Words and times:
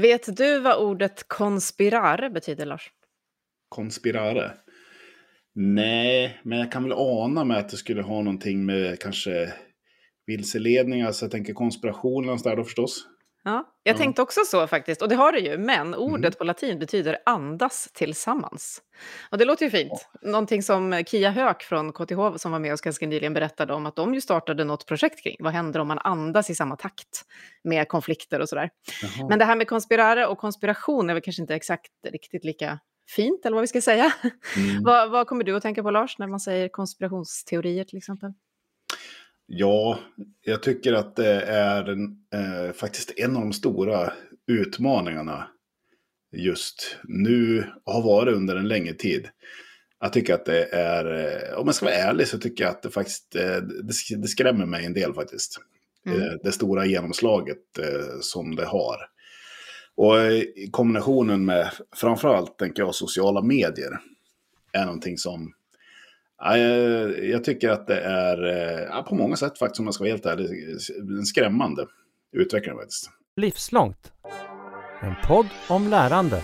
Vet 0.00 0.36
du 0.36 0.58
vad 0.58 0.76
ordet 0.76 1.28
konspirare 1.28 2.30
betyder, 2.30 2.66
Lars? 2.66 2.90
Konspirare? 3.68 4.52
Nej, 5.54 6.40
men 6.42 6.58
jag 6.58 6.72
kan 6.72 6.82
väl 6.82 6.92
ana 6.92 7.44
med 7.44 7.56
att 7.56 7.68
det 7.68 7.76
skulle 7.76 8.02
ha 8.02 8.22
någonting 8.22 8.66
med 8.66 8.98
kanske 8.98 9.52
vilseledning, 10.26 11.02
alltså 11.02 11.24
jag 11.24 11.32
tänker 11.32 11.52
konspiration 11.52 12.28
och 12.28 12.42
där 12.42 12.56
då 12.56 12.64
förstås. 12.64 13.06
Ja, 13.46 13.64
jag 13.82 13.94
ja. 13.94 13.98
tänkte 13.98 14.22
också 14.22 14.40
så 14.46 14.66
faktiskt, 14.66 15.02
och 15.02 15.08
det 15.08 15.14
har 15.14 15.32
det 15.32 15.38
ju, 15.38 15.58
men 15.58 15.94
ordet 15.94 16.24
mm. 16.24 16.32
på 16.38 16.44
latin 16.44 16.78
betyder 16.78 17.18
andas 17.26 17.88
tillsammans. 17.94 18.82
Och 19.30 19.38
det 19.38 19.44
låter 19.44 19.64
ju 19.64 19.70
fint. 19.70 20.08
Någonting 20.22 20.62
som 20.62 21.04
Kia 21.06 21.30
Höök 21.30 21.62
från 21.62 21.92
KTH 21.92 22.36
som 22.36 22.52
var 22.52 22.58
med 22.58 22.72
oss 22.72 22.80
ganska 22.80 23.06
nyligen 23.06 23.34
berättade 23.34 23.74
om 23.74 23.86
att 23.86 23.96
de 23.96 24.14
ju 24.14 24.20
startade 24.20 24.64
något 24.64 24.86
projekt 24.86 25.22
kring. 25.22 25.36
Vad 25.38 25.52
händer 25.52 25.80
om 25.80 25.88
man 25.88 25.98
andas 25.98 26.50
i 26.50 26.54
samma 26.54 26.76
takt 26.76 27.24
med 27.64 27.88
konflikter 27.88 28.40
och 28.40 28.48
sådär. 28.48 28.70
Jaha. 29.02 29.28
Men 29.28 29.38
det 29.38 29.44
här 29.44 29.56
med 29.56 29.68
konspirare 29.68 30.26
och 30.26 30.38
konspiration 30.38 31.10
är 31.10 31.14
väl 31.14 31.22
kanske 31.22 31.42
inte 31.42 31.54
exakt 31.54 31.90
riktigt 32.12 32.44
lika 32.44 32.78
fint, 33.10 33.46
eller 33.46 33.54
vad 33.54 33.62
vi 33.62 33.68
ska 33.68 33.80
säga. 33.80 34.12
Mm. 34.56 34.82
vad, 34.84 35.10
vad 35.10 35.26
kommer 35.26 35.44
du 35.44 35.56
att 35.56 35.62
tänka 35.62 35.82
på 35.82 35.90
Lars, 35.90 36.18
när 36.18 36.26
man 36.26 36.40
säger 36.40 36.68
konspirationsteorier 36.68 37.84
till 37.84 37.98
exempel? 37.98 38.32
Ja, 39.46 39.98
jag 40.42 40.62
tycker 40.62 40.92
att 40.92 41.16
det 41.16 41.40
är 41.42 41.90
eh, 42.34 42.72
faktiskt 42.72 43.12
en 43.16 43.36
av 43.36 43.42
de 43.42 43.52
stora 43.52 44.12
utmaningarna 44.46 45.48
just 46.32 46.96
nu 47.04 47.66
och 47.84 47.92
har 47.92 48.02
varit 48.02 48.34
under 48.34 48.56
en 48.56 48.68
längre 48.68 48.94
tid. 48.94 49.28
Jag 50.00 50.12
tycker 50.12 50.34
att 50.34 50.44
det 50.44 50.64
är, 50.64 51.04
eh, 51.14 51.58
om 51.58 51.66
jag 51.66 51.74
ska 51.74 51.86
vara 51.86 51.94
ärlig 51.94 52.28
så 52.28 52.38
tycker 52.38 52.64
jag 52.64 52.70
att 52.70 52.82
det 52.82 52.90
faktiskt, 52.90 53.36
eh, 53.36 53.56
det, 54.18 54.28
skrämmer 54.28 54.66
mig 54.66 54.86
en 54.86 54.92
del 54.94 55.14
faktiskt. 55.14 55.60
Mm. 56.06 56.20
Eh, 56.20 56.32
det 56.42 56.52
stora 56.52 56.86
genomslaget 56.86 57.58
som 58.20 58.56
det 58.56 58.64
har. 58.64 58.96
Och 59.96 60.32
i 60.32 60.68
kombinationen 60.72 61.44
med 61.44 61.70
framförallt, 61.96 62.58
tänker 62.58 62.82
jag, 62.82 62.94
sociala 62.94 63.42
medier 63.42 64.00
är 64.72 64.84
någonting 64.84 65.18
som 65.18 65.52
jag, 66.44 67.24
jag 67.24 67.44
tycker 67.44 67.70
att 67.70 67.86
det 67.86 68.00
är 68.00 68.36
ja, 68.90 69.06
på 69.08 69.14
många 69.14 69.36
sätt 69.36 69.58
faktiskt, 69.58 69.80
om 69.80 69.86
jag 69.86 69.94
ska 69.94 70.04
vara 70.04 70.10
helt 70.10 70.26
ärlig, 70.26 70.48
en 71.18 71.26
skrämmande 71.26 71.86
utveckling 72.36 72.76
faktiskt. 72.76 73.10
Livslångt. 73.36 74.12
En 75.02 75.14
podd 75.26 75.46
om 75.68 75.88
lärande. 75.88 76.42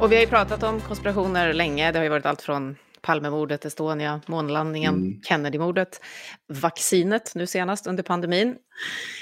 Och 0.00 0.12
vi 0.12 0.16
har 0.16 0.22
ju 0.22 0.28
pratat 0.28 0.62
om 0.62 0.80
konspirationer 0.80 1.52
länge. 1.52 1.92
Det 1.92 1.98
har 1.98 2.04
ju 2.04 2.10
varit 2.10 2.26
allt 2.26 2.42
från 2.42 2.76
Palmemordet, 3.04 3.64
Estonia, 3.64 4.20
månlandningen, 4.26 4.94
mm. 4.94 5.22
Kennedymordet, 5.22 6.00
vaccinet 6.48 7.32
nu 7.34 7.46
senast 7.46 7.86
under 7.86 8.02
pandemin. 8.02 8.56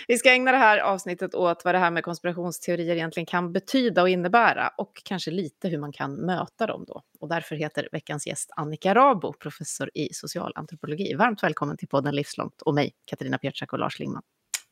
Vi 0.08 0.18
ska 0.18 0.30
ägna 0.30 0.52
det 0.52 0.58
här 0.58 0.78
avsnittet 0.78 1.34
åt 1.34 1.64
vad 1.64 1.74
det 1.74 1.78
här 1.78 1.90
med 1.90 2.04
konspirationsteorier 2.04 2.94
egentligen 2.94 3.26
kan 3.26 3.52
betyda 3.52 4.02
och 4.02 4.08
innebära 4.08 4.68
och 4.76 4.92
kanske 5.04 5.30
lite 5.30 5.68
hur 5.68 5.78
man 5.78 5.92
kan 5.92 6.14
möta 6.14 6.66
dem 6.66 6.84
då. 6.88 7.02
Och 7.20 7.28
därför 7.28 7.56
heter 7.56 7.88
veckans 7.92 8.26
gäst 8.26 8.50
Annika 8.56 8.94
Rabo, 8.94 9.32
professor 9.32 9.90
i 9.94 10.08
socialantropologi. 10.12 11.14
Varmt 11.14 11.42
välkommen 11.42 11.76
till 11.76 11.88
podden 11.88 12.14
Livslångt 12.14 12.62
och 12.62 12.74
mig, 12.74 12.92
Katarina 13.06 13.38
Pietschak 13.38 13.72
och 13.72 13.78
Lars 13.78 13.98
Lingman. 13.98 14.22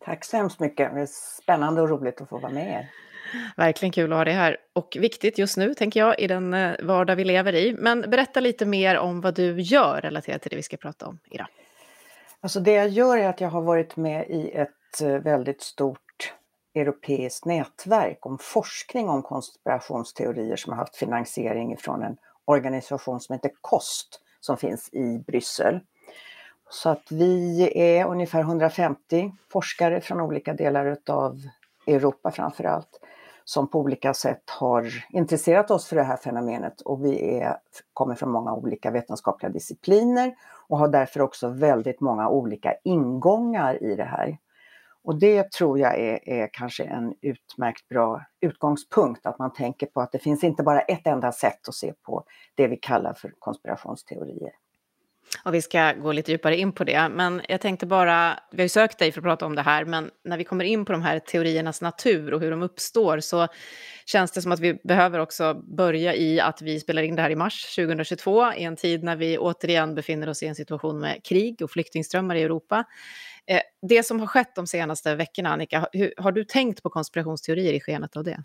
Tack 0.05 0.25
så 0.25 0.37
hemskt 0.37 0.61
mycket. 0.61 0.95
Det 0.95 1.01
är 1.01 1.09
spännande 1.43 1.83
och 1.83 1.89
roligt 1.89 2.21
att 2.21 2.29
få 2.29 2.39
vara 2.39 2.53
med 2.53 2.67
er. 2.67 3.10
Verkligen 3.57 3.93
kul 3.93 4.13
att 4.13 4.19
ha 4.19 4.25
dig 4.25 4.35
här. 4.35 4.57
Och 4.73 4.97
viktigt 5.01 5.39
just 5.39 5.57
nu, 5.57 5.75
tänker 5.75 6.01
jag, 6.01 6.21
i 6.21 6.27
den 6.27 6.55
eh, 6.55 6.75
vardag 6.83 7.17
vi 7.17 7.25
lever 7.25 7.55
i. 7.55 7.77
Men 7.79 8.01
berätta 8.01 8.41
lite 8.41 8.67
mer 8.67 8.99
om 8.99 9.21
vad 9.21 9.35
du 9.35 9.61
gör 9.61 10.01
relaterat 10.01 10.43
till 10.43 10.51
det 10.51 10.57
vi 10.57 10.63
ska 10.63 10.77
prata 10.77 11.07
om 11.07 11.19
idag. 11.31 11.47
Alltså 12.41 12.61
det 12.61 12.73
jag 12.73 12.89
gör 12.89 13.19
är 13.19 13.29
att 13.29 13.41
jag 13.41 13.49
har 13.49 13.63
varit 13.63 13.97
med 13.97 14.31
i 14.31 14.51
ett 14.51 15.01
eh, 15.03 15.09
väldigt 15.09 15.63
stort 15.63 16.35
europeiskt 16.75 17.45
nätverk 17.45 18.27
om 18.27 18.39
forskning 18.39 19.09
om 19.09 19.23
konspirationsteorier 19.23 20.57
som 20.57 20.73
har 20.73 20.79
haft 20.79 20.97
finansiering 20.97 21.77
från 21.77 22.03
en 22.03 22.17
organisation 22.45 23.21
som 23.21 23.33
heter 23.33 23.51
KOST 23.61 24.21
som 24.41 24.57
finns 24.57 24.89
i 24.93 25.19
Bryssel. 25.27 25.81
Så 26.71 26.91
att 26.91 27.07
vi 27.11 27.71
är 27.75 28.07
ungefär 28.07 28.41
150 28.41 29.33
forskare 29.53 30.01
från 30.01 30.21
olika 30.21 30.55
delar 30.55 30.97
av 31.09 31.41
Europa 31.87 32.31
framför 32.31 32.65
allt 32.65 33.01
som 33.51 33.71
på 33.71 33.79
olika 33.79 34.15
sätt 34.15 34.51
har 34.51 34.87
intresserat 35.11 35.71
oss 35.71 35.87
för 35.87 35.97
det 35.97 36.03
här 36.03 36.17
fenomenet 36.17 36.81
och 36.81 37.05
vi 37.05 37.39
är, 37.39 37.57
kommer 37.93 38.15
från 38.15 38.31
många 38.31 38.55
olika 38.55 38.91
vetenskapliga 38.91 39.51
discipliner 39.51 40.35
och 40.69 40.79
har 40.79 40.89
därför 40.89 41.21
också 41.21 41.49
väldigt 41.49 42.01
många 42.01 42.29
olika 42.29 42.75
ingångar 42.85 43.83
i 43.83 43.97
det 43.97 44.05
här. 44.05 44.39
Och 45.05 45.19
det 45.19 45.53
tror 45.53 45.79
jag 45.79 45.99
är, 45.99 46.29
är 46.29 46.51
kanske 46.53 46.85
en 46.85 47.15
utmärkt 47.21 47.89
bra 47.89 48.25
utgångspunkt, 48.41 49.27
att 49.27 49.39
man 49.39 49.53
tänker 49.53 49.87
på 49.87 50.01
att 50.01 50.13
det 50.13 50.19
finns 50.19 50.45
inte 50.45 50.63
bara 50.63 50.81
ett 50.81 51.07
enda 51.07 51.33
sätt 51.33 51.69
att 51.69 51.75
se 51.75 51.93
på 51.93 52.25
det 52.55 52.67
vi 52.67 52.77
kallar 52.77 53.13
för 53.13 53.33
konspirationsteorier. 53.39 54.53
Och 55.45 55.55
vi 55.55 55.63
ska 55.63 55.93
gå 55.93 56.13
lite 56.13 56.33
djupare 56.33 56.57
in 56.57 56.73
på 56.73 56.85
det. 56.85 57.09
Men 57.09 57.43
jag 57.49 57.61
tänkte 57.61 57.87
bara, 57.87 58.39
vi 58.51 58.59
har 58.59 58.65
ju 58.65 58.69
sökt 58.69 58.99
dig 58.99 59.13
för 59.13 59.21
att 59.21 59.25
prata 59.25 59.47
om 59.47 59.55
det 59.55 59.63
här, 59.63 59.85
men 59.85 60.11
när 60.25 60.39
vi 60.39 60.45
kommer 60.45 60.65
in 60.65 60.85
på 60.85 60.93
de 60.93 61.03
här 61.03 61.19
teoriernas 61.19 61.81
natur 61.81 62.35
och 62.35 62.41
hur 62.41 62.51
de 62.51 62.63
uppstår 62.63 63.21
så 63.21 63.49
känns 64.07 64.33
det 64.33 64.43
som 64.43 64.53
att 64.53 64.61
vi 64.61 64.75
behöver 64.85 65.19
också 65.19 65.55
börja 65.55 66.15
i 66.15 66.41
att 66.41 66.63
vi 66.63 66.81
spelar 66.81 67.03
in 67.03 67.17
det 67.17 67.23
här 67.23 67.31
i 67.31 67.37
mars 67.37 67.75
2022, 67.75 68.53
i 68.53 68.65
en 68.65 68.77
tid 68.77 69.03
när 69.03 69.17
vi 69.17 69.39
återigen 69.39 69.95
befinner 69.95 70.29
oss 70.29 70.43
i 70.43 70.47
en 70.47 70.55
situation 70.55 71.01
med 71.01 71.25
krig 71.25 71.63
och 71.63 71.71
flyktingströmmar 71.71 72.35
i 72.35 72.43
Europa. 72.43 72.85
Eh, 73.47 73.61
det 73.83 74.03
som 74.03 74.21
har 74.21 74.27
skett 74.27 74.55
de 74.55 74.67
senaste 74.67 75.15
veckorna, 75.15 75.53
Annika, 75.53 75.87
har 76.17 76.33
du 76.33 76.45
tänkt 76.45 76.83
på 76.83 76.91
konspirationsteorier 76.91 77.73
i 77.73 77.81
skenet 77.81 78.17
av 78.17 78.25
det? 78.25 78.45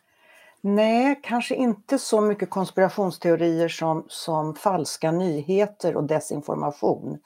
Nej, 0.67 1.19
kanske 1.23 1.55
inte 1.55 1.99
så 1.99 2.21
mycket 2.21 2.49
konspirationsteorier 2.49 3.67
som, 3.67 4.05
som 4.07 4.55
falska 4.55 5.11
nyheter 5.11 5.95
och 5.95 6.03
desinformation. 6.03 7.17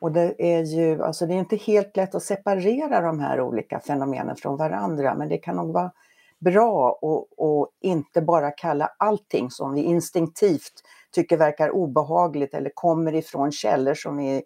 Och 0.00 0.12
det 0.12 0.34
är 0.38 0.62
ju, 0.62 1.02
alltså 1.02 1.26
det 1.26 1.34
är 1.34 1.38
inte 1.38 1.56
helt 1.56 1.96
lätt 1.96 2.14
att 2.14 2.22
separera 2.22 3.00
de 3.00 3.20
här 3.20 3.40
olika 3.40 3.80
fenomenen 3.80 4.36
från 4.36 4.56
varandra, 4.56 5.14
men 5.14 5.28
det 5.28 5.38
kan 5.38 5.56
nog 5.56 5.72
vara 5.72 5.92
bra 6.38 6.90
att 6.90 7.68
inte 7.80 8.22
bara 8.22 8.50
kalla 8.50 8.90
allting 8.98 9.50
som 9.50 9.74
vi 9.74 9.82
instinktivt 9.82 10.82
tycker 11.10 11.36
verkar 11.36 11.70
obehagligt 11.70 12.54
eller 12.54 12.70
kommer 12.74 13.14
ifrån 13.14 13.52
källor 13.52 13.94
som 13.94 14.16
vi 14.16 14.42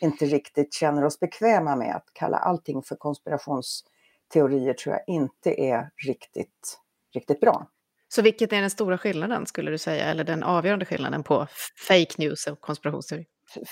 inte 0.00 0.24
riktigt 0.24 0.74
känner 0.74 1.04
oss 1.04 1.20
bekväma 1.20 1.76
med. 1.76 1.96
Att 1.96 2.06
kalla 2.12 2.36
allting 2.36 2.82
för 2.82 2.96
konspirationsteorier 2.96 4.74
tror 4.74 4.94
jag 4.94 5.04
inte 5.06 5.60
är 5.60 5.90
riktigt, 6.06 6.78
riktigt 7.14 7.40
bra. 7.40 7.66
Så 8.14 8.22
vilket 8.22 8.52
är 8.52 8.60
den 8.60 8.70
stora 8.70 8.98
skillnaden 8.98 9.46
skulle 9.46 9.70
du 9.70 9.78
säga, 9.78 10.04
eller 10.04 10.24
den 10.24 10.42
avgörande 10.42 10.84
skillnaden 10.84 11.22
på 11.22 11.46
fake 11.88 12.14
news 12.18 12.46
och 12.46 12.60
konspirationsteori? 12.60 13.26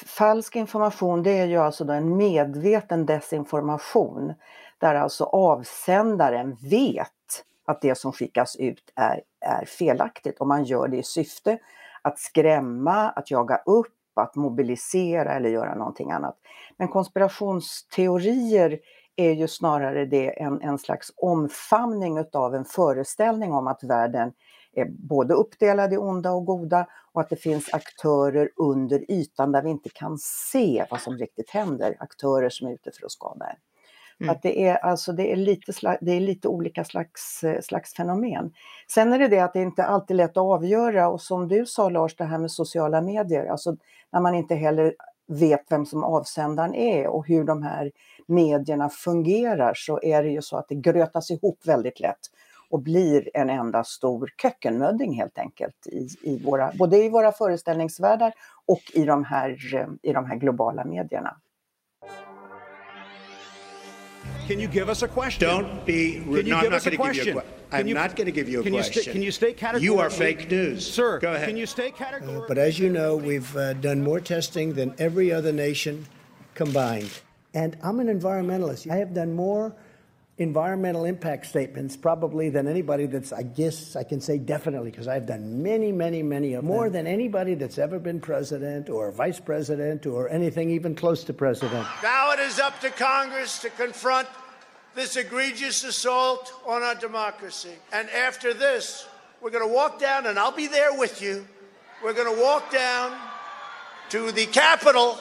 Falsk 0.07 0.57
information 0.57 1.23
det 1.23 1.39
är 1.39 1.47
ju 1.47 1.57
alltså 1.57 1.85
en 1.85 2.17
medveten 2.17 3.07
desinformation 3.07 4.35
där 4.79 4.95
alltså 4.95 5.25
avsändaren 5.25 6.57
vet 6.71 7.45
att 7.67 7.81
det 7.81 7.95
som 7.95 8.13
skickas 8.13 8.57
ut 8.57 8.93
är, 8.97 9.21
är 9.41 9.65
felaktigt 9.65 10.41
och 10.41 10.47
man 10.47 10.65
gör 10.65 10.89
det 10.89 10.97
i 10.97 11.03
syfte 11.03 11.59
att 12.03 12.19
skrämma, 12.19 13.09
att 13.09 13.31
jaga 13.31 13.57
upp, 13.57 13.95
att 14.15 14.37
mobilisera 14.37 15.33
eller 15.33 15.51
göra 15.51 15.75
någonting 15.75 16.11
annat. 16.11 16.37
Men 16.77 16.89
konspirationsteorier 16.89 18.79
är 19.17 19.33
ju 19.33 19.49
snarare 19.49 20.07
det 20.07 20.43
en, 20.43 20.63
en 20.63 20.79
slags 20.79 21.13
omfamning 21.17 22.19
utav 22.19 22.55
en 22.55 22.65
föreställning 22.65 23.53
om 23.53 23.67
att 23.67 23.83
världen 23.83 24.33
är 24.73 24.87
både 24.89 25.35
uppdelad 25.35 25.93
i 25.93 25.97
onda 25.97 26.33
och 26.33 26.47
goda 26.47 26.87
och 27.13 27.21
att 27.21 27.29
det 27.29 27.37
finns 27.37 27.75
aktörer 27.75 28.51
under 28.57 29.11
ytan 29.11 29.53
där 29.53 29.63
vi 29.63 29.71
inte 29.71 29.89
kan 29.89 30.19
se 30.19 30.87
vad 30.91 31.01
som 31.01 31.19
riktigt 31.19 31.51
händer. 31.51 31.97
Aktörer 31.99 32.49
som 32.49 32.69
är 32.69 32.73
ute 32.73 32.91
för 32.99 33.07
att 33.07 33.13
skada 33.13 33.47
en. 33.47 33.57
Mm. 34.21 34.31
Att 34.31 34.43
det, 34.43 34.67
är, 34.67 34.77
alltså, 34.77 35.13
det, 35.13 35.33
är 35.33 35.37
lite 35.37 35.73
det 36.01 36.13
är 36.13 36.21
lite 36.21 36.49
olika 36.49 36.85
slags, 36.85 37.45
slags 37.63 37.95
fenomen. 37.95 38.53
Sen 38.89 39.13
är 39.13 39.19
det 39.19 39.29
det 39.29 39.41
att 39.41 39.53
det 39.53 39.63
inte 39.63 39.85
alltid 39.85 40.15
är 40.15 40.19
lätt 40.19 40.31
att 40.31 40.37
avgöra 40.37 41.09
och 41.09 41.21
som 41.21 41.49
du 41.49 41.67
sa 41.67 41.89
Lars, 41.89 42.17
det 42.17 42.25
här 42.25 42.39
med 42.39 42.51
sociala 42.51 43.01
medier, 43.01 43.47
alltså 43.47 43.77
när 44.13 44.21
man 44.21 44.35
inte 44.35 44.55
heller 44.55 44.95
vet 45.27 45.65
vem 45.71 45.87
som 45.87 46.05
avsändaren 46.05 46.75
är 46.75 47.07
och 47.07 47.27
hur 47.27 47.45
de 47.45 47.63
här 47.63 47.93
medierna 48.31 48.89
fungerar 48.89 49.75
så 49.75 50.01
är 50.03 50.23
det 50.23 50.29
ju 50.31 50.43
så 50.43 50.57
att 50.57 50.69
det 50.69 50.75
grötas 50.75 51.31
ihop 51.31 51.59
väldigt 51.65 52.01
lätt 52.01 52.19
och 52.71 52.83
blir 52.83 53.31
en 53.35 53.51
enda 53.51 53.85
stor 53.85 54.31
kökkenmödding 54.43 55.15
helt 55.15 55.39
enkelt 55.39 55.87
i, 55.87 56.09
i 56.23 56.39
våra, 56.45 56.73
både 56.79 56.97
i 56.97 57.09
våra 57.09 57.33
föreställningsvärldar 57.33 58.33
och 58.67 58.83
i 58.95 59.05
de 59.05 59.25
här, 59.25 59.57
i 60.03 60.13
de 60.13 60.25
här 60.27 60.37
globala 60.37 60.85
medierna. 60.85 61.37
Can 64.49 64.59
you 64.61 64.69
give 64.73 64.89
us 64.89 65.03
a 65.03 65.09
question? 65.09 65.49
Don't 65.49 65.85
be 65.87 66.13
Can 66.21 66.33
rude. 66.33 66.49
you 66.49 66.55
No, 66.55 66.57
I'm 66.57 66.63
give 66.63 66.71
not 66.71 66.77
us 66.81 66.87
a 66.87 66.91
going 66.91 67.13
to 67.13 67.15
give 67.15 67.27
you 67.27 67.33
a 67.33 67.35
question? 67.35 67.35
question. 67.35 67.71
Can 67.71 67.81
I'm 67.81 67.87
you- 67.89 67.95
not 67.95 68.17
going 68.17 68.27
to 68.27 68.33
give 68.33 68.49
you 68.53 68.61
a 68.61 68.63
can 68.65 68.75
you 68.75 68.83
sta- 68.83 68.93
question. 68.93 69.13
can 69.13 69.23
you 69.23 69.31
state 69.31 69.61
You 69.63 70.01
are 70.01 70.09
categorically- 70.11 70.19
fake 70.19 70.51
news. 70.51 70.95
Sir, 70.95 71.19
Go 71.21 71.33
ahead. 71.35 71.47
can 71.49 71.57
you 71.57 71.67
state 71.67 71.95
categorically? 71.97 72.49
But 72.49 72.59
as 72.59 72.79
you 72.81 72.89
know, 72.91 73.17
we've 73.17 73.57
uh, 73.57 73.75
done 73.75 74.03
more 74.03 74.21
testing 74.21 74.75
than 74.75 74.95
every 74.99 75.33
other 75.33 75.53
nation 75.53 76.07
combined. 76.55 77.11
And 77.55 77.77
I'm 77.83 78.01
an 78.01 78.07
environmentalist. 78.07 78.91
I 78.91 78.97
have 78.97 79.15
done 79.15 79.35
more 79.35 79.75
environmental 80.39 81.05
impact 81.05 81.45
statements 81.45 81.97
probably 81.97 82.49
than 82.49 82.67
anybody 82.67 83.05
that's, 83.05 83.31
I 83.31 83.43
guess 83.43 83.95
I 83.95 84.05
can 84.05 84.23
say 84.23 84.39
definitely, 84.39 84.91
because 84.91 85.07
I've 85.07 85.27
done 85.27 85.63
many, 85.63 85.93
many, 85.93 86.23
many 86.23 86.55
of 86.55 86.65
more 86.65 86.89
than 86.89 87.07
anybody 87.07 87.55
that's 87.55 87.77
ever 87.77 87.99
been 87.99 88.21
president 88.21 88.89
or 88.89 89.13
vice 89.13 89.39
president 89.39 90.07
or 90.07 90.31
anything 90.31 90.71
even 90.71 90.95
close 90.95 91.25
to 91.25 91.35
president. 91.35 91.87
Now 92.03 92.33
it 92.33 92.39
is 92.39 92.59
up 92.59 92.81
to 92.81 92.91
Congress 92.91 93.59
to 93.61 93.71
confront 93.71 94.29
this 94.95 95.17
egregious 95.17 95.85
assault 95.85 96.53
on 96.67 96.83
our 96.83 96.95
democracy. 96.95 97.75
And 97.93 98.09
after 98.11 98.55
this, 98.55 99.07
we're 99.43 99.51
going 99.51 99.67
to 99.67 99.75
walk 99.75 100.01
down, 100.01 100.27
and 100.27 100.39
I'll 100.39 100.53
be 100.53 100.69
there 100.69 100.97
with 100.97 101.21
you. 101.21 101.47
We're 102.03 102.15
going 102.15 102.35
to 102.35 102.43
walk 102.43 102.73
down 102.73 103.17
to 104.11 104.33
the 104.33 104.47
Capitol. 104.47 105.19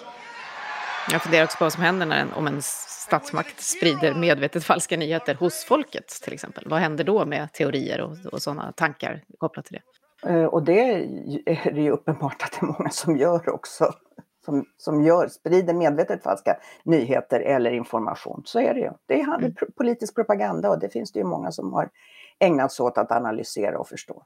Jag 1.11 1.21
funderar 1.21 1.43
också 1.43 1.57
på 1.57 1.63
vad 1.65 1.73
som 1.73 1.83
händer 1.83 2.05
när 2.05 2.21
en, 2.21 2.33
om 2.33 2.47
en 2.47 2.61
statsmakt 2.61 3.61
sprider 3.61 4.15
medvetet 4.15 4.63
falska 4.63 4.97
nyheter 4.97 5.35
hos 5.35 5.65
folket 5.65 6.07
till 6.07 6.33
exempel. 6.33 6.63
Vad 6.69 6.79
händer 6.79 7.03
då 7.03 7.25
med 7.25 7.53
teorier 7.53 8.01
och, 8.01 8.33
och 8.33 8.41
sådana 8.41 8.71
tankar 8.71 9.23
kopplat 9.37 9.65
till 9.65 9.79
det? 10.23 10.29
Eh, 10.29 10.43
Och 10.45 10.63
det 10.63 10.79
är 11.45 11.71
det 11.73 11.81
ju 11.81 11.91
uppenbart 11.91 12.43
att 12.43 12.51
det 12.51 12.65
är 12.65 12.65
många 12.79 12.89
som 12.89 13.17
gör 13.17 13.49
också. 13.49 13.93
Som, 14.45 14.65
som 14.77 15.03
gör, 15.03 15.27
sprider 15.27 15.73
medvetet 15.73 16.23
falska 16.23 16.57
nyheter 16.83 17.39
eller 17.39 17.71
information. 17.71 18.41
Så 18.45 18.59
är 18.59 18.73
det 18.73 18.79
ju. 18.79 18.91
Det 19.05 19.21
är 19.21 19.51
pro- 19.51 19.71
politisk 19.77 20.15
propaganda 20.15 20.69
och 20.69 20.79
det 20.79 20.89
finns 20.89 21.11
det 21.11 21.19
ju 21.19 21.25
många 21.25 21.51
som 21.51 21.73
har 21.73 21.89
ägnat 22.39 22.71
sig 22.71 22.83
åt 22.83 22.97
att 22.97 23.11
analysera 23.11 23.79
och 23.79 23.87
förstå. 23.87 24.23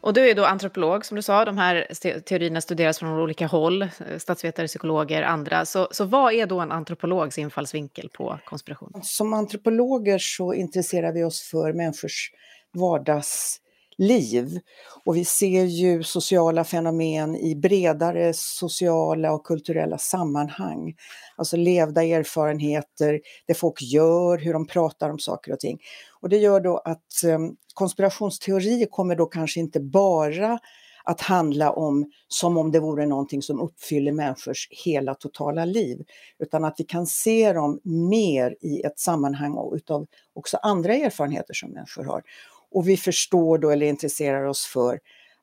Och 0.00 0.14
du 0.14 0.30
är 0.30 0.34
då 0.34 0.44
antropolog, 0.44 1.06
som 1.06 1.16
du 1.16 1.22
sa. 1.22 1.44
De 1.44 1.58
här 1.58 1.86
teorierna 2.20 2.60
studeras 2.60 2.98
från 2.98 3.20
olika 3.20 3.46
håll. 3.46 3.82
Eh, 3.82 3.88
statsvetare, 4.18 4.66
psykologer, 4.66 5.22
andra. 5.22 5.64
Så, 5.64 5.88
så 5.90 6.04
vad 6.04 6.32
är 6.32 6.46
då 6.46 6.60
en 6.60 6.72
antropologs 6.72 7.38
infallsvinkel 7.38 8.08
på 8.08 8.38
konspiration? 8.44 9.00
Som 9.02 9.32
antropologer 9.32 10.18
så 10.18 10.54
intresserar 10.54 11.12
vi 11.12 11.24
oss 11.24 11.42
för 11.50 11.72
människors 11.72 12.30
vardags 12.74 13.60
liv, 13.98 14.60
Och 15.04 15.16
vi 15.16 15.24
ser 15.24 15.64
ju 15.64 16.02
sociala 16.02 16.64
fenomen 16.64 17.36
i 17.36 17.56
bredare 17.56 18.32
sociala 18.34 19.32
och 19.32 19.46
kulturella 19.46 19.98
sammanhang. 19.98 20.94
Alltså 21.36 21.56
levda 21.56 22.04
erfarenheter, 22.04 23.20
det 23.46 23.54
folk 23.54 23.82
gör, 23.82 24.38
hur 24.38 24.52
de 24.52 24.66
pratar 24.66 25.10
om 25.10 25.18
saker 25.18 25.52
och 25.52 25.60
ting. 25.60 25.78
Och 26.20 26.28
det 26.28 26.36
gör 26.36 26.60
då 26.60 26.78
att 26.78 27.24
ehm, 27.24 27.56
konspirationsteorier 27.74 28.86
kommer 28.86 29.16
då 29.16 29.26
kanske 29.26 29.60
inte 29.60 29.80
bara 29.80 30.58
att 31.04 31.20
handla 31.20 31.72
om 31.72 32.10
som 32.28 32.56
om 32.56 32.70
det 32.72 32.80
vore 32.80 33.06
någonting 33.06 33.42
som 33.42 33.60
uppfyller 33.60 34.12
människors 34.12 34.68
hela 34.84 35.14
totala 35.14 35.64
liv. 35.64 36.04
Utan 36.38 36.64
att 36.64 36.74
vi 36.78 36.84
kan 36.84 37.06
se 37.06 37.52
dem 37.52 37.80
mer 37.84 38.56
i 38.60 38.82
ett 38.82 38.98
sammanhang 38.98 39.52
och 39.52 39.74
utav 39.74 40.06
också 40.34 40.56
andra 40.56 40.94
erfarenheter 40.94 41.54
som 41.54 41.70
människor 41.70 42.04
har. 42.04 42.22
Och 42.70 42.88
vi 42.88 42.96
förstår 42.96 43.58
då 43.58 43.70
eller 43.70 43.86
intresserar 43.86 44.44
oss 44.44 44.66
för 44.66 45.00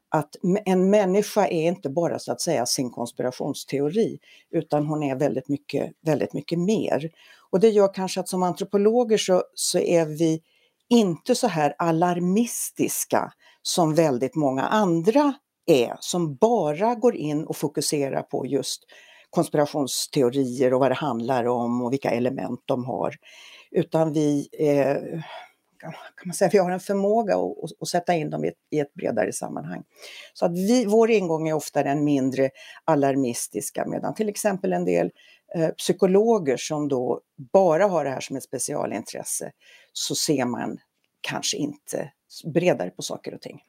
att 0.09 0.35
en 0.65 0.89
människa 0.89 1.47
är 1.47 1.67
inte 1.67 1.89
bara 1.89 2.19
så 2.19 2.31
att 2.31 2.41
säga 2.41 2.65
sin 2.65 2.89
konspirationsteori 2.89 4.19
utan 4.51 4.85
hon 4.85 5.03
är 5.03 5.15
väldigt 5.15 5.49
mycket, 5.49 5.91
väldigt 6.01 6.33
mycket 6.33 6.59
mer. 6.59 7.09
Och 7.49 7.59
det 7.59 7.69
gör 7.69 7.93
kanske 7.93 8.19
att 8.19 8.29
som 8.29 8.43
antropologer 8.43 9.17
så, 9.17 9.43
så 9.53 9.79
är 9.79 10.05
vi 10.05 10.41
inte 10.89 11.35
så 11.35 11.47
här 11.47 11.75
alarmistiska 11.77 13.31
som 13.61 13.95
väldigt 13.95 14.35
många 14.35 14.63
andra 14.63 15.33
är 15.65 15.97
som 15.99 16.35
bara 16.35 16.95
går 16.95 17.15
in 17.15 17.45
och 17.45 17.57
fokuserar 17.57 18.21
på 18.21 18.45
just 18.45 18.83
konspirationsteorier 19.29 20.73
och 20.73 20.79
vad 20.79 20.91
det 20.91 20.95
handlar 20.95 21.45
om 21.45 21.81
och 21.81 21.93
vilka 21.93 22.09
element 22.09 22.61
de 22.65 22.85
har. 22.85 23.15
Utan 23.71 24.13
vi, 24.13 24.49
eh, 24.59 25.21
kan 25.79 25.93
man 26.25 26.33
säga, 26.33 26.49
vi 26.53 26.57
har 26.57 26.71
en 26.71 26.79
förmåga 26.79 27.35
att, 27.35 27.63
att, 27.63 27.81
att 27.81 27.87
sätta 27.87 28.13
in 28.13 28.29
dem 28.29 28.45
i 28.45 28.47
ett, 28.47 28.57
i 28.71 28.79
ett 28.79 28.93
bredare 28.93 29.33
sammanhang. 29.33 29.83
Så 30.33 30.45
att 30.45 30.51
vi, 30.51 30.85
vår 30.85 31.11
ingång 31.11 31.49
är 31.49 31.53
ofta 31.53 31.83
den 31.83 32.03
mindre 32.03 32.49
alarmistiska 32.85 33.85
medan 33.87 34.15
till 34.15 34.29
exempel 34.29 34.73
en 34.73 34.85
del 34.85 35.11
eh, 35.55 35.69
psykologer 35.69 36.57
som 36.57 36.87
då 36.87 37.21
bara 37.53 37.87
har 37.87 38.05
det 38.05 38.11
här 38.11 38.21
som 38.21 38.35
ett 38.35 38.43
specialintresse 38.43 39.51
så 39.93 40.15
ser 40.15 40.45
man 40.45 40.77
kanske 41.21 41.57
inte 41.57 42.11
bredare 42.53 42.89
på 42.89 43.01
saker 43.01 43.33
och 43.33 43.41
ting. 43.41 43.61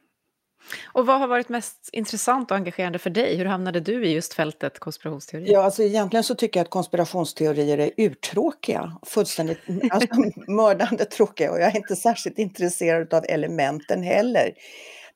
Och 0.85 1.07
vad 1.07 1.21
har 1.21 1.29
varit 1.29 1.49
mest 1.49 1.91
intressant 1.93 2.51
och 2.51 2.57
engagerande 2.57 2.99
för 2.99 3.11
dig? 3.11 3.37
Hur 3.37 3.45
hamnade 3.45 3.81
du 3.81 4.07
i 4.07 4.13
just 4.13 4.35
fältet 4.35 4.79
konspirationsteorier? 4.79 5.53
Ja, 5.53 5.63
alltså 5.63 5.83
egentligen 5.83 6.25
så 6.25 6.35
tycker 6.35 6.61
jag 6.61 6.65
att 6.65 6.71
konspirationsteorier 6.71 7.79
är 7.79 7.91
urtråkiga, 7.97 8.99
fullständigt 9.07 9.59
alltså, 9.91 10.09
mördande 10.51 11.05
tråkiga 11.05 11.51
och 11.51 11.61
jag 11.61 11.69
är 11.69 11.77
inte 11.77 11.97
särskilt 11.97 12.39
intresserad 12.39 13.15
av 13.15 13.25
elementen 13.29 14.03
heller. 14.03 14.53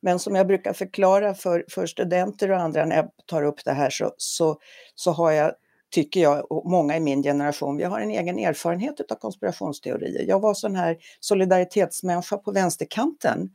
Men 0.02 0.18
som 0.18 0.34
jag 0.34 0.46
brukar 0.46 0.72
förklara 0.72 1.34
för, 1.34 1.64
för 1.68 1.86
studenter 1.86 2.50
och 2.50 2.60
andra 2.60 2.84
när 2.84 2.96
jag 2.96 3.08
tar 3.26 3.42
upp 3.42 3.64
det 3.64 3.72
här 3.72 3.90
så, 3.90 4.14
så, 4.16 4.58
så 4.94 5.10
har 5.10 5.30
jag, 5.30 5.52
tycker 5.90 6.20
jag, 6.20 6.52
och 6.52 6.70
många 6.70 6.96
i 6.96 7.00
min 7.00 7.22
generation, 7.22 7.76
vi 7.76 7.84
har 7.84 8.00
en 8.00 8.10
egen 8.10 8.38
erfarenhet 8.38 9.10
av 9.10 9.14
konspirationsteorier. 9.14 10.24
Jag 10.28 10.40
var 10.40 10.54
sån 10.54 10.76
här 10.76 10.96
solidaritetsmänniska 11.20 12.36
på 12.36 12.52
vänsterkanten 12.52 13.50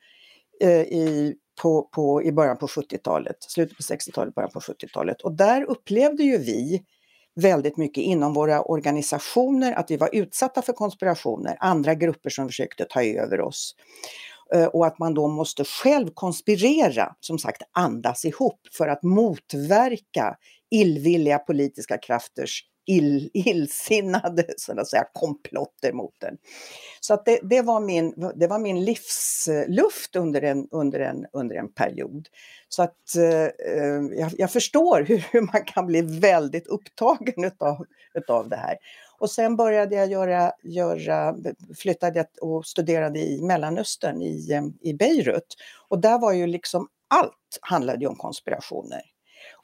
eh, 0.61 0.81
i 0.81 1.35
på, 1.61 1.81
på, 1.81 2.23
i 2.23 2.31
början 2.31 2.57
på 2.57 2.67
70-talet, 2.67 3.35
slutet 3.39 3.77
på 3.77 3.83
60-talet, 3.83 4.35
början 4.35 4.51
på 4.51 4.59
70-talet. 4.59 5.21
Och 5.21 5.31
där 5.31 5.63
upplevde 5.63 6.23
ju 6.23 6.37
vi 6.37 6.83
väldigt 7.35 7.77
mycket 7.77 8.03
inom 8.03 8.33
våra 8.33 8.61
organisationer 8.61 9.73
att 9.73 9.91
vi 9.91 9.97
var 9.97 10.09
utsatta 10.13 10.61
för 10.61 10.73
konspirationer, 10.73 11.57
andra 11.59 11.95
grupper 11.95 12.29
som 12.29 12.47
försökte 12.47 12.85
ta 12.85 13.03
över 13.03 13.41
oss. 13.41 13.75
Eh, 14.53 14.65
och 14.65 14.85
att 14.87 14.99
man 14.99 15.13
då 15.13 15.27
måste 15.27 15.63
själv 15.63 16.09
konspirera, 16.13 17.15
som 17.19 17.39
sagt 17.39 17.61
andas 17.71 18.25
ihop 18.25 18.59
för 18.77 18.87
att 18.87 19.03
motverka 19.03 20.35
illvilliga 20.71 21.39
politiska 21.39 21.97
krafters 21.97 22.63
ill, 22.85 23.29
illsinnade 23.33 24.45
så 24.57 24.79
att 24.79 24.87
säga, 24.87 25.05
komplotter 25.13 25.93
mot 25.93 26.13
den. 26.19 26.37
Så 26.99 27.13
att 27.13 27.25
det, 27.25 27.39
det, 27.43 27.61
var 27.61 27.79
min, 27.79 28.31
det 28.35 28.47
var 28.47 28.59
min 28.59 28.85
livsluft 28.85 30.15
under 30.15 30.41
en, 30.41 30.67
under 30.71 30.99
en, 30.99 31.25
under 31.33 31.55
en 31.55 31.73
period. 31.73 32.27
Så 32.69 32.83
att 32.83 33.15
eh, 33.15 34.19
jag, 34.19 34.31
jag 34.37 34.51
förstår 34.51 35.05
hur, 35.07 35.17
hur 35.31 35.41
man 35.41 35.65
kan 35.65 35.85
bli 35.85 36.01
väldigt 36.01 36.67
upptagen 36.67 37.43
utav, 37.43 37.85
utav 38.13 38.49
det 38.49 38.55
här. 38.55 38.77
Och 39.19 39.31
sen 39.31 39.55
började 39.55 39.95
jag 39.95 40.11
göra, 40.11 40.51
göra 40.63 41.35
flyttade 41.77 42.25
och 42.41 42.65
studerade 42.65 43.19
i 43.19 43.41
Mellanöstern, 43.41 44.21
i, 44.21 44.71
i 44.81 44.93
Beirut. 44.93 45.55
Och 45.87 45.99
där 45.99 46.19
var 46.19 46.33
ju 46.33 46.47
liksom 46.47 46.87
allt 47.07 47.59
handlade 47.61 47.99
ju 47.99 48.07
om 48.07 48.15
konspirationer. 48.15 49.01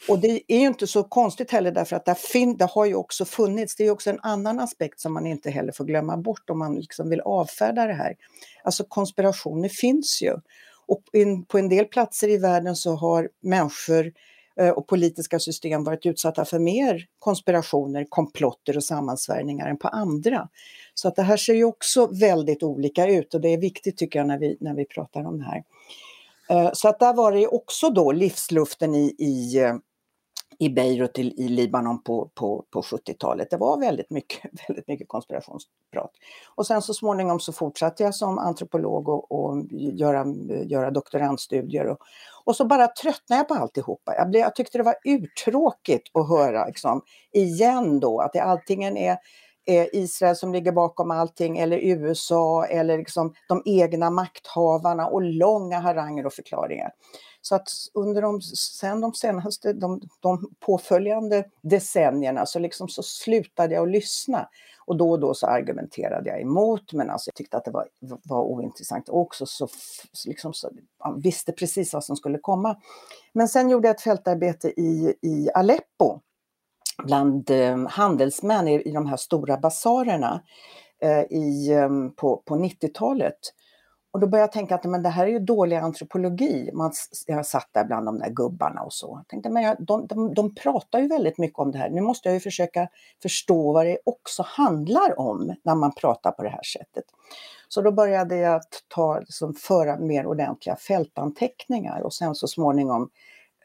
Och 0.08 0.20
det 0.20 0.42
är 0.48 0.60
ju 0.60 0.68
inte 0.68 0.88
så 0.88 1.04
konstigt 1.04 1.52
heller 1.52 1.72
därför 1.72 1.96
att 1.96 2.06
det, 2.06 2.16
fin- 2.16 2.58
det 2.58 2.66
har 2.66 2.86
ju 2.86 2.96
också 2.96 3.26
funnits, 3.26 3.76
det 3.76 3.84
är 3.84 3.86
ju 3.86 3.92
också 3.92 4.10
en 4.10 4.20
annan 4.22 4.60
aspekt 4.60 5.00
som 5.00 5.14
man 5.14 5.28
inte 5.28 5.50
heller 5.50 5.72
får 5.72 5.86
glömma 5.86 6.18
bort 6.18 6.50
om 6.50 6.60
man 6.60 6.76
liksom 6.76 7.10
vill 7.10 7.22
avfärda 7.22 7.88
det 7.88 7.94
här. 7.94 8.16
Alltså 8.64 8.84
konspirationer 8.84 9.70
finns 9.70 10.22
ju. 10.22 10.36
Och 10.88 11.04
in, 11.14 11.46
på 11.46 11.58
en 11.58 11.70
del 11.70 11.86
platser 11.86 12.30
i 12.30 12.38
världen 12.38 12.76
så 12.76 12.96
har 12.96 13.30
människor 13.42 14.12
eh, 14.60 14.70
och 14.70 14.88
politiska 14.88 15.40
system 15.40 15.84
varit 15.84 16.06
utsatta 16.06 16.46
för 16.46 16.60
mer 16.60 17.06
konspirationer, 17.20 18.06
komplotter 18.10 18.78
och 18.78 18.84
sammansvärjningar 18.84 19.68
än 19.70 19.78
på 19.78 19.88
andra. 19.88 20.50
Så 20.94 21.08
att 21.08 21.16
det 21.16 21.22
här 21.24 21.38
ser 21.38 21.54
ju 21.54 21.64
också 21.64 22.08
väldigt 22.08 22.64
olika 22.64 23.08
ut 23.08 23.34
och 23.34 23.42
det 23.42 23.50
är 23.50 23.58
viktigt 23.58 23.98
tycker 23.98 24.20
jag 24.20 24.28
när 24.28 24.38
vi, 24.40 24.58
när 24.60 24.74
vi 24.74 24.86
pratar 24.86 25.26
om 25.28 25.38
det 25.38 25.46
här. 25.46 25.64
Eh, 26.50 26.70
Så 26.74 26.88
att 26.88 27.00
där 27.00 27.14
var 27.14 27.32
det 27.32 27.48
också 27.48 27.90
då 27.90 28.12
livsluften 28.12 28.96
i, 28.96 29.16
i, 29.18 29.58
eh, 29.58 29.76
i 30.62 30.70
Beirut 30.70 31.20
i, 31.20 31.22
i 31.22 31.48
Libanon 31.48 32.04
på, 32.04 32.30
på, 32.36 32.66
på 32.72 32.82
70-talet. 32.82 33.50
Det 33.50 33.58
var 33.58 33.80
väldigt 33.80 34.10
mycket, 34.10 34.52
väldigt 34.68 34.88
mycket 34.88 35.08
konspirationsprat. 35.08 36.12
Och 36.56 36.68
sen 36.68 36.82
så 36.82 36.94
småningom 36.94 37.40
så 37.40 37.54
fortsatte 37.54 38.04
jag 38.04 38.16
som 38.16 38.38
antropolog 38.38 39.10
och, 39.10 39.32
och 39.32 39.64
göra, 39.72 40.26
göra 40.66 40.92
doktorandstudier. 40.92 41.88
Och, 41.88 41.98
och 42.44 42.56
så 42.56 42.66
bara 42.66 42.88
tröttnade 42.88 43.40
jag 43.40 43.48
på 43.48 43.54
alltihopa. 43.54 44.16
Jag, 44.16 44.30
blev, 44.30 44.42
jag 44.42 44.56
tyckte 44.56 44.78
det 44.78 44.84
var 44.84 44.96
urtråkigt 45.04 46.10
att 46.14 46.30
höra 46.30 46.66
liksom, 46.66 47.02
igen 47.32 48.00
då 48.00 48.20
att 48.20 48.34
det 48.34 48.44
antingen 48.44 48.98
är 48.98 49.18
Israel 49.94 50.36
som 50.36 50.54
ligger 50.54 50.72
bakom 50.72 51.12
allting 51.12 51.58
eller 51.58 51.78
USA 51.78 52.66
eller 52.66 52.98
liksom 52.98 53.34
de 53.48 53.62
egna 53.66 54.10
makthavarna 54.10 55.08
och 55.08 55.22
långa 55.22 55.80
haranger 55.80 56.26
och 56.26 56.34
förklaringar. 56.34 56.92
Så 57.42 57.56
att 57.56 57.70
under 57.94 58.22
de, 58.22 58.42
sen 58.42 59.02
de 59.02 59.14
senaste, 59.14 59.74
de, 59.74 60.02
de 60.20 60.54
påföljande 60.60 61.44
decennierna 61.62 62.46
så, 62.46 62.60
liksom 62.60 62.88
så 62.88 63.04
slutade 63.04 63.74
jag 63.74 63.84
att 63.84 63.92
lyssna. 63.92 64.50
Och 64.86 64.98
då 64.98 65.12
och 65.12 65.20
då 65.20 65.34
så 65.34 65.48
argumenterade 65.48 66.30
jag 66.30 66.42
emot, 66.42 66.94
men 66.94 67.10
alltså 67.10 67.30
jag 67.30 67.36
tyckte 67.36 67.58
att 67.58 67.66
det 67.66 67.72
var, 67.72 67.88
var 68.24 68.42
ointressant. 68.42 69.10
Och 69.10 69.20
också 69.20 69.46
så, 69.46 69.68
liksom 70.28 70.54
så, 70.54 70.70
visste 71.18 71.52
precis 71.52 71.94
vad 71.94 72.04
som 72.04 72.16
skulle 72.16 72.38
komma. 72.38 72.78
Men 73.34 73.48
sen 73.48 73.70
gjorde 73.70 73.88
jag 73.88 73.96
ett 73.96 74.02
fältarbete 74.02 74.68
i, 74.68 75.16
i 75.22 75.50
Aleppo 75.54 76.20
bland 77.04 77.50
eh, 77.50 77.88
handelsmän 77.88 78.68
i, 78.68 78.82
i 78.82 78.92
de 78.92 79.06
här 79.06 79.18
stora 79.18 79.58
basarerna 79.58 80.42
eh, 81.02 81.22
i, 81.22 81.72
eh, 81.72 81.90
på, 82.16 82.38
på 82.46 82.56
90-talet. 82.56 83.54
Och 84.12 84.20
då 84.20 84.28
började 84.28 84.44
jag 84.44 84.52
tänka 84.52 84.76
att 84.76 84.84
men 84.84 85.04
det 85.04 85.10
här 85.10 85.28
är 85.28 85.32
ju 85.32 85.40
dålig 85.40 85.76
antropologi. 85.76 86.70
Man, 86.74 86.92
jag 87.28 87.46
satt 87.46 87.70
där 87.72 87.84
bland 87.84 88.06
de 88.06 88.20
där 88.20 88.30
gubbarna 88.30 88.82
och 88.82 88.94
så. 88.94 89.20
Jag 89.20 89.28
tänkte, 89.28 89.50
men 89.50 89.64
jag, 89.64 89.76
de, 89.80 90.08
de, 90.08 90.34
de 90.34 90.56
pratar 90.56 91.00
ju 91.00 91.08
väldigt 91.08 91.38
mycket 91.38 91.60
om 91.60 91.72
det 91.72 91.78
här. 91.78 91.90
Nu 91.90 92.02
måste 92.02 92.30
jag 92.30 92.34
ju 92.34 92.40
försöka 92.40 92.88
förstå 93.22 93.74
vad 93.74 93.86
det 93.86 93.98
också 94.06 94.44
handlar 94.48 95.20
om 95.20 95.56
när 95.64 95.76
man 95.76 95.92
pratar 95.92 96.32
på 96.32 96.44
det 96.44 96.50
här 96.50 96.64
sättet. 96.64 97.04
Så 97.68 97.82
då 97.82 97.92
började 97.92 98.36
jag 98.36 98.62
ta, 98.88 99.20
liksom, 99.20 99.54
föra 99.54 99.98
mer 99.98 100.26
ordentliga 100.26 100.76
fältanteckningar 100.76 102.02
och 102.02 102.14
sen 102.14 102.36
så 102.36 102.48
småningom 102.48 103.10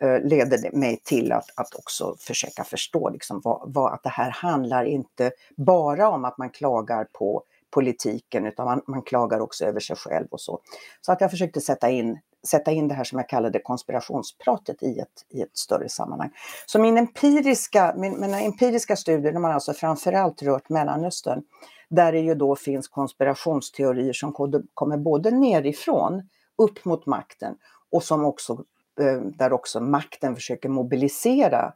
eh, 0.00 0.20
leder 0.20 0.58
det 0.62 0.72
mig 0.72 1.00
till 1.04 1.32
att, 1.32 1.50
att 1.56 1.74
också 1.74 2.16
försöka 2.18 2.64
förstå 2.64 3.10
liksom, 3.10 3.40
vad, 3.44 3.72
vad, 3.74 3.92
att 3.92 4.02
det 4.02 4.08
här 4.08 4.30
handlar 4.30 4.84
inte 4.84 5.30
bara 5.56 6.08
om 6.08 6.24
att 6.24 6.38
man 6.38 6.50
klagar 6.50 7.04
på 7.12 7.42
politiken 7.70 8.46
utan 8.46 8.66
man, 8.66 8.82
man, 8.87 9.02
klagar 9.02 9.40
också 9.40 9.64
över 9.64 9.80
sig 9.80 9.96
själv 9.96 10.26
och 10.30 10.40
så. 10.40 10.61
Så 11.00 11.12
att 11.12 11.20
jag 11.20 11.30
försökte 11.30 11.61
sätta 11.61 11.90
in, 11.90 12.18
sätta 12.46 12.73
in 12.73 12.88
det 12.88 12.94
här 12.94 13.04
som 13.04 13.18
jag 13.18 13.28
kallade 13.28 13.58
konspirationspratet 13.58 14.82
i 14.82 14.99
ett, 14.99 15.25
i 15.28 15.42
ett 15.42 15.56
större 15.56 15.88
sammanhang. 15.88 16.30
Så 16.66 16.78
min 16.78 16.99
empiriska, 16.99 17.94
min, 17.96 18.20
mina 18.20 18.40
empiriska 18.40 18.96
studier, 18.96 19.32
de 19.32 19.44
har 19.44 19.52
alltså 19.52 19.73
framförallt 19.73 20.42
rört 20.42 20.68
Mellanöstern, 20.68 21.42
där 21.88 22.12
det 22.12 22.20
ju 22.20 22.35
då 22.35 22.56
finns 22.56 22.88
konspirationsteorier 22.88 24.12
som 24.12 24.32
kommer 24.75 24.96
både 24.96 25.30
nerifrån, 25.30 26.23
upp 26.58 26.85
mot 26.85 27.06
makten 27.06 27.54
och 27.92 28.02
som 28.02 28.25
också, 28.25 28.64
eh, 29.00 29.20
där 29.20 29.52
också 29.52 29.80
makten 29.80 30.35
försöker 30.35 30.68
mobilisera 30.68 31.73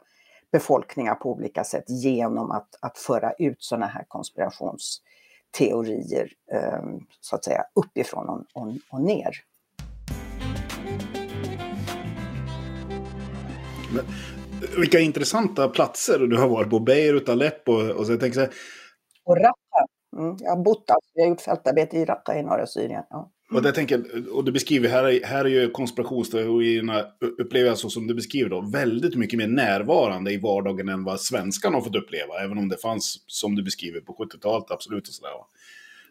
befolkningar 0.51 1.15
på 1.15 1.31
olika 1.31 1.63
sätt 1.63 1.83
genom 1.87 2.51
att, 2.51 2.69
att 2.81 2.97
föra 2.97 3.33
ut 3.33 3.63
sådana 3.63 3.85
här 3.85 4.05
konspirations 4.07 5.01
teorier 5.57 6.31
ehm, 6.51 6.99
så 7.21 7.35
att 7.35 7.45
säga 7.45 7.63
uppifrån 7.75 8.29
och, 8.29 8.45
och, 8.53 8.75
och 8.89 9.01
ner. 9.01 9.31
Men, 13.93 14.05
vilka 14.77 14.99
intressanta 14.99 15.69
platser 15.69 16.19
du 16.19 16.37
har 16.37 16.47
varit 16.47 16.69
på. 16.69 16.79
Beirut, 16.79 17.29
Aleppo 17.29 17.71
och 17.71 18.05
så 18.05 18.11
jag 18.11 18.19
tänker 18.19 18.35
så 18.35 18.41
här... 18.41 18.53
Och 19.23 19.37
Raqqa. 19.37 19.85
Mm, 20.17 20.37
jag 20.39 20.55
har 20.55 20.63
bott 20.63 20.89
alltså. 20.89 21.11
Jag 21.13 21.23
har 21.23 21.29
gjort 21.29 21.41
fältarbete 21.41 21.97
i 21.97 22.05
Raqqa 22.05 22.39
i 22.39 22.43
norra 22.43 22.67
Syrien. 22.67 23.03
Ja. 23.09 23.31
Och, 23.51 23.61
det 23.61 23.71
tänker, 23.71 24.03
och 24.31 24.43
du 24.43 24.51
beskriver, 24.51 24.89
här 24.89 25.25
här 25.25 25.45
är 25.45 25.49
ju 25.49 25.69
konspirationsteorierna, 25.69 27.05
upplever 27.39 27.67
jag 27.67 27.77
så 27.77 27.89
som 27.89 28.07
du 28.07 28.13
beskriver 28.13 28.49
då, 28.49 28.61
väldigt 28.61 29.15
mycket 29.15 29.37
mer 29.37 29.47
närvarande 29.47 30.31
i 30.33 30.37
vardagen 30.37 30.89
än 30.89 31.03
vad 31.03 31.21
svenskarna 31.21 31.77
har 31.77 31.81
fått 31.81 31.95
uppleva. 31.95 32.39
Även 32.43 32.57
om 32.57 32.69
det 32.69 32.77
fanns, 32.77 33.23
som 33.27 33.55
du 33.55 33.63
beskriver, 33.63 33.99
på 33.99 34.13
70-talet, 34.13 34.71
absolut 34.71 35.07
och 35.07 35.13
sådär. 35.13 35.31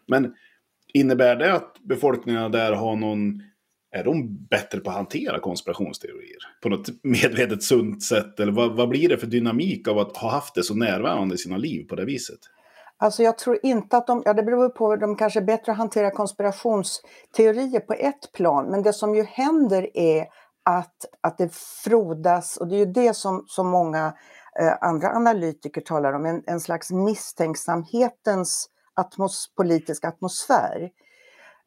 Men 0.07 0.35
innebär 0.95 1.37
det 1.37 1.53
att 1.53 1.77
befolkningarna 1.83 2.49
där 2.49 2.73
har 2.73 2.97
någon, 2.97 3.43
är 3.91 4.05
de 4.05 4.47
bättre 4.47 4.81
på 4.81 4.91
att 4.91 4.97
hantera 4.97 5.39
konspirationsteorier? 5.39 6.39
På 6.63 6.69
något 6.69 6.89
medvetet 7.03 7.63
sunt 7.63 8.03
sätt? 8.03 8.41
Eller 8.41 8.53
vad, 8.53 8.77
vad 8.77 8.89
blir 8.89 9.09
det 9.09 9.19
för 9.19 9.27
dynamik 9.27 9.89
av 9.89 9.99
att 9.99 10.17
ha 10.17 10.31
haft 10.31 10.55
det 10.55 10.63
så 10.63 10.75
närvarande 10.75 11.35
i 11.35 11.39
sina 11.39 11.57
liv 11.57 11.87
på 11.89 11.97
det 11.97 12.05
viset? 12.05 12.41
Alltså 13.03 13.23
jag 13.23 13.39
tror 13.39 13.59
inte 13.63 13.97
att 13.97 14.07
de, 14.07 14.23
ja 14.25 14.33
det 14.33 14.43
beror 14.43 14.69
på, 14.69 14.97
de 14.97 15.17
kanske 15.17 15.41
är 15.41 15.45
bättre 15.45 15.73
att 15.73 15.79
hantera 15.79 16.11
konspirationsteorier 16.11 17.81
på 17.81 17.93
ett 17.93 18.33
plan, 18.33 18.67
men 18.71 18.83
det 18.83 18.93
som 18.93 19.15
ju 19.15 19.23
händer 19.23 19.97
är 19.97 20.27
att, 20.65 21.05
att 21.21 21.39
det 21.39 21.55
frodas, 21.55 22.57
och 22.57 22.69
det 22.69 22.77
är 22.77 22.79
ju 22.79 22.93
det 22.93 23.15
som, 23.15 23.45
som 23.47 23.69
många 23.69 24.15
eh, 24.61 24.73
andra 24.81 25.09
analytiker 25.09 25.81
talar 25.81 26.13
om, 26.13 26.27
en, 26.27 26.43
en 26.47 26.61
slags 26.61 26.91
misstänksamhetens 26.91 28.69
atmos, 28.95 29.55
politiska 29.57 30.09
atmosfär. 30.09 30.91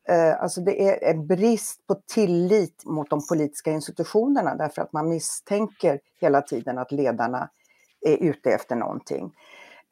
Eh, 0.09 0.41
alltså 0.41 0.61
det 0.61 0.89
är 0.89 1.11
en 1.11 1.27
brist 1.27 1.87
på 1.87 1.95
tillit 2.13 2.85
mot 2.85 3.09
de 3.09 3.27
politiska 3.29 3.71
institutionerna 3.71 4.55
därför 4.55 4.81
att 4.81 4.93
man 4.93 5.09
misstänker 5.09 5.99
hela 6.21 6.41
tiden 6.41 6.77
att 6.77 6.91
ledarna 6.91 7.49
är 8.05 8.17
ute 8.17 8.49
efter 8.49 8.75
någonting. 8.75 9.31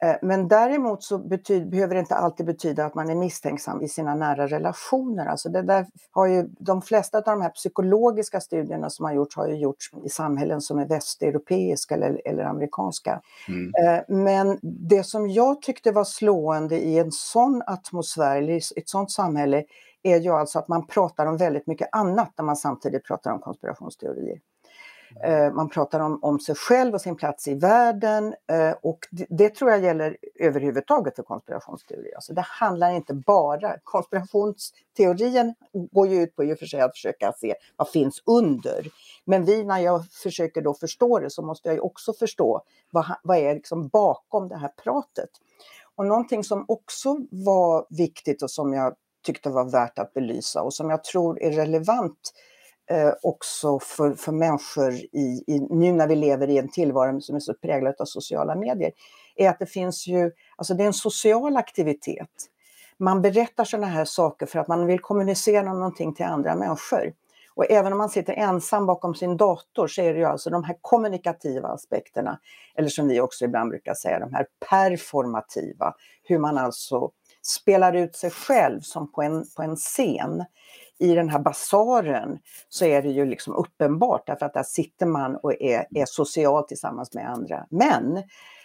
Eh, 0.02 0.16
men 0.22 0.48
däremot 0.48 1.02
så 1.02 1.18
betyder, 1.18 1.66
behöver 1.66 1.94
det 1.94 2.00
inte 2.00 2.14
alltid 2.14 2.46
betyda 2.46 2.84
att 2.84 2.94
man 2.94 3.10
är 3.10 3.14
misstänksam 3.14 3.82
i 3.82 3.88
sina 3.88 4.14
nära 4.14 4.46
relationer. 4.46 5.26
Alltså 5.26 5.48
det 5.48 5.62
där 5.62 5.86
har 6.10 6.26
ju, 6.26 6.48
de 6.58 6.82
flesta 6.82 7.18
av 7.18 7.24
de 7.24 7.42
här 7.42 7.50
psykologiska 7.50 8.40
studierna 8.40 8.90
som 8.90 9.04
har 9.04 9.12
gjorts 9.12 9.36
har 9.36 9.48
ju 9.48 9.56
gjorts 9.56 9.90
i 10.04 10.08
samhällen 10.08 10.60
som 10.60 10.78
är 10.78 10.86
västeuropeiska 10.86 11.94
eller, 11.94 12.22
eller 12.24 12.44
amerikanska. 12.44 13.20
Mm. 13.48 13.72
Eh, 13.84 14.02
men 14.08 14.58
det 14.62 15.04
som 15.04 15.30
jag 15.30 15.62
tyckte 15.62 15.92
var 15.92 16.04
slående 16.04 16.76
i 16.76 16.98
en 16.98 17.12
sån 17.12 17.62
atmosfär, 17.66 18.50
i 18.50 18.56
ett 18.76 18.88
sånt 18.88 19.10
samhälle, 19.10 19.64
är 20.02 20.20
ju 20.20 20.30
alltså 20.30 20.58
att 20.58 20.68
man 20.68 20.86
pratar 20.86 21.26
om 21.26 21.36
väldigt 21.36 21.66
mycket 21.66 21.88
annat 21.92 22.32
när 22.38 22.44
man 22.44 22.56
samtidigt 22.56 23.04
pratar 23.04 23.32
om 23.32 23.38
konspirationsteorier. 23.38 24.38
Eh, 25.24 25.52
man 25.52 25.68
pratar 25.68 26.00
om, 26.00 26.18
om 26.22 26.40
sig 26.40 26.54
själv 26.54 26.94
och 26.94 27.00
sin 27.00 27.16
plats 27.16 27.48
i 27.48 27.54
världen 27.54 28.34
eh, 28.52 28.74
och 28.82 28.98
det, 29.10 29.26
det, 29.28 29.54
tror 29.54 29.70
jag 29.70 29.84
gäller 29.84 30.16
överhuvudtaget 30.40 31.16
för 31.16 31.22
konspirationsteorier. 31.22 32.14
Alltså 32.14 32.34
det 32.34 32.40
handlar 32.40 32.92
inte 32.92 33.14
bara, 33.14 33.76
konspirationsteorien 33.84 35.54
går 35.72 36.08
ju 36.08 36.22
ut 36.22 36.36
på 36.36 36.44
i 36.44 36.54
och 36.54 36.58
för 36.58 36.66
sig 36.66 36.80
att 36.80 36.92
försöka 36.92 37.32
se 37.32 37.54
vad 37.76 37.88
finns 37.88 38.22
under. 38.26 38.86
Men 39.24 39.44
vi, 39.44 39.64
när 39.64 39.78
jag 39.78 40.10
försöker 40.10 40.62
då 40.62 40.74
förstå 40.74 41.18
det 41.18 41.30
så 41.30 41.42
måste 41.42 41.68
jag 41.68 41.84
också 41.84 42.12
förstå 42.12 42.62
vad, 42.90 43.04
vad 43.22 43.38
är 43.38 43.54
liksom 43.54 43.88
bakom 43.88 44.48
det 44.48 44.56
här 44.56 44.72
pratet. 44.84 45.30
Och 45.94 46.06
någonting 46.06 46.44
som 46.44 46.64
också 46.68 47.16
var 47.30 47.86
viktigt 47.90 48.42
och 48.42 48.50
som 48.50 48.72
jag 48.72 48.94
tyckte 49.22 49.50
var 49.50 49.64
värt 49.64 49.98
att 49.98 50.14
belysa 50.14 50.62
och 50.62 50.74
som 50.74 50.90
jag 50.90 51.04
tror 51.04 51.42
är 51.42 51.52
relevant 51.52 52.32
eh, 52.92 53.12
också 53.22 53.78
för, 53.78 54.14
för 54.14 54.32
människor 54.32 54.92
i, 54.92 55.44
i, 55.46 55.66
nu 55.70 55.92
när 55.92 56.06
vi 56.06 56.16
lever 56.16 56.50
i 56.50 56.58
en 56.58 56.68
tillvaro 56.68 57.20
som 57.20 57.36
är 57.36 57.40
så 57.40 57.54
präglad 57.54 57.94
av 57.98 58.04
sociala 58.04 58.54
medier, 58.54 58.92
är 59.36 59.48
att 59.48 59.58
det 59.58 59.66
finns 59.66 60.06
ju, 60.06 60.30
alltså 60.56 60.74
det 60.74 60.82
är 60.82 60.86
en 60.86 60.92
social 60.92 61.56
aktivitet. 61.56 62.48
Man 62.98 63.22
berättar 63.22 63.64
sådana 63.64 63.86
här 63.86 64.04
saker 64.04 64.46
för 64.46 64.58
att 64.58 64.68
man 64.68 64.86
vill 64.86 65.00
kommunicera 65.00 65.72
någonting 65.72 66.14
till 66.14 66.24
andra 66.24 66.54
människor. 66.54 67.12
Och 67.54 67.70
även 67.70 67.92
om 67.92 67.98
man 67.98 68.08
sitter 68.08 68.32
ensam 68.32 68.86
bakom 68.86 69.14
sin 69.14 69.36
dator 69.36 69.86
så 69.86 70.02
är 70.02 70.12
det 70.12 70.18
ju 70.18 70.24
alltså 70.24 70.50
de 70.50 70.64
här 70.64 70.76
kommunikativa 70.80 71.68
aspekterna, 71.68 72.38
eller 72.74 72.88
som 72.88 73.08
vi 73.08 73.20
också 73.20 73.44
ibland 73.44 73.70
brukar 73.70 73.94
säga, 73.94 74.18
de 74.18 74.34
här 74.34 74.46
performativa, 74.70 75.94
hur 76.22 76.38
man 76.38 76.58
alltså 76.58 77.10
spelar 77.42 77.92
ut 77.92 78.16
sig 78.16 78.30
själv 78.30 78.80
som 78.80 79.12
på 79.12 79.22
en, 79.22 79.44
på 79.56 79.62
en 79.62 79.76
scen 79.76 80.44
i 81.02 81.14
den 81.14 81.28
här 81.28 81.38
basaren 81.38 82.38
så 82.68 82.84
är 82.84 83.02
det 83.02 83.08
ju 83.08 83.24
liksom 83.24 83.54
uppenbart 83.54 84.26
därför 84.26 84.46
att 84.46 84.54
där 84.54 84.62
sitter 84.62 85.06
man 85.06 85.36
och 85.36 85.62
är, 85.62 85.86
är 85.90 86.04
social 86.06 86.66
tillsammans 86.66 87.14
med 87.14 87.30
andra 87.30 87.66
män. 87.70 88.22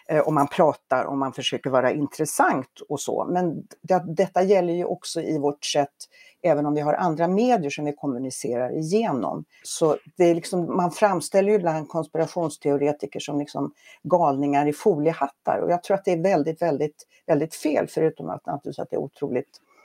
Eh, 0.09 0.19
och 0.19 0.33
man 0.33 0.47
pratar 0.47 1.05
och 1.05 1.17
man 1.17 1.33
försöker 1.33 1.69
vara 1.69 1.91
intressant 1.91 2.81
och 2.89 2.99
så. 2.99 3.25
Men 3.29 3.63
det, 3.81 4.03
detta 4.07 4.43
gäller 4.43 4.73
ju 4.73 4.85
också 4.85 5.21
i 5.21 5.37
vårt 5.37 5.65
sätt, 5.65 5.93
även 6.41 6.65
om 6.65 6.73
vi 6.73 6.81
har 6.81 6.93
andra 6.93 7.27
medier 7.27 7.69
som 7.69 7.85
vi 7.85 7.93
kommunicerar 7.93 8.77
igenom. 8.77 9.45
Så 9.63 9.97
det 10.17 10.23
är 10.23 10.35
liksom, 10.35 10.75
man 10.75 10.91
framställer 10.91 11.49
ju 11.49 11.55
ibland 11.55 11.89
konspirationsteoretiker 11.89 13.19
som 13.19 13.39
liksom 13.39 13.73
galningar 14.03 14.67
i 14.67 14.73
foliehattar 14.73 15.59
och 15.59 15.71
jag 15.71 15.83
tror 15.83 15.95
att 15.95 16.05
det 16.05 16.11
är 16.11 16.23
väldigt, 16.23 16.61
väldigt, 16.61 17.07
väldigt 17.25 17.55
fel, 17.55 17.87
förutom 17.89 18.29
att, 18.29 18.47
att 18.47 18.63
det 18.63 18.95
är 18.95 18.97
otroligt 18.97 19.59
Eh, 19.59 19.76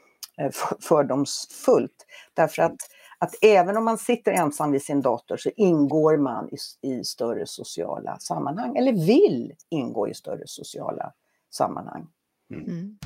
fördomsfullt. 0.81 2.07
Därför 2.35 2.63
att, 2.63 2.77
att 3.19 3.35
även 3.43 3.77
om 3.77 3.85
man 3.85 3.99
sitter 3.99 4.33
ensam 4.33 4.73
vid 4.73 4.83
sin 4.83 5.03
dator 5.03 5.37
så 5.37 5.51
ingår 5.57 6.17
man 6.17 6.49
i, 6.49 6.89
i 6.89 7.05
större 7.05 7.47
sociala 7.47 8.19
sammanhang, 8.19 8.77
eller 8.77 8.93
vill 8.93 9.53
ingå 9.69 10.09
i 10.09 10.15
större 10.15 10.47
sociala 10.47 11.13
sammanhang. 11.51 12.07
Mm. 12.51 12.65
mm. 12.65 12.99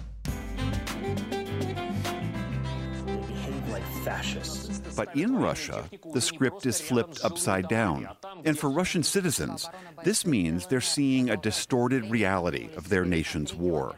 But 4.95 5.17
in 5.17 5.37
Russia, 5.37 5.85
the 6.15 6.21
script 6.21 6.65
is 6.65 6.81
flipped 6.81 7.25
upside 7.25 7.69
down. 7.69 8.09
And 8.45 8.59
for 8.59 8.71
Russian 8.71 9.03
citizens, 9.03 9.69
this 10.05 10.25
means 10.25 10.67
they're 10.67 10.81
seeing 10.81 11.31
a 11.31 11.37
distorted 11.37 12.11
reality 12.11 12.69
of 12.77 12.89
their 12.89 13.05
nation's 13.05 13.55
war. 13.55 13.97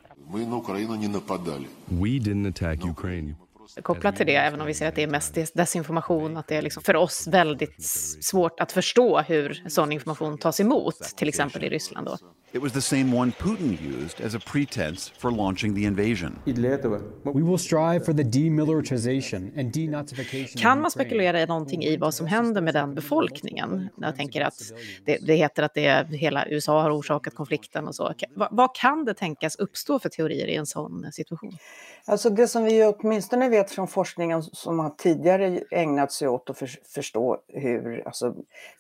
We 1.91 2.19
didn't 2.19 2.47
attack 2.47 2.85
Ukraine. 2.85 3.35
Kopplat 3.83 4.17
till 4.17 4.27
det, 4.27 4.35
även 4.35 4.61
om 4.61 4.67
vi 4.67 4.75
ser 4.75 4.89
att 4.89 4.95
det 4.95 5.03
är 5.03 5.07
mest 5.07 5.35
des- 5.35 5.53
desinformation, 5.53 6.37
att 6.37 6.47
det 6.47 6.57
är 6.57 6.63
liksom 6.63 6.83
för 6.83 6.97
oss 6.97 7.27
väldigt 7.27 7.83
svårt 8.21 8.61
att 8.61 8.73
förstå 8.73 9.21
hur 9.21 9.63
sån 9.69 9.93
information 9.93 10.39
tas 10.39 10.61
emot, 10.61 11.01
till 11.17 11.29
exempel 11.29 11.65
i 11.65 11.69
Ryssland. 11.69 12.07
Då. 12.07 12.19
It 12.53 12.63
was 12.63 12.73
the 12.73 12.81
same 12.81 13.17
one 13.17 13.33
Putin 13.33 13.79
used 14.03 14.27
as 14.27 14.35
a 14.35 14.41
pretense 14.53 15.13
for 15.19 15.31
launching 15.31 15.75
the 15.75 15.85
invasion. 15.85 16.39
We 16.45 17.43
will 17.43 17.59
strive 17.59 18.05
for 18.05 18.13
the 18.13 18.23
demilitarization 18.23 19.53
and 19.59 19.73
denazification 19.73 20.63
Kan 20.63 20.81
man 20.81 20.91
spekulera 20.91 21.43
i 21.43 21.47
någonting 21.47 21.85
i 21.85 21.97
vad 21.97 22.15
som 22.15 22.27
händer 22.27 22.61
med 22.61 22.75
den 22.75 22.95
befolkningen? 22.95 23.89
Jag 23.97 24.17
tänker 24.17 24.41
att 24.41 24.73
det, 25.05 25.19
det 25.27 25.35
heter 25.35 25.63
att 25.63 25.75
det 25.75 25.87
är, 25.87 26.05
hela 26.05 26.49
USA 26.49 26.83
har 26.83 26.99
orsakat 26.99 27.35
konflikten 27.35 27.89
och 27.89 27.95
så. 27.95 28.15
Vad, 28.35 28.49
vad 28.51 28.75
kan 28.75 29.05
det 29.05 29.15
tänkas 29.15 29.57
uppstå 29.57 29.99
för 29.99 30.09
teorier 30.09 30.47
i 30.47 30.55
en 30.55 30.67
sån 30.67 31.13
situation? 31.13 31.59
Alltså 32.05 32.31
det 32.31 32.49
som 32.49 32.65
vi 32.65 32.85
åtminstone 32.85 33.49
vet 33.49 33.58
från 33.65 33.89
forskningen 33.89 34.43
som 34.43 34.79
har 34.79 34.91
tidigare 34.91 35.61
ägnat 35.71 36.13
sig 36.13 36.29
åt 36.29 36.51
att 36.51 36.59
för, 36.59 36.71
förstå 36.95 37.39
hur 37.49 38.07
alltså, 38.07 38.35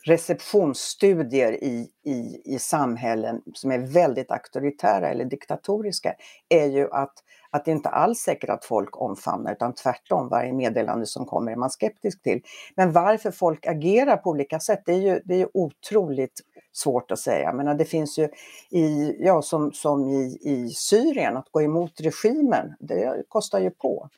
receptionsstudier 0.04 1.52
i, 1.52 1.88
i, 2.04 2.42
i 2.54 2.58
samhällen 2.58 3.42
som 3.54 3.70
är 3.70 3.78
väldigt 3.78 4.30
auktoritära 4.30 5.08
eller 5.08 5.24
diktatoriska 5.24 6.14
är 6.48 6.66
ju 6.66 6.88
att, 6.92 7.14
att 7.50 7.64
det 7.64 7.70
inte 7.70 7.88
alls 7.88 8.18
säkert 8.18 8.50
att 8.50 8.64
folk 8.64 9.00
omfamnar 9.00 9.52
utan 9.52 9.74
tvärtom 9.74 10.28
varje 10.28 10.52
meddelande 10.52 11.06
som 11.06 11.26
kommer 11.26 11.52
är 11.52 11.56
man 11.56 11.70
skeptisk 11.70 12.22
till. 12.22 12.42
Men 12.74 12.92
varför 12.92 13.30
folk 13.30 13.66
agerar 13.66 14.16
på 14.16 14.30
olika 14.30 14.60
sätt 14.60 14.82
det 14.86 14.92
är 14.92 15.00
ju, 15.00 15.20
det 15.24 15.34
är 15.34 15.38
ju 15.38 15.48
otroligt 15.54 16.40
svårt 16.72 17.10
att 17.10 17.18
säga. 17.18 17.52
Men 17.52 17.76
det 17.76 17.84
finns 17.84 18.18
ju 18.18 18.28
i, 18.70 19.16
ja, 19.18 19.42
som, 19.42 19.72
som 19.72 20.08
i, 20.08 20.38
i 20.40 20.68
Syrien, 20.68 21.36
att 21.36 21.48
gå 21.50 21.62
emot 21.62 22.00
regimen, 22.00 22.74
det 22.80 23.22
kostar 23.28 23.60
ju 23.60 23.70
på. 23.70 24.08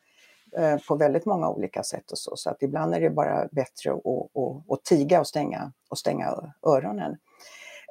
Eh, 0.57 0.77
på 0.89 0.97
väldigt 0.97 1.27
många 1.27 1.49
olika 1.49 1.83
sätt 1.83 2.11
och 2.13 2.19
så. 2.19 2.37
Så 2.37 2.51
att 2.51 2.63
ibland 2.63 2.95
är 2.95 3.01
det 3.01 3.11
bara 3.11 3.49
bättre 3.53 3.93
att, 3.93 4.07
att, 4.07 4.71
att 4.73 4.85
tiga 4.85 5.21
och 5.21 5.27
stänga, 5.27 5.73
och 5.91 5.99
stänga 5.99 6.53
öronen. 6.67 7.17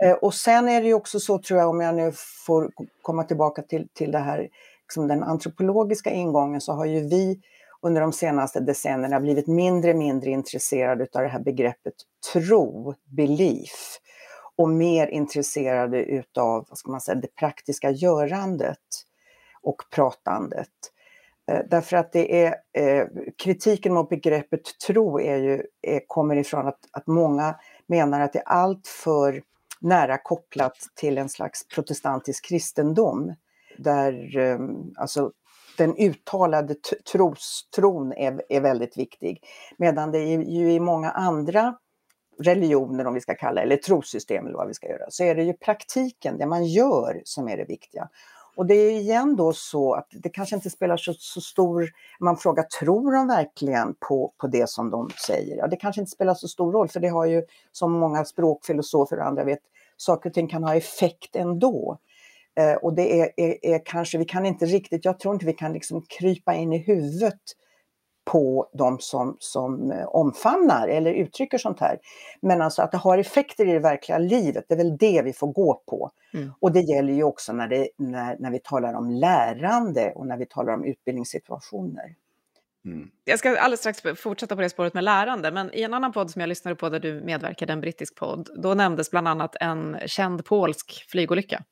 Eh, 0.04 0.14
och 0.14 0.34
sen 0.34 0.70
är 0.70 0.82
det 0.82 0.88
ju 0.88 0.94
också 0.94 1.20
så 1.20 1.38
tror 1.38 1.60
jag, 1.60 1.70
om 1.70 1.82
jag 1.82 1.96
nu 1.96 2.12
får 2.46 2.72
komma 3.02 3.24
tillbaka 3.24 3.62
till, 3.62 3.88
till 3.94 4.12
det 4.12 4.20
här, 4.20 4.48
liksom 4.84 5.08
den 5.08 5.24
antropologiska 5.24 6.12
ingången, 6.12 6.62
så 6.62 6.74
har 6.74 6.86
ju 6.86 7.00
vi 7.08 7.42
under 7.82 8.02
de 8.02 8.14
senaste 8.14 8.60
decennierna 8.60 9.20
blivit 9.20 9.48
mindre 9.48 9.92
och 9.92 9.98
mindre 9.98 10.30
intresserade 10.30 11.08
av 11.14 11.22
det 11.22 11.28
här 11.28 11.40
begreppet 11.40 11.94
tro, 12.34 12.94
belief 13.06 14.00
och 14.56 14.70
mer 14.70 15.08
intresserade 15.08 16.04
utav, 16.04 16.66
vad 16.70 16.78
ska 16.78 16.92
man 16.92 17.02
säga, 17.02 17.16
det 17.16 17.36
praktiska 17.36 17.92
görandet 17.92 18.78
och 19.62 19.82
pratandet. 19.92 20.70
Eh, 21.50 21.62
därför 21.70 21.98
att 21.98 22.12
det 22.12 22.46
är, 22.46 22.56
eh, 22.74 23.08
kritiken 23.44 23.94
mot 23.94 24.10
begreppet 24.10 24.62
tro 24.88 25.20
är 25.20 25.38
ju, 25.38 25.64
är, 25.82 26.02
kommer 26.08 26.36
ifrån 26.36 26.68
att, 26.68 26.80
att 26.92 27.08
många 27.08 27.56
menar 27.88 28.22
att 28.22 28.34
det 28.34 28.40
är 28.40 28.48
alltför 28.48 29.42
nära 29.82 30.18
kopplat 30.18 30.78
till 30.96 31.18
en 31.18 31.30
slags 31.30 31.68
protestantisk 31.68 32.46
kristendom. 32.46 33.34
Där 33.78 34.38
eh, 34.38 34.60
alltså, 34.96 35.32
den 35.78 35.96
uttalade 35.98 36.76
trostron 36.76 37.02
tros, 37.12 37.70
tron 37.76 38.14
är, 38.14 38.42
är 38.50 38.62
väldigt 38.62 38.98
viktig. 38.98 39.44
Medan 39.78 40.12
det 40.12 40.20
är 40.20 40.44
ju 40.44 40.72
i 40.72 40.80
många 40.80 41.12
andra 41.12 41.76
religioner, 42.40 43.08
om 43.08 43.14
vi 43.14 43.22
ska 43.22 43.36
kalla 43.36 43.56
det, 43.56 43.62
eller 43.62 43.78
trossystem 43.78 44.46
eller 44.46 44.58
vad 44.58 44.68
vi 44.68 44.74
ska 44.74 44.88
göra, 44.88 45.06
så 45.10 45.24
är 45.24 45.36
det 45.36 45.44
ju 45.44 45.54
praktiken, 45.54 46.38
det 46.38 46.46
man 46.46 46.66
gör, 46.66 47.22
som 47.24 47.50
är 47.50 47.58
det 47.58 47.66
viktiga. 47.66 48.10
Och 48.60 48.66
det 48.66 48.74
är 48.74 48.92
igen 48.92 49.36
då 49.36 49.54
så 49.54 49.94
att 49.94 50.08
det 50.12 50.30
kanske 50.30 50.56
inte 50.56 50.70
spelar 50.70 50.98
så, 50.98 51.14
så 51.14 51.42
stor... 51.42 51.90
Man 52.20 52.38
frågar, 52.38 52.64
tror 52.64 53.12
de 53.12 53.28
verkligen 53.28 53.96
på, 54.00 54.34
på 54.38 54.48
det 54.48 54.70
som 54.70 54.90
de 54.90 55.10
säger? 55.28 55.58
Ja, 55.58 55.68
det 55.68 55.76
kanske 55.76 56.02
inte 56.02 56.12
spelar 56.12 56.34
så 56.34 56.48
stor 56.48 56.72
roll, 56.72 56.90
för 56.90 57.00
det 57.00 57.08
har 57.08 57.26
ju, 57.26 57.44
som 57.72 57.92
många 57.92 58.26
språkfilosofer 58.26 59.20
och 59.20 59.26
andra 59.26 59.44
vet, 59.44 59.60
saker 59.98 60.30
och 60.30 60.34
ting 60.34 60.48
kan 60.48 60.64
ha 60.64 60.76
effekt 60.76 61.36
ändå. 61.36 61.98
Eh, 62.56 62.74
och 62.74 62.94
det 62.94 63.22
är, 63.22 63.32
är, 63.38 63.66
är 63.66 63.82
kanske, 63.86 64.18
vi 64.18 64.26
kan 64.26 64.46
inte 64.46 64.66
riktigt, 64.66 65.06
jag 65.06 65.20
tror 65.20 65.34
inte 65.34 65.46
vi 65.46 65.54
kan 65.54 65.74
liksom 65.74 66.06
krypa 66.20 66.54
in 66.54 66.74
i 66.74 66.78
huvudet 66.78 67.42
på 68.32 68.70
de 68.74 69.00
som, 69.00 69.38
som 69.40 69.92
eh, 69.92 70.06
omfamnar 70.06 70.88
eller 70.88 71.14
uttrycker 71.14 71.58
sånt 71.58 71.80
här. 71.80 72.00
Men 72.42 72.62
alltså 72.62 72.82
att 72.82 72.92
det 72.92 72.98
har 72.98 73.18
effekter 73.18 73.68
i 73.68 73.72
det 73.72 73.80
verkliga 73.80 74.18
livet, 74.18 74.66
det 74.68 74.74
är 74.74 74.78
väl 74.78 74.98
det 74.98 75.22
vi 75.26 75.34
får 75.34 75.48
gå 75.48 75.82
på. 75.88 76.12
Mm. 76.34 76.52
Och 76.60 76.72
det 76.72 76.82
gäller 76.82 77.14
ju 77.14 77.24
också 77.24 77.54
när, 77.54 77.68
det, 77.68 77.90
när, 77.98 78.38
när 78.40 78.52
vi 78.52 78.60
talar 78.60 78.94
om 78.94 79.10
lärande 79.10 80.12
och 80.16 80.28
när 80.28 80.38
vi 80.38 80.46
talar 80.46 80.74
om 80.74 80.84
utbildningssituationer. 80.84 82.16
Jag 83.26 83.40
ska 83.40 83.60
alldeles 83.60 83.80
strax 83.80 84.02
fortsätta 84.22 84.56
på 84.56 84.62
det 84.62 84.70
spåret 84.70 84.94
med 84.94 85.04
lärande, 85.04 85.52
men 85.52 85.74
i 85.74 85.82
en 85.82 85.94
annan 85.94 86.12
podd 86.12 86.32
som 86.32 86.40
jag 86.40 86.48
lyssnade 86.48 86.76
på 86.76 86.90
där 86.90 87.00
du 87.00 87.22
medverkade, 87.22 87.74
en 87.74 87.82
brittisk 87.82 88.16
podd, 88.16 88.50
då 88.64 88.74
nämndes 88.74 89.12
bland 89.12 89.28
annat 89.28 89.56
en 89.60 89.98
känd 90.06 90.46
polsk 90.46 91.06
flygolycka. 91.10 91.64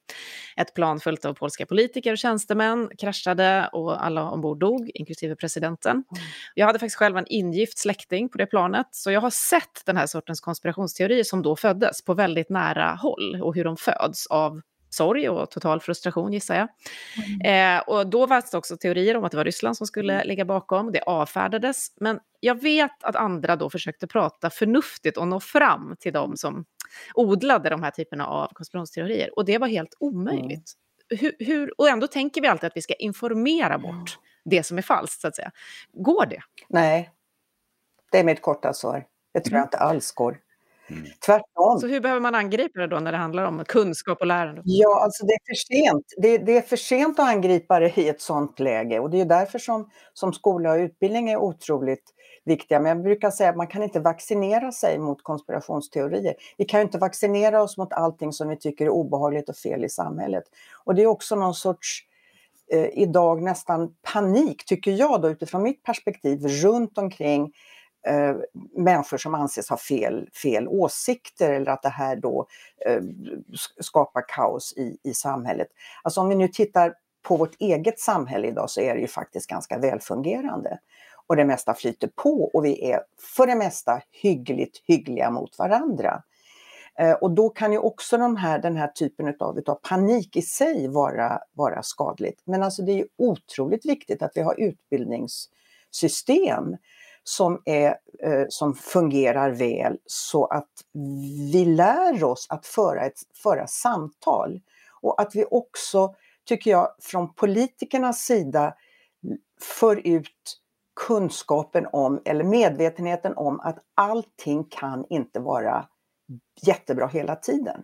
Ett 0.58 0.74
plan 0.74 1.00
fullt 1.00 1.26
av 1.26 1.34
polska 1.34 1.66
politiker 1.66 2.12
och 2.12 2.18
tjänstemän 2.18 2.90
kraschade 2.98 3.70
och 3.74 4.06
alla 4.06 4.30
ombord 4.30 4.60
dog, 4.60 4.92
inklusive 4.94 5.36
presidenten. 5.36 6.04
Jag 6.54 6.66
hade 6.66 6.80
faktiskt 6.80 6.98
själv 6.98 7.18
en 7.18 7.28
ingift 7.28 7.78
släkting 7.78 8.30
på 8.30 8.38
det 8.38 8.46
planet, 8.46 8.88
så 8.92 9.12
jag 9.12 9.22
har 9.22 9.30
sett 9.30 9.86
den 9.86 9.98
här 9.98 10.08
sortens 10.08 10.42
konspirationsteorier 10.42 11.24
som 11.24 11.42
då 11.42 11.56
föddes 11.56 12.02
på 12.02 12.14
väldigt 12.14 12.50
nära 12.50 12.96
håll 13.02 13.42
och 13.42 13.56
hur 13.56 13.64
de 13.64 13.78
föds 13.78 14.28
av 14.28 14.62
sorg 14.90 15.30
och 15.30 15.52
total 15.52 15.80
frustration 15.80 16.34
gissar 16.34 16.56
jag. 16.56 16.68
Eh, 17.46 17.80
och 17.80 18.08
då 18.08 18.28
fanns 18.28 18.52
det 18.52 18.58
också 18.58 18.78
teorier 18.78 19.18
om 19.18 19.24
att 19.24 19.32
det 19.32 19.38
var 19.38 19.46
Ryssland 19.46 19.78
som 19.78 19.88
skulle 19.88 20.24
ligga 20.24 20.46
bakom. 20.46 20.92
Det 20.92 21.02
avfärdades. 21.02 21.88
Men 22.00 22.20
jag 22.40 22.62
vet 22.62 23.04
att 23.04 23.16
andra 23.16 23.56
då 23.56 23.70
försökte 23.70 24.08
prata 24.08 24.50
förnuftigt 24.50 25.18
och 25.18 25.28
nå 25.28 25.40
fram 25.40 25.96
till 26.00 26.14
de 26.14 26.38
som 26.38 26.66
odlade 27.14 27.70
de 27.70 27.84
här 27.84 27.92
typerna 27.92 28.28
av 28.28 28.48
konspirationsteorier. 28.54 29.30
Och 29.36 29.46
det 29.46 29.58
var 29.58 29.68
helt 29.68 29.96
omöjligt. 30.00 30.74
Hur, 31.10 31.32
hur, 31.40 31.82
och 31.82 31.90
ändå 31.90 32.08
tänker 32.08 32.42
vi 32.42 32.48
alltid 32.48 32.68
att 32.68 32.78
vi 32.78 32.82
ska 32.82 32.94
informera 32.94 33.78
bort 33.78 34.20
det 34.46 34.64
som 34.64 34.78
är 34.78 34.82
falskt, 34.82 35.22
så 35.22 35.28
att 35.28 35.36
säga. 35.36 35.52
Går 35.94 36.26
det? 36.26 36.42
Nej, 36.70 37.10
det 38.12 38.20
är 38.20 38.24
mitt 38.24 38.42
korta 38.42 38.74
svar. 38.74 39.06
Det 39.34 39.40
tror 39.40 39.58
jag 39.58 39.66
inte 39.66 39.78
alls 39.78 40.12
går. 40.12 40.40
Tvärtom. 41.26 41.80
Så 41.80 41.88
hur 41.88 42.00
behöver 42.00 42.22
man 42.22 42.36
angripa 42.36 42.80
det 42.80 42.88
då 42.88 43.00
när 43.00 43.12
det 43.12 43.18
handlar 43.18 43.44
om 43.44 43.64
kunskap 43.68 44.20
och 44.20 44.28
lärande? 44.28 44.62
Ja, 44.66 45.02
alltså 45.04 45.26
det 45.26 45.34
är 45.34 45.40
för 45.48 45.56
sent. 45.56 46.06
Det, 46.18 46.38
det 46.38 46.58
är 46.58 46.62
för 46.62 46.76
sent 46.76 47.20
att 47.20 47.30
angripa 47.30 47.80
det 47.80 47.98
i 47.98 48.10
ett 48.10 48.22
sånt 48.22 48.60
läge 48.60 49.00
och 49.00 49.10
det 49.10 49.22
är 49.22 49.26
därför 49.26 49.60
som, 49.60 49.90
som 50.14 50.34
skola 50.34 50.72
och 50.72 50.78
utbildning 50.78 51.30
är 51.30 51.38
otroligt 51.38 52.14
viktiga. 52.46 52.80
Men 52.80 52.90
jag 52.90 53.04
brukar 53.04 53.32
säga 53.32 53.50
att 53.50 53.58
man 53.58 53.68
kan 53.68 53.84
inte 53.84 54.00
vaccinera 54.00 54.72
sig 54.72 55.00
mot 55.00 55.24
konspirationsteorier. 55.24 56.36
Vi 56.58 56.66
kan 56.66 56.80
ju 56.80 56.84
inte 56.84 56.98
vaccinera 56.98 57.62
oss 57.62 57.78
mot 57.78 57.94
allting 57.94 58.34
som 58.34 58.50
vi 58.50 58.58
tycker 58.58 58.86
är 58.86 58.90
obehagligt 58.90 59.50
och 59.50 59.56
fel 59.56 59.86
i 59.86 59.90
samhället. 59.90 60.44
Och 60.84 60.96
det 60.96 61.04
är 61.04 61.08
också 61.08 61.36
någon 61.36 61.54
sorts 61.54 62.04
eh, 62.74 62.86
idag 62.94 63.44
nästan 63.44 63.94
panik, 64.14 64.66
tycker 64.66 64.92
jag 64.92 65.22
då 65.22 65.30
utifrån 65.30 65.64
mitt 65.64 65.84
perspektiv, 65.84 66.48
runt 66.48 66.98
omkring 66.98 67.52
eh, 68.08 68.36
människor 68.76 69.18
som 69.18 69.36
anses 69.36 69.70
ha 69.70 69.78
fel, 69.78 70.30
fel 70.44 70.68
åsikter 70.68 71.54
eller 71.54 71.72
att 71.72 71.82
det 71.82 71.90
här 71.90 72.16
då 72.16 72.48
eh, 72.86 73.02
skapar 73.80 74.24
kaos 74.28 74.74
i, 74.78 74.98
i 75.04 75.14
samhället. 75.14 75.68
Alltså 76.04 76.22
om 76.22 76.30
vi 76.30 76.36
nu 76.36 76.48
tittar 76.48 76.94
på 77.22 77.38
vårt 77.38 77.56
eget 77.60 78.00
samhälle 78.00 78.48
idag 78.48 78.70
så 78.70 78.82
är 78.82 78.96
det 78.96 79.02
ju 79.02 79.08
faktiskt 79.08 79.50
ganska 79.50 79.78
välfungerande. 79.78 80.80
Och 81.28 81.36
det 81.36 81.46
mesta 81.46 81.74
flyter 81.74 82.10
på 82.16 82.52
och 82.54 82.66
vi 82.66 82.92
är 82.92 83.02
för 83.36 83.48
det 83.48 83.56
mesta 83.56 84.02
hyggligt 84.12 84.82
hyggliga 84.88 85.32
mot 85.32 85.60
varandra. 85.60 86.24
Eh, 87.00 87.14
och 87.14 87.32
då 87.32 87.50
kan 87.50 87.72
ju 87.72 87.78
också 87.78 88.18
de 88.18 88.36
här, 88.36 88.60
den 88.60 88.76
här 88.76 88.88
typen 88.88 89.28
utav, 89.28 89.58
utav 89.58 89.76
panik 89.76 90.36
i 90.36 90.42
sig 90.42 90.88
vara, 90.88 91.40
vara 91.54 91.84
skadligt. 91.84 92.42
Men 92.46 92.64
alltså 92.64 92.82
det 92.82 92.92
är 92.92 92.98
ju 92.98 93.08
otroligt 93.18 93.86
viktigt 93.86 94.22
att 94.22 94.32
vi 94.36 94.42
har 94.42 94.60
utbildningssystem 94.60 96.78
som, 97.30 97.62
är, 97.66 97.96
eh, 98.24 98.46
som 98.50 98.74
fungerar 98.76 99.52
väl 99.52 99.98
så 100.06 100.46
att 100.46 100.70
vi 101.54 101.66
lär 101.66 102.24
oss 102.24 102.48
att 102.50 102.66
föra, 102.66 103.06
ett, 103.06 103.20
föra 103.44 103.68
samtal. 103.68 104.62
Och 105.02 105.22
att 105.22 105.36
vi 105.36 105.46
också, 105.52 106.16
tycker 106.46 106.72
jag, 106.72 106.90
från 107.00 107.34
politikernas 107.34 108.20
sida 108.20 108.74
för 109.62 110.08
ut 110.08 110.60
kunskapen 111.08 111.88
om, 111.92 112.22
eller 112.26 112.44
medvetenheten 112.44 113.34
om 113.38 113.60
att 113.60 113.78
allting 113.96 114.64
kan 114.70 115.06
inte 115.10 115.40
vara 115.40 115.86
jättebra 116.62 117.08
hela 117.08 117.36
tiden. 117.36 117.82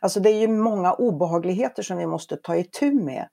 Alltså 0.00 0.20
det 0.20 0.30
är 0.30 0.40
ju 0.40 0.48
många 0.48 0.92
obehagligheter 0.92 1.82
som 1.82 1.96
vi 1.96 2.06
måste 2.06 2.36
ta 2.36 2.56
itu 2.56 2.92
med. 2.92 3.28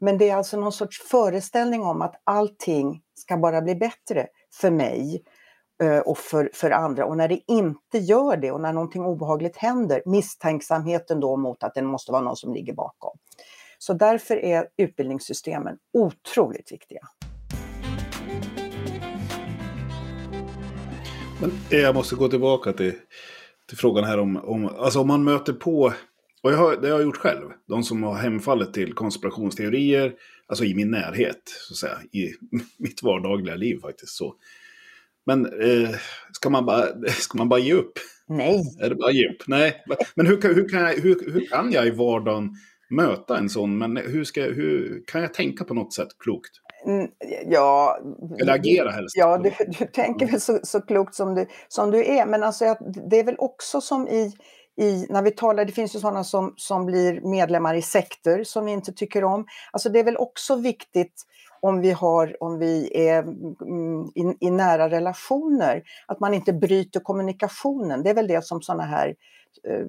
Men 0.00 0.18
det 0.18 0.30
är 0.30 0.36
alltså 0.36 0.60
någon 0.60 0.72
sorts 0.72 1.02
föreställning 1.02 1.82
om 1.82 2.02
att 2.02 2.22
allting 2.24 3.02
ska 3.14 3.36
bara 3.36 3.62
bli 3.62 3.74
bättre 3.74 4.26
för 4.60 4.70
mig 4.70 5.22
eh, 5.82 5.98
och 5.98 6.18
för, 6.18 6.50
för 6.52 6.70
andra. 6.70 7.06
Och 7.06 7.16
när 7.16 7.28
det 7.28 7.40
inte 7.46 7.98
gör 7.98 8.36
det 8.36 8.52
och 8.52 8.60
när 8.60 8.72
någonting 8.72 9.04
obehagligt 9.04 9.56
händer, 9.56 10.02
misstänksamheten 10.06 11.20
då 11.20 11.36
mot 11.36 11.62
att 11.62 11.74
det 11.74 11.82
måste 11.82 12.12
vara 12.12 12.22
någon 12.22 12.36
som 12.36 12.54
ligger 12.54 12.72
bakom. 12.72 13.18
Så 13.78 13.92
därför 13.92 14.36
är 14.36 14.68
utbildningssystemen 14.76 15.78
otroligt 15.92 16.72
viktiga. 16.72 17.00
Men 21.40 21.50
jag 21.70 21.94
måste 21.94 22.16
gå 22.16 22.28
tillbaka 22.28 22.72
till, 22.72 22.92
till 23.68 23.78
frågan 23.78 24.04
här 24.04 24.18
om, 24.18 24.36
om, 24.36 24.70
alltså 24.78 25.00
om 25.00 25.08
man 25.08 25.24
möter 25.24 25.52
på, 25.52 25.92
och 26.42 26.52
jag 26.52 26.56
har, 26.56 26.76
det 26.76 26.88
har 26.88 26.98
jag 26.98 27.02
gjort 27.02 27.16
själv, 27.16 27.50
de 27.68 27.82
som 27.82 28.02
har 28.02 28.14
hemfallit 28.14 28.74
till 28.74 28.92
konspirationsteorier, 28.94 30.12
alltså 30.46 30.64
i 30.64 30.74
min 30.74 30.90
närhet, 30.90 31.42
så 31.68 31.72
att 31.72 31.76
säga, 31.78 31.98
i 32.12 32.32
mitt 32.78 33.02
vardagliga 33.02 33.54
liv 33.54 33.80
faktiskt. 33.80 34.16
så. 34.16 34.34
Men 35.26 35.46
eh, 35.46 35.90
ska, 36.32 36.50
man 36.50 36.66
bara, 36.66 36.86
ska 37.08 37.38
man 37.38 37.48
bara 37.48 37.60
ge 37.60 37.72
upp? 37.74 37.92
Nej. 38.28 38.62
Är 38.80 38.88
det 38.88 38.94
bara 38.94 39.10
ge 39.10 39.28
upp? 39.28 39.42
Nej. 39.46 39.84
Men 40.14 40.26
hur, 40.26 40.40
kan- 40.40 40.54
hur, 40.54 40.68
kan 40.68 40.80
jag, 40.80 40.94
hur, 40.94 41.32
hur 41.32 41.46
kan 41.46 41.72
jag 41.72 41.86
i 41.86 41.90
vardagen 41.90 42.50
möta 42.90 43.38
en 43.38 43.48
sån, 43.48 43.78
men 43.78 43.96
hur, 43.96 44.24
ska, 44.24 44.42
hur 44.42 45.02
kan 45.06 45.20
jag 45.20 45.34
tänka 45.34 45.64
på 45.64 45.74
något 45.74 45.94
sätt 45.94 46.08
klokt? 46.18 46.50
Mm, 46.86 47.08
Ja, 47.46 47.98
Eller 48.40 48.52
agera 48.54 48.90
helst. 48.90 49.16
Ja, 49.16 49.38
du, 49.38 49.50
du 49.78 49.86
tänker 49.86 50.26
väl 50.26 50.40
så, 50.40 50.58
så 50.62 50.80
klokt 50.80 51.14
som 51.14 51.34
du, 51.34 51.46
som 51.68 51.90
du 51.90 52.04
är, 52.04 52.26
men 52.26 52.42
alltså, 52.42 52.64
det 53.10 53.18
är 53.20 53.24
väl 53.24 53.34
också 53.38 53.80
som 53.80 54.08
i, 54.08 54.32
i, 54.76 55.06
när 55.08 55.22
vi 55.22 55.30
talar, 55.30 55.64
det 55.64 55.72
finns 55.72 55.94
ju 55.94 55.98
sådana 55.98 56.24
som, 56.24 56.54
som 56.56 56.86
blir 56.86 57.20
medlemmar 57.20 57.74
i 57.74 57.82
sekter 57.82 58.44
som 58.44 58.64
vi 58.64 58.72
inte 58.72 58.92
tycker 58.92 59.24
om. 59.24 59.46
Alltså 59.70 59.88
det 59.88 59.98
är 59.98 60.04
väl 60.04 60.16
också 60.16 60.56
viktigt 60.56 61.22
om 61.60 61.80
vi, 61.80 61.90
har, 61.90 62.42
om 62.42 62.58
vi 62.58 62.90
är 63.08 63.22
mm, 63.22 64.04
i, 64.14 64.46
i 64.46 64.50
nära 64.50 64.90
relationer, 64.90 65.82
att 66.06 66.20
man 66.20 66.34
inte 66.34 66.52
bryter 66.52 67.00
kommunikationen. 67.00 68.02
Det 68.02 68.10
är 68.10 68.14
väl 68.14 68.26
det 68.26 68.44
som 68.44 68.62
sådana 68.62 68.82
här 68.82 69.14
eh, 69.68 69.86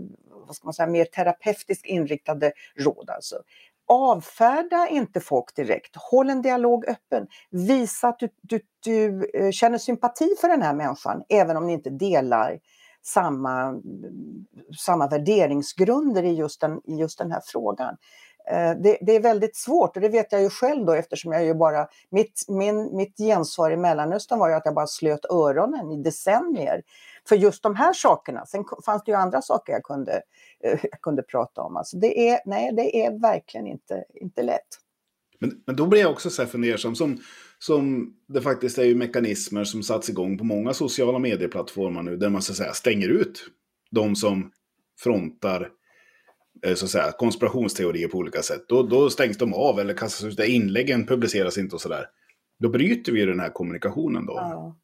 vad 0.48 0.56
ska 0.56 0.66
man 0.68 0.74
säga, 0.74 0.88
mer 0.88 1.06
terapeutiskt 1.06 1.86
inriktade 1.86 2.52
råd. 2.76 3.10
Alltså. 3.10 3.36
Avfärda 3.88 4.88
inte 4.88 5.20
folk 5.20 5.56
direkt, 5.56 5.96
håll 5.96 6.30
en 6.30 6.42
dialog 6.42 6.86
öppen. 6.86 7.28
Visa 7.50 8.08
att 8.08 8.20
du, 8.20 8.30
du, 8.42 8.62
du 8.84 9.30
eh, 9.34 9.52
känner 9.52 9.78
sympati 9.78 10.36
för 10.42 10.48
den 10.48 10.62
här 10.62 10.74
människan, 10.74 11.24
även 11.30 11.58
om 11.58 11.68
ni 11.68 11.74
inte 11.74 11.90
delar 11.90 12.60
samma, 13.08 13.82
samma 14.80 15.08
värderingsgrunder 15.08 16.24
i 16.24 16.34
just 16.34 16.62
den, 16.62 16.82
i 16.84 16.96
just 16.96 17.18
den 17.18 17.32
här 17.32 17.42
frågan. 17.46 17.98
Eh, 18.52 18.72
det, 18.72 18.98
det 19.02 19.16
är 19.16 19.20
väldigt 19.20 19.56
svårt 19.56 19.96
och 19.96 20.02
det 20.02 20.10
vet 20.10 20.32
jag 20.32 20.42
ju 20.42 20.50
själv 20.50 20.86
då 20.86 20.94
eftersom 20.94 21.32
jag 21.32 21.46
ju 21.46 21.54
bara, 21.54 21.88
mitt, 22.10 22.46
min, 22.48 22.96
mitt 22.96 23.18
gensvar 23.18 23.72
i 23.72 23.78
Mellanöstern 23.78 24.40
var 24.40 24.50
ju 24.50 24.56
att 24.56 24.66
jag 24.66 24.74
bara 24.74 24.88
slöt 24.88 25.26
öronen 25.26 25.92
i 25.92 26.04
decennier 26.04 26.82
för 27.30 27.36
just 27.36 27.64
de 27.64 27.76
här 27.76 27.94
sakerna. 27.94 28.46
Sen 28.46 28.64
fanns 28.86 29.04
det 29.04 29.12
ju 29.12 29.18
andra 29.18 29.42
saker 29.42 29.74
jag 29.74 29.84
kunde, 29.84 30.22
eh, 30.64 30.80
jag 30.92 31.02
kunde 31.02 31.24
prata 31.24 31.62
om. 31.62 31.78
Alltså 31.78 31.98
det 31.98 32.30
är, 32.30 32.40
nej, 32.46 32.72
det 32.74 33.06
är 33.06 33.20
verkligen 33.22 33.68
inte, 33.68 34.04
inte 34.14 34.44
lätt. 34.44 34.68
Men, 35.40 35.62
men 35.66 35.76
då 35.76 35.86
blir 35.86 36.02
jag 36.02 36.12
också 36.12 36.30
så 36.30 36.42
här 36.42 36.50
fundersam, 36.50 36.96
som, 36.96 37.18
som 37.60 38.14
det 38.28 38.42
faktiskt 38.42 38.78
är 38.78 38.84
ju 38.84 38.96
mekanismer 38.96 39.64
som 39.64 39.84
satts 39.84 40.10
igång 40.10 40.38
på 40.38 40.44
många 40.44 40.74
sociala 40.74 41.20
medieplattformar 41.20 42.04
nu, 42.04 42.18
där 42.18 42.30
man 42.30 42.42
så 42.42 42.52
att 42.52 42.58
säga 42.58 42.74
stänger 42.74 43.10
ut 43.10 43.46
de 43.92 44.16
som 44.16 44.52
frontar 45.00 45.70
eh, 46.66 46.76
så 46.76 46.86
att 46.86 46.92
säga, 46.92 47.12
konspirationsteorier 47.12 48.08
på 48.08 48.18
olika 48.18 48.42
sätt. 48.42 48.62
Då, 48.68 48.84
då 48.84 49.10
stängs 49.10 49.38
de 49.38 49.54
av 49.54 49.80
eller 49.80 49.94
kastas 49.94 50.24
ut, 50.24 50.38
där 50.38 50.50
inläggen 50.50 51.06
publiceras 51.08 51.58
inte 51.58 51.76
och 51.76 51.82
sådär. 51.82 52.06
Då 52.60 52.70
bryter 52.70 53.12
vi 53.12 53.26
den 53.26 53.40
här 53.40 53.50
kommunikationen 53.50 54.26
då. 54.26 54.34
Ja. 54.34 54.76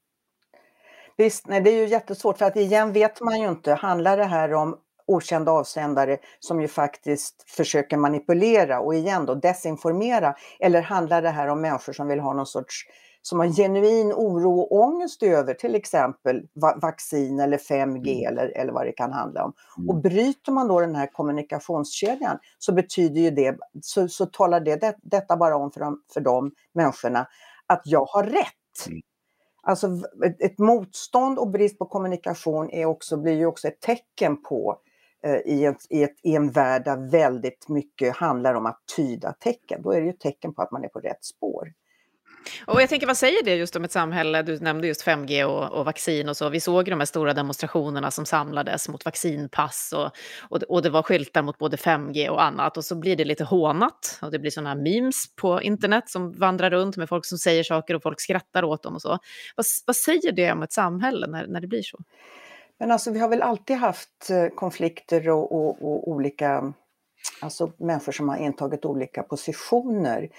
Visst, 1.17 1.47
nej, 1.47 1.61
det 1.61 1.69
är 1.69 1.81
ju 1.81 1.87
jättesvårt 1.87 2.37
för 2.37 2.45
att 2.45 2.55
igen 2.55 2.93
vet 2.93 3.21
man 3.21 3.41
ju 3.41 3.49
inte, 3.49 3.73
handlar 3.73 4.17
det 4.17 4.23
här 4.23 4.53
om 4.53 4.77
okända 5.07 5.51
avsändare 5.51 6.17
som 6.39 6.61
ju 6.61 6.67
faktiskt 6.67 7.43
försöker 7.49 7.97
manipulera 7.97 8.79
och 8.79 8.95
igen 8.95 9.25
då 9.25 9.35
desinformera 9.35 10.35
eller 10.59 10.81
handlar 10.81 11.21
det 11.21 11.29
här 11.29 11.47
om 11.47 11.61
människor 11.61 11.93
som 11.93 12.07
vill 12.07 12.19
ha 12.19 12.33
någon 12.33 12.45
sorts 12.45 12.85
som 13.25 13.39
har 13.39 13.47
genuin 13.47 14.13
oro 14.13 14.59
och 14.59 14.71
ångest 14.71 15.23
över 15.23 15.53
till 15.53 15.75
exempel 15.75 16.47
va- 16.53 16.77
vaccin 16.81 17.39
eller 17.39 17.57
5G 17.57 18.27
eller, 18.27 18.57
eller 18.57 18.73
vad 18.73 18.85
det 18.85 18.91
kan 18.91 19.11
handla 19.11 19.43
om. 19.45 19.53
Och 19.87 19.95
bryter 20.01 20.51
man 20.51 20.67
då 20.67 20.79
den 20.79 20.95
här 20.95 21.07
kommunikationskedjan 21.07 22.37
så 22.59 22.73
betyder 22.73 23.21
ju 23.21 23.31
det, 23.31 23.57
så, 23.81 24.07
så 24.07 24.25
talar 24.25 24.59
det, 24.59 24.75
det 24.75 24.95
detta 25.01 25.37
bara 25.37 25.55
om 25.55 25.71
för 25.71 25.79
de, 25.79 26.01
för 26.13 26.21
de 26.21 26.51
människorna 26.73 27.27
att 27.67 27.81
jag 27.85 28.05
har 28.05 28.23
rätt. 28.23 28.87
Alltså 29.63 29.87
v- 29.87 30.27
ett, 30.27 30.41
ett 30.41 30.59
motstånd 30.59 31.39
och 31.39 31.49
brist 31.49 31.79
på 31.79 31.85
kommunikation 31.85 32.69
är 32.69 32.85
också, 32.85 33.17
blir 33.17 33.33
ju 33.33 33.45
också 33.45 33.67
ett 33.67 33.79
tecken 33.81 34.41
på 34.41 34.77
Eh, 35.25 35.53
i, 35.53 35.65
ett, 35.65 35.85
i, 35.89 36.03
ett, 36.03 36.15
i 36.23 36.35
en 36.35 36.51
värld 36.51 36.83
där 36.85 37.09
väldigt 37.11 37.69
mycket 37.69 38.15
handlar 38.15 38.53
om 38.53 38.65
att 38.65 38.79
tyda 38.95 39.33
tecken. 39.33 39.81
Då 39.81 39.91
är 39.91 40.01
det 40.01 40.07
ju 40.07 40.13
tecken 40.13 40.53
på 40.53 40.61
att 40.61 40.71
man 40.71 40.83
är 40.83 40.87
på 40.87 40.99
rätt 40.99 41.23
spår. 41.25 41.73
Och 42.67 42.81
jag 42.81 42.89
tänker, 42.89 43.07
vad 43.07 43.17
säger 43.17 43.43
det 43.43 43.55
just 43.55 43.75
om 43.75 43.83
ett 43.83 43.91
samhälle? 43.91 44.41
Du 44.41 44.59
nämnde 44.59 44.87
just 44.87 45.05
5G 45.07 45.43
och, 45.43 45.71
och 45.79 45.85
vaccin 45.85 46.29
och 46.29 46.37
så. 46.37 46.49
Vi 46.49 46.59
såg 46.59 46.85
de 46.85 46.99
här 46.99 47.05
stora 47.05 47.33
demonstrationerna 47.33 48.11
som 48.11 48.25
samlades 48.25 48.89
mot 48.89 49.05
vaccinpass 49.05 49.93
och, 49.95 50.09
och, 50.49 50.59
det- 50.59 50.65
och 50.65 50.81
det 50.81 50.89
var 50.89 51.03
skyltar 51.03 51.41
mot 51.41 51.57
både 51.57 51.77
5G 51.77 52.29
och 52.29 52.43
annat. 52.43 52.77
Och 52.77 52.85
så 52.85 52.95
blir 52.95 53.15
det 53.15 53.25
lite 53.25 53.43
hånat 53.43 54.19
och 54.21 54.31
det 54.31 54.39
blir 54.39 54.51
sådana 54.51 54.75
memes 54.75 55.35
på 55.35 55.61
internet 55.61 56.09
som 56.09 56.31
vandrar 56.31 56.69
runt 56.69 56.97
med 56.97 57.09
folk 57.09 57.25
som 57.25 57.37
säger 57.37 57.63
saker 57.63 57.95
och 57.95 58.03
folk 58.03 58.21
skrattar 58.21 58.63
åt 58.63 58.83
dem 58.83 58.95
och 58.95 59.01
så. 59.01 59.09
Vad, 59.55 59.65
vad 59.85 59.95
säger 59.95 60.31
det 60.31 60.51
om 60.51 60.63
ett 60.63 60.73
samhälle 60.73 61.27
när, 61.27 61.47
när 61.47 61.61
det 61.61 61.67
blir 61.67 61.81
så? 61.83 61.97
Men 62.83 62.91
alltså 62.91 63.11
vi 63.11 63.19
har 63.19 63.27
väl 63.27 63.41
alltid 63.41 63.77
haft 63.77 64.29
eh, 64.29 64.47
konflikter 64.47 65.29
och, 65.29 65.51
och, 65.51 65.69
och 65.69 66.07
olika, 66.07 66.73
alltså 67.41 67.71
människor 67.77 68.11
som 68.11 68.29
har 68.29 68.37
intagit 68.37 68.85
olika 68.85 69.23
positioner. 69.23 70.29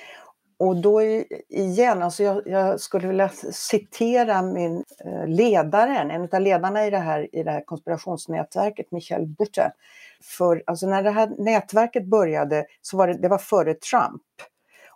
Och 0.59 0.77
då 0.77 1.03
igen, 1.49 2.03
alltså 2.03 2.23
jag, 2.23 2.43
jag 2.47 2.81
skulle 2.81 3.09
vilja 3.09 3.29
citera 3.53 4.43
min 4.43 4.85
eh, 5.05 5.27
ledaren, 5.27 6.11
en 6.11 6.29
av 6.33 6.41
ledarna 6.41 6.87
i 6.87 6.91
det 6.91 6.99
här, 6.99 7.35
i 7.35 7.43
det 7.43 7.51
här 7.51 7.65
konspirationsnätverket, 7.65 8.91
Michel 8.91 9.27
Butte. 9.27 9.73
För 10.23 10.63
alltså 10.67 10.87
när 10.87 11.03
det 11.03 11.11
här 11.11 11.31
nätverket 11.39 12.07
började 12.07 12.67
så 12.83 12.97
var 12.97 13.09
det, 13.09 13.15
det 13.15 13.29
var 13.29 13.39
före 13.39 13.75
Trump. 13.75 14.23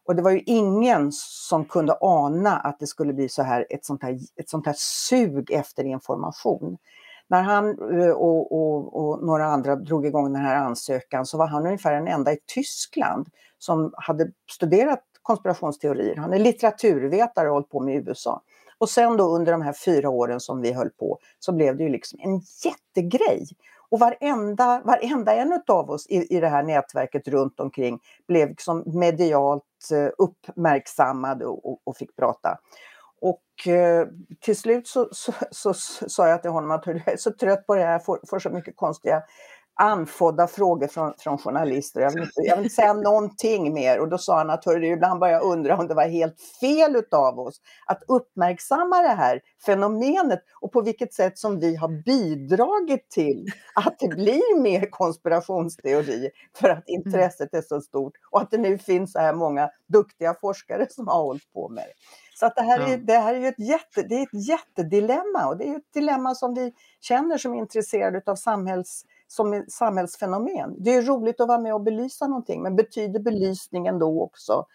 Och 0.04 0.16
det 0.16 0.22
var 0.22 0.30
ju 0.30 0.42
ingen 0.46 1.12
som 1.12 1.64
kunde 1.64 1.96
ana 2.00 2.56
att 2.56 2.80
det 2.80 2.87
skulle 2.87 3.12
bli 3.12 3.28
så 3.28 3.42
här, 3.42 3.66
ett 3.70 3.84
sånt 3.84 4.02
här, 4.02 4.18
ett 4.37 4.48
sånt 4.48 4.66
här 4.66 4.76
sug 4.78 5.50
efter 5.50 5.84
information. 5.84 6.78
När 7.28 7.42
han 7.42 7.68
eh, 8.00 8.10
och, 8.10 8.52
och, 8.52 8.96
och 8.96 9.24
några 9.26 9.46
andra 9.46 9.76
drog 9.76 10.06
igång 10.06 10.32
den 10.32 10.42
här 10.42 10.56
ansökan 10.56 11.26
så 11.26 11.38
var 11.38 11.46
han 11.46 11.66
ungefär 11.66 11.94
den 11.94 12.08
enda 12.08 12.32
i 12.32 12.38
Tyskland 12.54 13.28
som 13.58 13.92
hade 13.96 14.30
studerat 14.50 15.02
konspirationsteorier. 15.22 16.16
Han 16.16 16.32
är 16.32 16.38
litteraturvetare 16.38 17.48
och 17.48 17.54
hållit 17.54 17.70
på 17.70 17.80
med 17.80 18.08
USA. 18.08 18.42
Och 18.78 18.88
sen 18.88 19.16
då 19.16 19.24
under 19.24 19.52
de 19.52 19.62
här 19.62 19.72
fyra 19.72 20.10
åren 20.10 20.40
som 20.40 20.62
vi 20.62 20.72
höll 20.72 20.90
på 20.90 21.18
så 21.38 21.52
blev 21.52 21.76
det 21.76 21.82
ju 21.82 21.88
liksom 21.88 22.18
en 22.22 22.40
jättegrej. 22.64 23.46
Och 23.90 23.98
varenda, 23.98 24.82
varenda 24.84 25.34
en 25.34 25.62
av 25.68 25.90
oss 25.90 26.06
i, 26.06 26.36
i 26.36 26.40
det 26.40 26.48
här 26.48 26.62
nätverket 26.62 27.28
runt 27.28 27.60
omkring 27.60 27.98
blev 28.28 28.48
liksom 28.48 28.82
medialt 28.86 29.62
eh, 29.92 30.10
uppmärksammad 30.18 31.42
och, 31.42 31.70
och, 31.70 31.80
och 31.84 31.96
fick 31.96 32.16
prata. 32.16 32.58
Och 33.20 33.68
eh, 33.72 34.07
till 34.40 34.57
slut 34.57 34.87
så, 34.88 35.09
så, 35.12 35.33
så, 35.50 35.74
så 35.74 36.09
sa 36.09 36.28
jag 36.28 36.42
till 36.42 36.50
honom 36.50 36.70
att 36.70 36.85
"Hörru, 36.87 37.00
jag 37.07 37.12
är 37.14 37.16
så 37.18 37.31
trött 37.33 37.66
på 37.66 37.74
det 37.74 37.85
här, 37.85 37.98
får, 37.98 38.20
får 38.31 38.38
så 38.38 38.50
mycket 38.50 38.76
konstiga 38.76 39.22
anfodda 39.81 40.46
frågor 40.46 40.87
från, 40.87 41.12
från 41.18 41.38
journalister. 41.38 42.00
Jag 42.00 42.11
vill, 42.11 42.22
inte, 42.22 42.33
jag 42.37 42.57
vill 42.57 42.64
inte 42.64 42.74
säga 42.74 42.92
någonting 42.92 43.74
mer. 43.74 44.00
Och 44.00 44.09
då 44.09 44.18
sa 44.18 44.38
han 44.38 44.50
att 44.50 44.64
"Hörru, 44.64 44.87
ibland 44.87 45.20
börjar 45.20 45.35
jag 45.35 45.42
undra 45.52 45.76
om 45.78 45.87
det 45.88 45.94
var 45.94 46.09
helt 46.09 46.37
fel 46.61 46.96
utav 46.96 47.38
oss 47.40 47.61
att 47.87 48.02
uppmärksamma 48.09 49.02
det 49.02 49.09
här 49.09 49.40
fenomenet 49.66 50.40
och 50.61 50.72
på 50.72 50.81
vilket 50.83 51.14
sätt 51.14 51.38
som 51.38 51.61
vi 51.61 51.76
har 51.76 51.88
bidragit 52.04 53.11
till 53.11 53.46
att 53.74 53.98
det 53.98 54.09
blir 54.09 54.61
mer 54.61 54.90
konspirationsteorier 54.90 56.31
för 56.57 56.68
att 56.68 56.85
intresset 56.88 57.54
är 57.54 57.62
så 57.62 57.81
stort 57.81 58.12
och 58.31 58.40
att 58.40 58.50
det 58.50 58.59
nu 58.59 58.78
finns 58.78 59.12
så 59.12 59.18
här 59.18 59.33
många 59.35 59.70
duktiga 59.88 60.35
forskare 60.40 60.87
som 60.90 61.09
har 61.09 61.22
hållit 61.22 61.52
på 61.52 61.68
med 61.68 61.85
det. 61.85 61.92
Så 62.40 62.46
att 62.46 62.57
det, 62.57 62.62
här 62.62 62.81
är, 62.81 62.96
det 62.96 63.18
här 63.18 63.35
är 63.35 63.38
ju 63.38 63.46
ett, 63.46 63.59
jätte, 63.59 64.03
det 64.03 64.14
är 64.14 64.22
ett 64.22 64.48
jättedilemma 64.48 65.46
och 65.48 65.57
det 65.57 65.68
är 65.68 65.77
ett 65.77 65.92
dilemma 65.94 66.35
som 66.35 66.55
vi 66.55 66.72
känner 67.01 67.38
som 67.38 67.55
är 67.55 67.59
intresserade 67.59 68.22
av 68.27 68.37
samhälls, 68.37 69.05
som 69.27 69.64
samhällsfenomen. 69.68 70.74
Det 70.79 70.94
är 70.94 71.03
roligt 71.03 71.40
att 71.40 71.48
vara 71.48 71.59
med 71.59 71.74
och 71.74 71.83
belysa 71.83 72.27
någonting 72.27 72.62
men 72.62 72.77
betyder 72.77 73.20
belysningen 73.20 73.98
då 73.98 74.22
också 74.22 74.66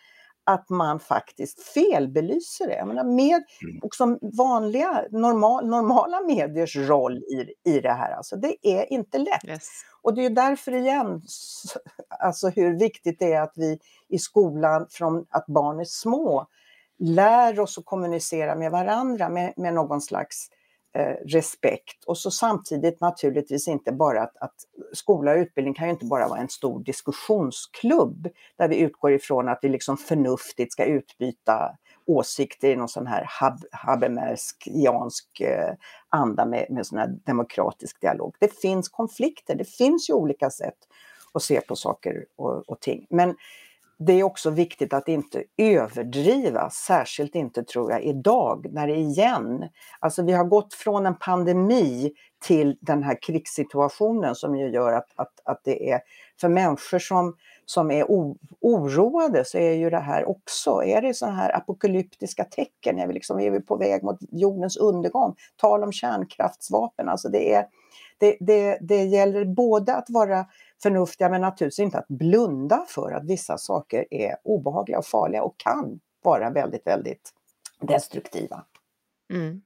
att 0.44 0.70
man 0.70 1.00
faktiskt 1.00 1.64
felbelyser 1.64 2.68
det? 2.68 2.76
Jag 2.76 2.88
menar, 2.88 3.04
med, 3.04 3.44
också 3.82 4.18
vanliga, 4.22 5.06
normal, 5.12 5.68
normala 5.68 6.22
mediers 6.22 6.76
roll 6.76 7.18
i, 7.18 7.54
i 7.70 7.80
det 7.80 7.94
här, 7.94 8.12
alltså, 8.12 8.36
det 8.36 8.68
är 8.68 8.94
inte 8.94 9.18
lätt. 9.18 9.46
Yes. 9.48 9.70
Och 10.02 10.14
det 10.14 10.26
är 10.26 10.30
därför 10.30 10.72
igen, 10.72 11.22
alltså 12.20 12.50
hur 12.50 12.80
viktigt 12.80 13.20
det 13.20 13.34
är 13.34 13.42
att 13.42 13.54
vi 13.56 13.80
i 14.10 14.20
skolan 14.20 14.88
från 14.90 15.26
att 15.30 15.46
barn 15.46 15.80
är 15.80 15.86
små 15.86 16.48
lär 17.00 17.60
oss 17.60 17.78
att 17.78 17.86
kommunicera 17.86 18.56
med 18.56 18.72
varandra 18.72 19.30
med, 19.30 19.54
med 19.58 19.74
någon 19.74 20.02
slags 20.02 20.48
eh, 20.96 21.16
respekt 21.26 22.04
och 22.06 22.18
så 22.18 22.32
samtidigt 22.32 23.02
naturligtvis 23.02 23.68
inte 23.68 23.92
bara 23.92 24.22
att, 24.22 24.38
att 24.38 24.56
skola 24.94 25.32
och 25.32 25.38
utbildning 25.38 25.74
kan 25.74 25.88
ju 25.88 25.94
inte 25.94 26.06
bara 26.06 26.28
vara 26.28 26.40
en 26.40 26.50
stor 26.50 26.84
diskussionsklubb 26.84 28.28
där 28.58 28.68
vi 28.68 28.80
utgår 28.80 29.12
ifrån 29.12 29.50
att 29.50 29.60
vi 29.62 29.70
liksom 29.70 29.98
förnuftigt 29.98 30.74
ska 30.74 30.86
utbyta 30.86 31.78
åsikter 32.06 32.70
i 32.70 32.76
någon 32.76 32.90
sån 32.90 33.08
här 33.08 33.26
hab, 33.30 33.60
habermerskiansk 33.72 35.42
eh, 35.42 35.74
anda 36.10 36.46
med, 36.46 36.68
med 36.70 36.86
sån 36.86 36.98
här 36.98 37.08
demokratisk 37.26 38.02
dialog. 38.02 38.36
Det 38.40 38.54
finns 38.54 38.90
konflikter, 38.90 39.56
det 39.56 39.66
finns 39.66 40.10
ju 40.10 40.14
olika 40.14 40.50
sätt 40.50 40.78
att 41.34 41.44
se 41.44 41.62
på 41.62 41.76
saker 41.76 42.26
och, 42.36 42.70
och 42.70 42.80
ting. 42.80 43.08
Men 43.10 43.36
det 44.00 44.14
är 44.14 44.24
också 44.24 44.50
viktigt 44.50 44.94
att 44.94 45.08
inte 45.08 45.44
överdriva, 45.58 46.70
särskilt 46.70 47.36
inte 47.36 47.64
tror 47.64 47.92
jag 47.92 48.04
idag 48.04 48.66
när 48.72 48.88
det 48.88 48.96
igen, 48.96 49.70
alltså 50.00 50.24
vi 50.24 50.32
har 50.32 50.46
gått 50.46 50.74
från 50.74 51.06
en 51.06 51.16
pandemi 51.16 52.14
till 52.46 52.78
den 52.82 53.04
här 53.04 53.18
krigssituationen 53.22 54.36
som 54.36 54.56
ju 54.56 54.70
gör 54.70 54.94
att, 54.94 55.08
att, 55.16 55.34
att 55.46 55.62
det 55.64 55.92
är 55.92 56.00
för 56.42 56.50
människor 56.50 57.00
som, 57.00 57.36
som 57.66 57.92
är 57.92 58.12
o, 58.12 58.38
oroade 58.62 59.46
så 59.46 59.58
är 59.58 59.74
ju 59.74 59.90
det 59.90 60.00
här 60.00 60.30
också, 60.30 60.84
är 60.84 61.02
det 61.02 61.14
sådana 61.14 61.38
här 61.38 61.58
apokalyptiska 61.58 62.44
tecken, 62.44 63.00
är 63.00 63.08
vi, 63.08 63.14
liksom, 63.14 63.40
är 63.40 63.52
vi 63.52 63.60
på 63.60 63.78
väg 63.78 64.04
mot 64.04 64.18
jordens 64.32 64.78
undergång, 64.78 65.36
tal 65.56 65.84
om 65.84 65.92
kärnkraftsvapen, 65.92 67.10
alltså 67.10 67.30
det 67.30 67.54
är 67.54 67.66
det, 68.18 68.38
det, 68.40 68.78
det 68.82 69.04
gäller 69.04 69.46
både 69.46 69.96
att 69.96 70.10
vara 70.10 70.46
förnuftiga 70.84 71.30
men 71.30 71.42
naturligtvis 71.42 71.80
inte 71.80 71.98
att 71.98 72.08
blunda 72.08 72.86
för 72.88 73.12
att 73.12 73.26
vissa 73.26 73.58
saker 73.58 74.06
är 74.12 74.36
obehagliga 74.44 74.98
och 74.98 75.06
farliga 75.06 75.44
och 75.44 75.56
kan 75.58 76.00
vara 76.24 76.50
väldigt, 76.50 76.88
väldigt 76.88 77.30
destruktiva. 77.82 78.64
Mm. 79.34 79.62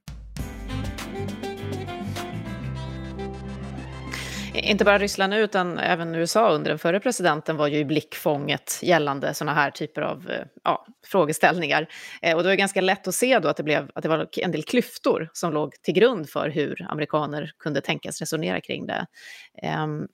Inte 4.53 4.85
bara 4.85 4.97
Ryssland 4.97 5.29
nu, 5.29 5.39
utan 5.39 5.77
även 5.77 6.15
USA 6.15 6.49
under 6.49 6.69
den 6.69 6.79
förre 6.79 6.99
presidenten 6.99 7.57
var 7.57 7.67
ju 7.67 7.77
i 7.77 7.85
blickfånget 7.85 8.79
gällande 8.81 9.33
sådana 9.33 9.53
här 9.53 9.71
typer 9.71 10.01
av 10.01 10.29
eh, 10.29 10.45
ja, 10.63 10.85
frågeställningar. 11.05 11.87
Eh, 12.21 12.35
och 12.35 12.43
det 12.43 12.49
var 12.49 12.55
ganska 12.55 12.81
lätt 12.81 13.07
att 13.07 13.15
se 13.15 13.39
då 13.39 13.47
att 13.49 13.57
det, 13.57 13.63
blev, 13.63 13.91
att 13.95 14.03
det 14.03 14.09
var 14.09 14.27
en 14.37 14.51
del 14.51 14.63
klyftor 14.63 15.29
som 15.33 15.53
låg 15.53 15.73
till 15.81 15.93
grund 15.93 16.29
för 16.29 16.49
hur 16.49 16.85
amerikaner 16.89 17.51
kunde 17.59 17.81
tänkas 17.81 18.19
resonera 18.19 18.61
kring 18.61 18.85
det. 18.85 19.05
Um, 19.83 20.07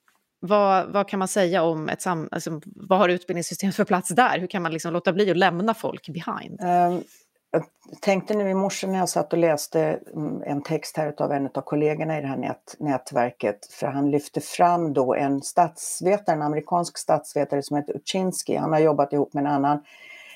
vad, 0.46 0.92
vad, 0.92 1.08
kan 1.08 1.18
man 1.18 1.28
säga 1.28 1.62
om 1.62 1.88
ett 1.88 2.02
sam... 2.02 2.28
Alltså, 2.30 2.60
vad 2.64 2.98
har 2.98 3.08
utbildningssystemet 3.08 3.76
för 3.76 3.84
plats 3.84 4.08
där? 4.08 4.38
Hur 4.38 4.46
kan 4.46 4.62
man 4.62 4.72
liksom 4.72 4.92
låta 4.92 5.12
bli 5.12 5.30
att 5.30 5.36
lämna 5.36 5.74
folk 5.74 6.08
behind? 6.08 6.60
Um, 6.60 7.02
jag 7.50 7.64
tänkte 8.00 8.34
nu 8.34 8.50
i 8.50 8.54
morse 8.54 8.86
när 8.86 8.98
jag 8.98 9.08
satt 9.08 9.32
och 9.32 9.38
läste 9.38 10.00
mm, 10.14 10.42
en 10.42 10.62
text 10.62 10.96
här 10.96 11.14
av 11.18 11.32
en 11.32 11.46
av 11.54 11.60
kollegorna 11.60 12.18
i 12.18 12.20
det 12.20 12.26
här 12.26 12.36
nät, 12.36 12.76
nätverket, 12.78 13.66
för 13.66 13.86
han 13.86 14.10
lyfte 14.10 14.40
fram 14.40 14.92
då 14.92 15.14
en 15.14 15.42
statsvetare, 15.42 16.36
en 16.36 16.42
amerikansk 16.42 16.98
statsvetare 16.98 17.62
som 17.62 17.76
heter 17.76 17.96
Uczynski. 17.96 18.56
Han 18.56 18.72
har 18.72 18.80
jobbat 18.80 19.12
ihop 19.12 19.34
med 19.34 19.40
en 19.40 19.52
annan, 19.52 19.84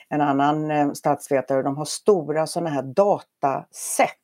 en 0.09 0.21
annan 0.21 0.71
eh, 0.71 0.92
statsvetare 0.92 1.59
och 1.59 1.64
de 1.64 1.77
har 1.77 1.85
stora 1.85 2.47
sådana 2.47 2.71
här 2.71 2.83
dataset 2.83 4.14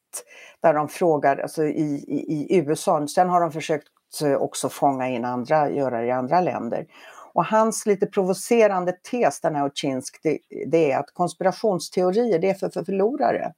där 0.63 0.75
de 0.75 0.89
frågar, 0.89 1.37
alltså 1.37 1.65
i, 1.65 2.05
i, 2.09 2.47
i 2.49 2.59
USA, 2.59 3.07
sen 3.07 3.29
har 3.29 3.41
de 3.41 3.53
försökt 3.53 3.89
också 4.23 4.69
fånga 4.69 5.09
in 5.09 5.25
andra, 5.25 5.71
göra 5.71 6.01
det 6.01 6.07
i 6.07 6.11
andra 6.11 6.41
länder. 6.41 6.87
Och 7.33 7.45
hans 7.45 7.87
lite 7.87 8.07
provocerande 8.07 8.93
tes, 8.93 9.41
den 9.41 9.55
här 9.55 9.67
Oczynsk, 9.67 10.21
det, 10.23 10.39
det, 10.67 10.93
är 10.93 10.99
att 10.99 11.15
konspirationsteorier, 11.15 12.39
det 12.39 12.51
är 12.51 12.55
för, 12.55 12.69
för 12.69 12.85
förlorare. 12.85 13.53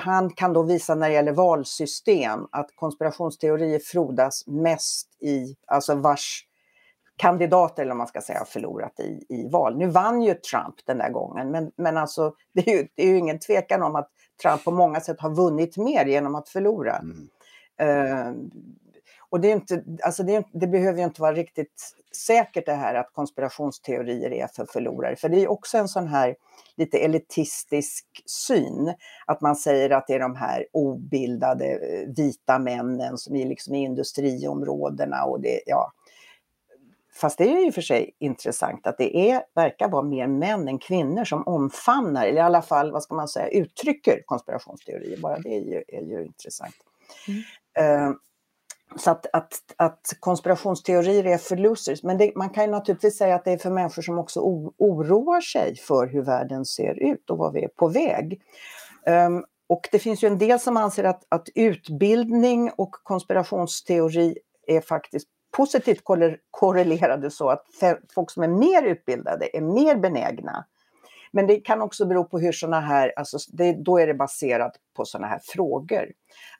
Han 0.00 0.30
kan 0.30 0.52
då 0.52 0.62
visa 0.62 0.94
när 0.94 1.08
det 1.08 1.14
gäller 1.14 1.32
valsystem 1.32 2.46
att 2.52 2.70
konspirationsteorier 2.74 3.78
frodas 3.78 4.46
mest 4.46 5.08
i, 5.22 5.56
alltså 5.66 5.94
vars 5.94 6.44
kandidater, 7.16 7.82
eller 7.82 7.94
man 7.94 8.06
ska 8.06 8.20
säga, 8.20 8.38
har 8.38 8.46
förlorat 8.46 9.00
i, 9.00 9.26
i 9.28 9.48
val. 9.48 9.76
Nu 9.76 9.86
vann 9.86 10.22
ju 10.22 10.34
Trump 10.34 10.74
den 10.84 10.98
där 10.98 11.10
gången, 11.10 11.50
men, 11.50 11.72
men 11.76 11.96
alltså, 11.96 12.34
det, 12.52 12.70
är 12.70 12.76
ju, 12.76 12.88
det 12.94 13.02
är 13.02 13.06
ju 13.06 13.18
ingen 13.18 13.38
tvekan 13.38 13.82
om 13.82 13.96
att 13.96 14.10
Trump 14.42 14.64
på 14.64 14.70
många 14.70 15.00
sätt 15.00 15.20
har 15.20 15.30
vunnit 15.30 15.76
mer 15.76 16.04
genom 16.06 16.34
att 16.34 16.48
förlora. 16.48 16.96
Mm. 16.96 17.28
Uh, 17.82 18.34
och 19.30 19.40
det, 19.40 19.50
är 19.50 19.52
inte, 19.52 19.84
alltså 20.02 20.22
det, 20.22 20.46
det, 20.52 20.66
behöver 20.66 20.98
ju 20.98 21.04
inte 21.04 21.20
vara 21.20 21.34
riktigt 21.34 21.94
säkert 22.12 22.66
det 22.66 22.74
här 22.74 22.94
att 22.94 23.12
konspirationsteorier 23.12 24.32
är 24.32 24.46
för 24.46 24.66
förlorare. 24.72 25.16
För 25.16 25.28
det 25.28 25.42
är 25.42 25.50
också 25.50 25.78
en 25.78 25.88
sån 25.88 26.08
här 26.08 26.36
lite 26.76 26.98
elitistisk 26.98 28.06
syn. 28.26 28.94
Att 29.26 29.40
man 29.40 29.56
säger 29.56 29.90
att 29.90 30.06
det 30.06 30.14
är 30.14 30.18
de 30.18 30.36
här 30.36 30.66
obildade 30.72 31.66
eh, 31.66 32.08
vita 32.16 32.58
männen 32.58 33.18
som 33.18 33.36
är 33.36 33.46
liksom 33.46 33.74
i 33.74 33.84
industriområdena 33.84 35.24
och 35.24 35.40
det, 35.40 35.60
ja. 35.66 35.92
Fast 37.14 37.38
det 37.38 37.44
är 37.44 37.64
ju 37.64 37.72
för 37.72 37.80
sig 37.80 38.10
intressant 38.18 38.86
att 38.86 38.98
det 38.98 39.30
är, 39.30 39.42
verkar 39.54 39.88
vara 39.88 40.02
mer 40.02 40.26
män 40.26 40.68
än 40.68 40.78
kvinnor 40.78 41.24
som 41.24 41.46
omfamnar, 41.46 42.26
eller 42.26 42.40
i 42.40 42.44
alla 42.44 42.62
fall, 42.62 42.92
vad 42.92 43.02
ska 43.02 43.14
man 43.14 43.28
säga, 43.28 43.48
uttrycker 43.48 44.22
konspirationsteorier. 44.26 45.18
Bara 45.20 45.38
det 45.38 45.56
är 45.56 45.60
ju, 45.60 45.84
är 45.88 46.02
ju 46.02 46.24
intressant. 46.24 46.74
Mm. 47.28 48.08
Uh, 48.08 48.14
så 48.96 49.10
att, 49.10 49.26
att, 49.32 49.52
att 49.76 50.16
konspirationsteorier 50.20 51.26
är 51.26 51.38
för 51.38 51.56
losers. 51.56 52.02
Men 52.02 52.18
det, 52.18 52.32
man 52.36 52.50
kan 52.50 52.64
ju 52.64 52.70
naturligtvis 52.70 53.18
säga 53.18 53.34
att 53.34 53.44
det 53.44 53.52
är 53.52 53.58
för 53.58 53.70
människor 53.70 54.02
som 54.02 54.18
också 54.18 54.40
oroar 54.78 55.40
sig 55.40 55.76
för 55.76 56.06
hur 56.06 56.22
världen 56.22 56.64
ser 56.64 57.02
ut 57.02 57.30
och 57.30 57.38
vad 57.38 57.52
vi 57.52 57.64
är 57.64 57.68
på 57.68 57.88
väg. 57.88 58.42
Um, 59.06 59.44
och 59.66 59.88
det 59.92 59.98
finns 59.98 60.24
ju 60.24 60.28
en 60.28 60.38
del 60.38 60.60
som 60.60 60.76
anser 60.76 61.04
att, 61.04 61.26
att 61.28 61.48
utbildning 61.54 62.70
och 62.76 62.90
konspirationsteori 62.90 64.38
är 64.66 64.80
faktiskt 64.80 65.28
positivt 65.56 66.02
korrelerade 66.50 67.30
så 67.30 67.48
att 67.48 67.64
folk 68.14 68.30
som 68.30 68.42
är 68.42 68.48
mer 68.48 68.82
utbildade 68.82 69.56
är 69.56 69.60
mer 69.60 69.96
benägna 69.96 70.64
men 71.32 71.46
det 71.46 71.56
kan 71.56 71.82
också 71.82 72.06
bero 72.06 72.24
på 72.24 72.38
hur 72.38 72.52
sådana 72.52 72.80
här, 72.80 73.12
alltså 73.16 73.38
det, 73.52 73.72
då 73.72 73.98
är 73.98 74.06
det 74.06 74.14
baserat 74.14 74.72
på 74.96 75.04
sådana 75.04 75.26
här 75.26 75.40
frågor. 75.42 76.06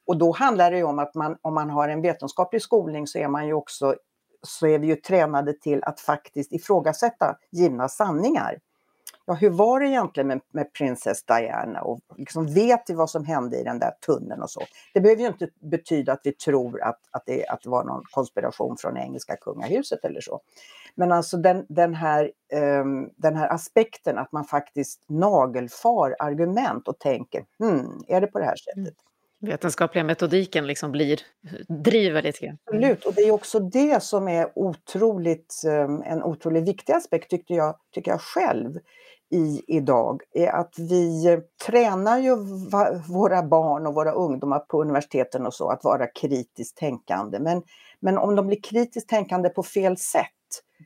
Och 0.06 0.18
då 0.18 0.32
handlar 0.32 0.70
det 0.70 0.76
ju 0.76 0.84
om 0.84 0.98
att 0.98 1.14
man, 1.14 1.36
om 1.42 1.54
man 1.54 1.70
har 1.70 1.88
en 1.88 2.02
vetenskaplig 2.02 2.62
skolning 2.62 3.06
så 3.06 3.18
är 3.18 3.28
man 3.28 3.46
ju 3.46 3.52
också, 3.52 3.94
så 4.42 4.66
är 4.66 4.78
vi 4.78 4.86
ju 4.86 4.96
tränade 4.96 5.52
till 5.52 5.84
att 5.84 6.00
faktiskt 6.00 6.52
ifrågasätta 6.52 7.36
givna 7.52 7.88
sanningar. 7.88 8.58
Ja, 9.28 9.34
hur 9.34 9.50
var 9.50 9.80
det 9.80 9.86
egentligen 9.86 10.26
med, 10.26 10.40
med 10.50 10.72
prinsess 10.72 11.24
Diana 11.24 11.80
och 11.80 12.00
liksom 12.16 12.54
vet 12.54 12.82
vi 12.88 12.94
vad 12.94 13.10
som 13.10 13.24
hände 13.24 13.56
i 13.60 13.64
den 13.64 13.78
där 13.78 13.90
tunneln 14.06 14.42
och 14.42 14.50
så. 14.50 14.60
Det 14.94 15.00
behöver 15.00 15.22
ju 15.22 15.28
inte 15.28 15.48
betyda 15.60 16.12
att 16.12 16.20
vi 16.24 16.32
tror 16.32 16.82
att, 16.82 17.00
att, 17.10 17.22
det, 17.26 17.46
att 17.46 17.62
det 17.62 17.70
var 17.70 17.84
någon 17.84 18.02
konspiration 18.10 18.76
från 18.76 18.96
engelska 18.96 19.36
kungahuset 19.36 20.04
eller 20.04 20.20
så. 20.20 20.40
Men 20.94 21.12
alltså 21.12 21.36
den, 21.36 21.66
den, 21.68 21.94
här, 21.94 22.32
um, 22.80 23.10
den 23.16 23.36
här 23.36 23.48
aspekten 23.48 24.18
att 24.18 24.32
man 24.32 24.44
faktiskt 24.44 25.04
nagelfar 25.08 26.16
argument 26.18 26.88
och 26.88 26.98
tänker, 26.98 27.44
hmm, 27.58 28.04
är 28.08 28.20
det 28.20 28.26
på 28.26 28.38
det 28.38 28.44
här 28.44 28.56
sättet? 28.56 28.76
Mm. 28.76 28.94
Vetenskapliga 29.40 30.04
metodiken 30.04 30.66
liksom 30.66 30.92
blir, 30.92 31.20
driver 31.84 32.22
lite 32.22 32.46
grann. 32.46 32.58
Mm. 32.72 32.82
Absolut, 32.82 33.04
och 33.04 33.14
det 33.14 33.20
är 33.20 33.30
också 33.30 33.60
det 33.60 34.02
som 34.02 34.28
är 34.28 34.48
otroligt, 34.54 35.62
ehm, 35.66 36.02
en 36.02 36.22
otroligt 36.22 36.68
viktig 36.68 36.92
aspekt 36.92 37.30
tycker 37.30 37.54
jag, 37.54 37.76
tycker 37.94 38.10
jag 38.10 38.20
själv 38.20 38.78
i 39.30 39.62
idag 39.66 40.22
är 40.32 40.48
att 40.48 40.74
vi 40.78 41.40
tränar 41.66 42.18
ju 42.18 42.36
våra 43.08 43.42
barn 43.42 43.86
och 43.86 43.94
våra 43.94 44.12
ungdomar 44.12 44.58
på 44.58 44.82
universiteten 44.82 45.46
och 45.46 45.54
så 45.54 45.70
att 45.70 45.84
vara 45.84 46.06
kritiskt 46.06 46.76
tänkande. 46.76 47.38
Men, 47.38 47.62
men 48.00 48.18
om 48.18 48.36
de 48.36 48.46
blir 48.46 48.62
kritiskt 48.62 49.08
tänkande 49.08 49.48
på 49.48 49.62
fel 49.62 49.96
sätt 49.96 50.26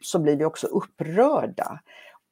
så 0.00 0.18
blir 0.18 0.36
vi 0.36 0.44
också 0.44 0.66
upprörda. 0.66 1.80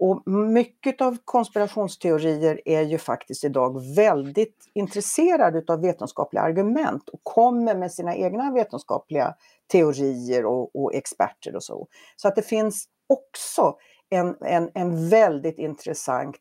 Och 0.00 0.22
mycket 0.26 1.00
av 1.00 1.16
konspirationsteorier 1.24 2.60
är 2.64 2.82
ju 2.82 2.98
faktiskt 2.98 3.44
idag 3.44 3.94
väldigt 3.96 4.70
intresserade 4.74 5.72
av 5.72 5.80
vetenskapliga 5.80 6.42
argument 6.42 7.08
och 7.08 7.20
kommer 7.22 7.74
med 7.74 7.92
sina 7.92 8.16
egna 8.16 8.52
vetenskapliga 8.52 9.34
teorier 9.72 10.46
och, 10.46 10.76
och 10.76 10.94
experter 10.94 11.56
och 11.56 11.62
så. 11.62 11.86
Så 12.16 12.28
att 12.28 12.36
det 12.36 12.42
finns 12.42 12.84
också 13.08 13.76
en, 14.10 14.36
en, 14.40 14.70
en 14.74 15.08
väldigt 15.08 15.58
intressant 15.58 16.40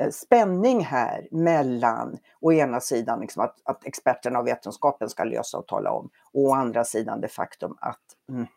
eh, 0.00 0.10
spänning 0.10 0.80
här 0.80 1.28
mellan 1.30 2.18
å 2.40 2.52
ena 2.52 2.80
sidan 2.80 3.20
liksom 3.20 3.42
att, 3.42 3.56
att 3.64 3.86
experterna 3.86 4.38
och 4.38 4.46
vetenskapen 4.46 5.08
ska 5.08 5.24
lösa 5.24 5.58
och 5.58 5.66
tala 5.66 5.90
om 5.90 6.10
och 6.32 6.42
å 6.42 6.54
andra 6.54 6.84
sidan 6.84 7.20
det 7.20 7.28
faktum 7.28 7.76
att 7.80 8.02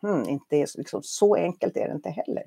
mm 0.02 0.28
inte 0.28 0.56
är, 0.56 0.78
liksom, 0.78 1.00
så 1.02 1.34
enkelt 1.34 1.76
är 1.76 1.88
det 1.88 1.94
inte 1.94 2.10
heller. 2.10 2.42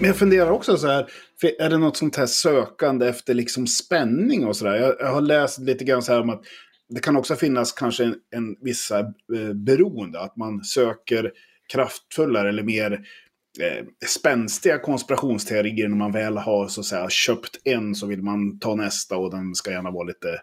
Men 0.00 0.08
jag 0.08 0.16
funderar 0.16 0.50
också 0.50 0.76
så 0.76 0.86
här, 0.86 1.10
är 1.58 1.70
det 1.70 1.78
något 1.78 1.96
sånt 1.96 2.16
här 2.16 2.26
sökande 2.26 3.08
efter 3.08 3.34
liksom 3.34 3.66
spänning 3.66 4.46
och 4.46 4.56
sådär? 4.56 4.74
Jag, 4.74 4.96
jag 4.98 5.12
har 5.12 5.20
läst 5.20 5.58
lite 5.58 5.84
grann 5.84 6.02
så 6.02 6.12
här 6.12 6.20
om 6.20 6.30
att 6.30 6.42
det 6.88 7.00
kan 7.00 7.16
också 7.16 7.36
finnas 7.36 7.72
kanske 7.72 8.04
en, 8.04 8.14
en 8.30 8.56
vissa 8.60 8.98
eh, 9.00 9.52
beroende, 9.54 10.20
att 10.20 10.36
man 10.36 10.64
söker 10.64 11.32
kraftfullare 11.72 12.48
eller 12.48 12.62
mer 12.62 12.92
eh, 13.60 13.86
spänstiga 14.06 14.78
konspirationsteorier 14.78 15.88
när 15.88 15.96
man 15.96 16.12
väl 16.12 16.36
har 16.36 16.68
så 16.68 16.80
att 16.80 16.86
säga, 16.86 17.10
köpt 17.10 17.60
en 17.64 17.94
så 17.94 18.06
vill 18.06 18.22
man 18.22 18.58
ta 18.58 18.74
nästa 18.74 19.16
och 19.16 19.30
den 19.30 19.54
ska 19.54 19.70
gärna 19.70 19.90
vara 19.90 20.06
lite... 20.06 20.40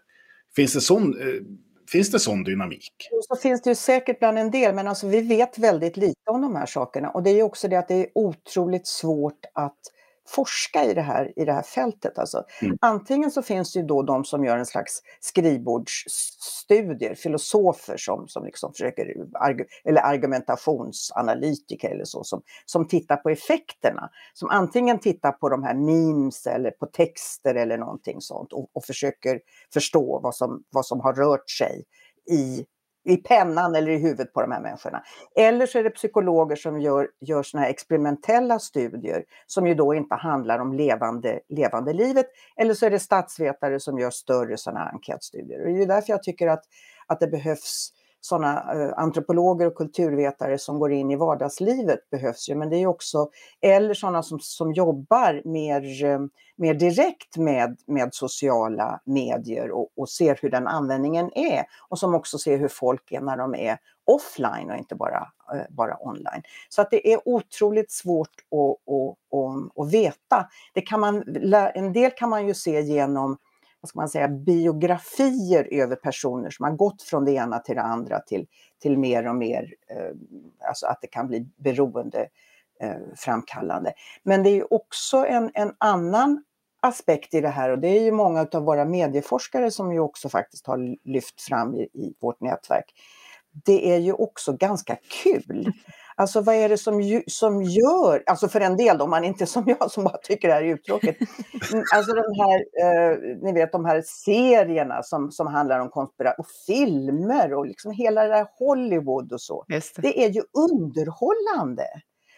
Finns 0.56 0.74
det 0.74 0.82
sån, 0.82 1.22
eh, 1.22 1.42
finns 1.92 2.12
det 2.12 2.20
sån 2.20 2.44
dynamik? 2.44 3.10
Så 3.28 3.36
finns 3.36 3.62
det 3.62 3.70
ju 3.70 3.76
säkert 3.76 4.20
bland 4.20 4.38
en 4.38 4.52
del, 4.52 4.76
men 4.76 4.88
alltså 4.88 5.08
vi 5.08 5.22
vet 5.22 5.58
väldigt 5.58 5.98
lite 5.98 6.32
om 6.32 6.42
de 6.42 6.56
här 6.56 6.66
sakerna. 6.66 7.10
Och 7.10 7.24
det 7.24 7.30
är 7.30 7.36
ju 7.36 7.44
också 7.44 7.68
det 7.68 7.76
att 7.76 7.88
det 7.88 7.96
är 7.96 8.08
otroligt 8.16 8.88
svårt 8.88 9.46
att 9.54 9.80
forska 10.28 10.84
i 10.84 10.94
det 10.94 11.02
här, 11.02 11.34
i 11.36 11.46
det 11.46 11.54
här 11.54 11.62
fältet. 11.62 12.18
Alltså. 12.20 12.44
Mm. 12.62 12.78
Antingen 12.82 13.32
så 13.32 13.42
finns 13.42 13.74
det 13.74 13.80
ju 13.80 13.86
då 13.86 14.02
de 14.04 14.26
som 14.26 14.46
gör 14.46 14.58
en 14.58 14.66
slags 14.66 15.02
skrivbordsstudier, 15.20 17.16
filosofer 17.16 17.98
som, 17.98 18.28
som 18.28 18.46
liksom 18.46 18.74
försöker, 18.74 19.16
eller 19.86 20.02
argumentationsanalytiker 20.02 21.90
eller 21.90 22.06
så, 22.06 22.24
som, 22.24 22.42
som 22.66 22.88
tittar 22.88 23.18
på 23.18 23.30
effekterna. 23.30 24.10
Som 24.34 24.50
antingen 24.50 25.00
tittar 25.00 25.32
på 25.32 25.50
de 25.50 25.64
här 25.64 25.74
memes 25.74 26.48
eller 26.48 26.72
på 26.72 26.86
texter 26.86 27.56
eller 27.56 27.78
någonting 27.78 28.22
sånt 28.22 28.54
och, 28.54 28.70
och 28.74 28.86
försöker 28.86 29.40
förstå 29.74 30.20
vad 30.24 30.36
som, 30.36 30.64
vad 30.70 30.86
som 30.86 31.00
har 31.00 31.14
rört 31.14 31.50
sig 31.50 31.84
i 32.32 32.66
i 33.08 33.18
pennan 33.18 33.76
eller 33.76 33.92
i 33.92 33.98
huvudet 33.98 34.34
på 34.34 34.42
de 34.42 34.52
här 34.52 34.62
människorna. 34.62 35.04
Eller 35.36 35.66
så 35.66 35.80
är 35.80 35.84
det 35.84 35.90
psykologer 35.90 36.56
som 36.56 36.82
gör, 36.82 37.08
gör 37.22 37.44
såna 37.44 37.64
här 37.64 37.70
experimentella 37.70 38.60
studier 38.60 39.24
som 39.46 39.68
ju 39.68 39.74
då 39.74 39.94
inte 39.94 40.16
handlar 40.16 40.60
om 40.60 40.74
levande, 40.74 41.40
levande 41.50 41.94
livet. 41.94 42.26
Eller 42.58 42.74
så 42.74 42.86
är 42.86 42.90
det 42.90 43.00
statsvetare 43.00 43.80
som 43.80 44.00
gör 44.00 44.10
större 44.10 44.58
sådana 44.58 44.80
här 44.80 44.92
enkätstudier. 44.94 45.60
Och 45.60 45.74
det 45.74 45.84
är 45.84 45.88
därför 45.88 46.14
jag 46.14 46.24
tycker 46.24 46.48
att, 46.48 46.64
att 47.08 47.20
det 47.20 47.28
behövs 47.28 47.90
sådana 48.22 48.74
eh, 48.74 48.94
antropologer 48.98 49.68
och 49.68 49.76
kulturvetare 49.76 50.58
som 50.58 50.80
går 50.80 50.92
in 50.92 51.12
i 51.12 51.16
vardagslivet 51.16 52.10
behövs 52.10 52.50
ju, 52.50 52.56
men 52.56 52.70
det 52.70 52.78
är 52.78 52.88
också, 52.88 53.30
eller 53.62 53.94
sådana 53.94 54.24
som, 54.24 54.40
som 54.40 54.74
jobbar 54.74 55.42
mer, 55.46 56.06
eh, 56.06 56.20
mer 56.56 56.74
direkt 56.74 57.38
med, 57.38 57.78
med 57.88 58.10
sociala 58.14 59.00
medier 59.06 59.72
och, 59.72 59.90
och 59.96 60.10
ser 60.10 60.40
hur 60.42 60.50
den 60.50 60.68
användningen 60.68 61.32
är 61.38 61.66
och 61.90 62.00
som 62.00 62.16
också 62.16 62.38
ser 62.38 62.58
hur 62.58 62.68
folk 62.68 63.12
är 63.12 63.22
när 63.22 63.38
de 63.38 63.56
är 63.56 63.78
offline 64.06 64.72
och 64.72 64.78
inte 64.78 64.96
bara, 64.96 65.28
eh, 65.54 65.62
bara 65.70 65.98
online. 66.08 66.42
Så 66.70 66.82
att 66.82 66.92
det 66.92 67.14
är 67.14 67.20
otroligt 67.26 67.92
svårt 67.92 68.30
att, 68.52 68.94
att, 68.94 69.18
att, 69.40 69.82
att 69.82 69.94
veta. 69.94 70.48
Det 70.74 70.82
kan 70.82 71.00
man, 71.00 71.24
en 71.74 71.94
del 71.94 72.12
kan 72.12 72.30
man 72.30 72.48
ju 72.48 72.54
se 72.54 72.82
genom 72.82 73.38
vad 73.82 73.90
ska 73.90 74.00
man 74.00 74.10
säga, 74.10 74.28
biografier 74.28 75.68
över 75.72 75.96
personer 75.96 76.50
som 76.50 76.64
har 76.64 76.72
gått 76.72 77.02
från 77.02 77.26
det 77.26 77.32
ena 77.32 77.60
till 77.60 77.76
det 77.76 77.82
andra 77.82 78.20
till, 78.20 78.48
till 78.82 78.98
mer 78.98 79.28
och 79.28 79.36
mer, 79.36 79.74
eh, 79.90 80.68
alltså 80.68 80.86
att 80.86 81.02
det 81.02 81.08
kan 81.08 81.28
bli 81.28 81.48
beroende 81.58 82.28
eh, 82.82 82.96
framkallande. 83.16 83.94
Men 84.24 84.44
det 84.44 84.50
är 84.50 84.74
också 84.74 85.18
en, 85.18 85.52
en 85.54 85.74
annan 85.78 86.44
aspekt 86.82 87.34
i 87.34 87.42
det 87.42 87.50
här 87.50 87.70
och 87.70 87.80
det 87.80 87.88
är 87.88 88.04
ju 88.04 88.12
många 88.12 88.48
av 88.52 88.64
våra 88.64 88.86
medieforskare 88.86 89.72
som 89.72 89.94
ju 89.94 90.00
också 90.00 90.30
faktiskt 90.30 90.68
har 90.68 91.10
lyft 91.10 91.42
fram 91.42 91.76
i, 91.76 91.82
i 91.82 92.16
vårt 92.20 92.42
nätverk. 92.42 92.94
Det 93.66 93.92
är 93.94 93.98
ju 93.98 94.14
också 94.14 94.54
ganska 94.54 94.98
kul 95.24 95.72
Alltså 96.20 96.42
vad 96.42 96.56
är 96.56 96.70
det 96.70 96.78
som, 96.78 97.22
som 97.28 97.64
gör, 97.64 98.24
alltså 98.26 98.48
för 98.48 98.62
en 98.62 98.78
del 98.78 98.98
då, 98.98 99.08
man 99.08 99.24
inte 99.24 99.46
som 99.46 99.64
jag 99.68 99.92
som 99.92 100.04
bara 100.04 100.18
tycker 100.18 100.48
det 100.48 100.54
här 100.54 100.64
är 100.64 100.74
uttråkigt. 100.74 101.22
Mm, 101.74 101.84
alltså 101.96 102.14
de 102.14 102.40
här, 102.40 102.60
eh, 102.82 103.18
ni 103.42 103.54
vet 103.54 103.72
de 103.72 103.86
här 103.86 104.04
serierna 104.06 105.04
som, 105.04 105.32
som 105.32 105.48
handlar 105.48 105.80
om 105.80 105.90
konspiration, 105.90 106.36
och 106.38 106.48
filmer 106.68 107.54
och 107.54 107.66
liksom 107.66 107.92
hela 107.92 108.24
det 108.24 108.30
där 108.30 108.48
Hollywood 108.60 109.34
och 109.34 109.42
så. 109.42 109.66
Det. 109.68 109.94
det. 109.98 110.24
är 110.24 110.30
ju 110.30 110.42
underhållande. 110.72 111.84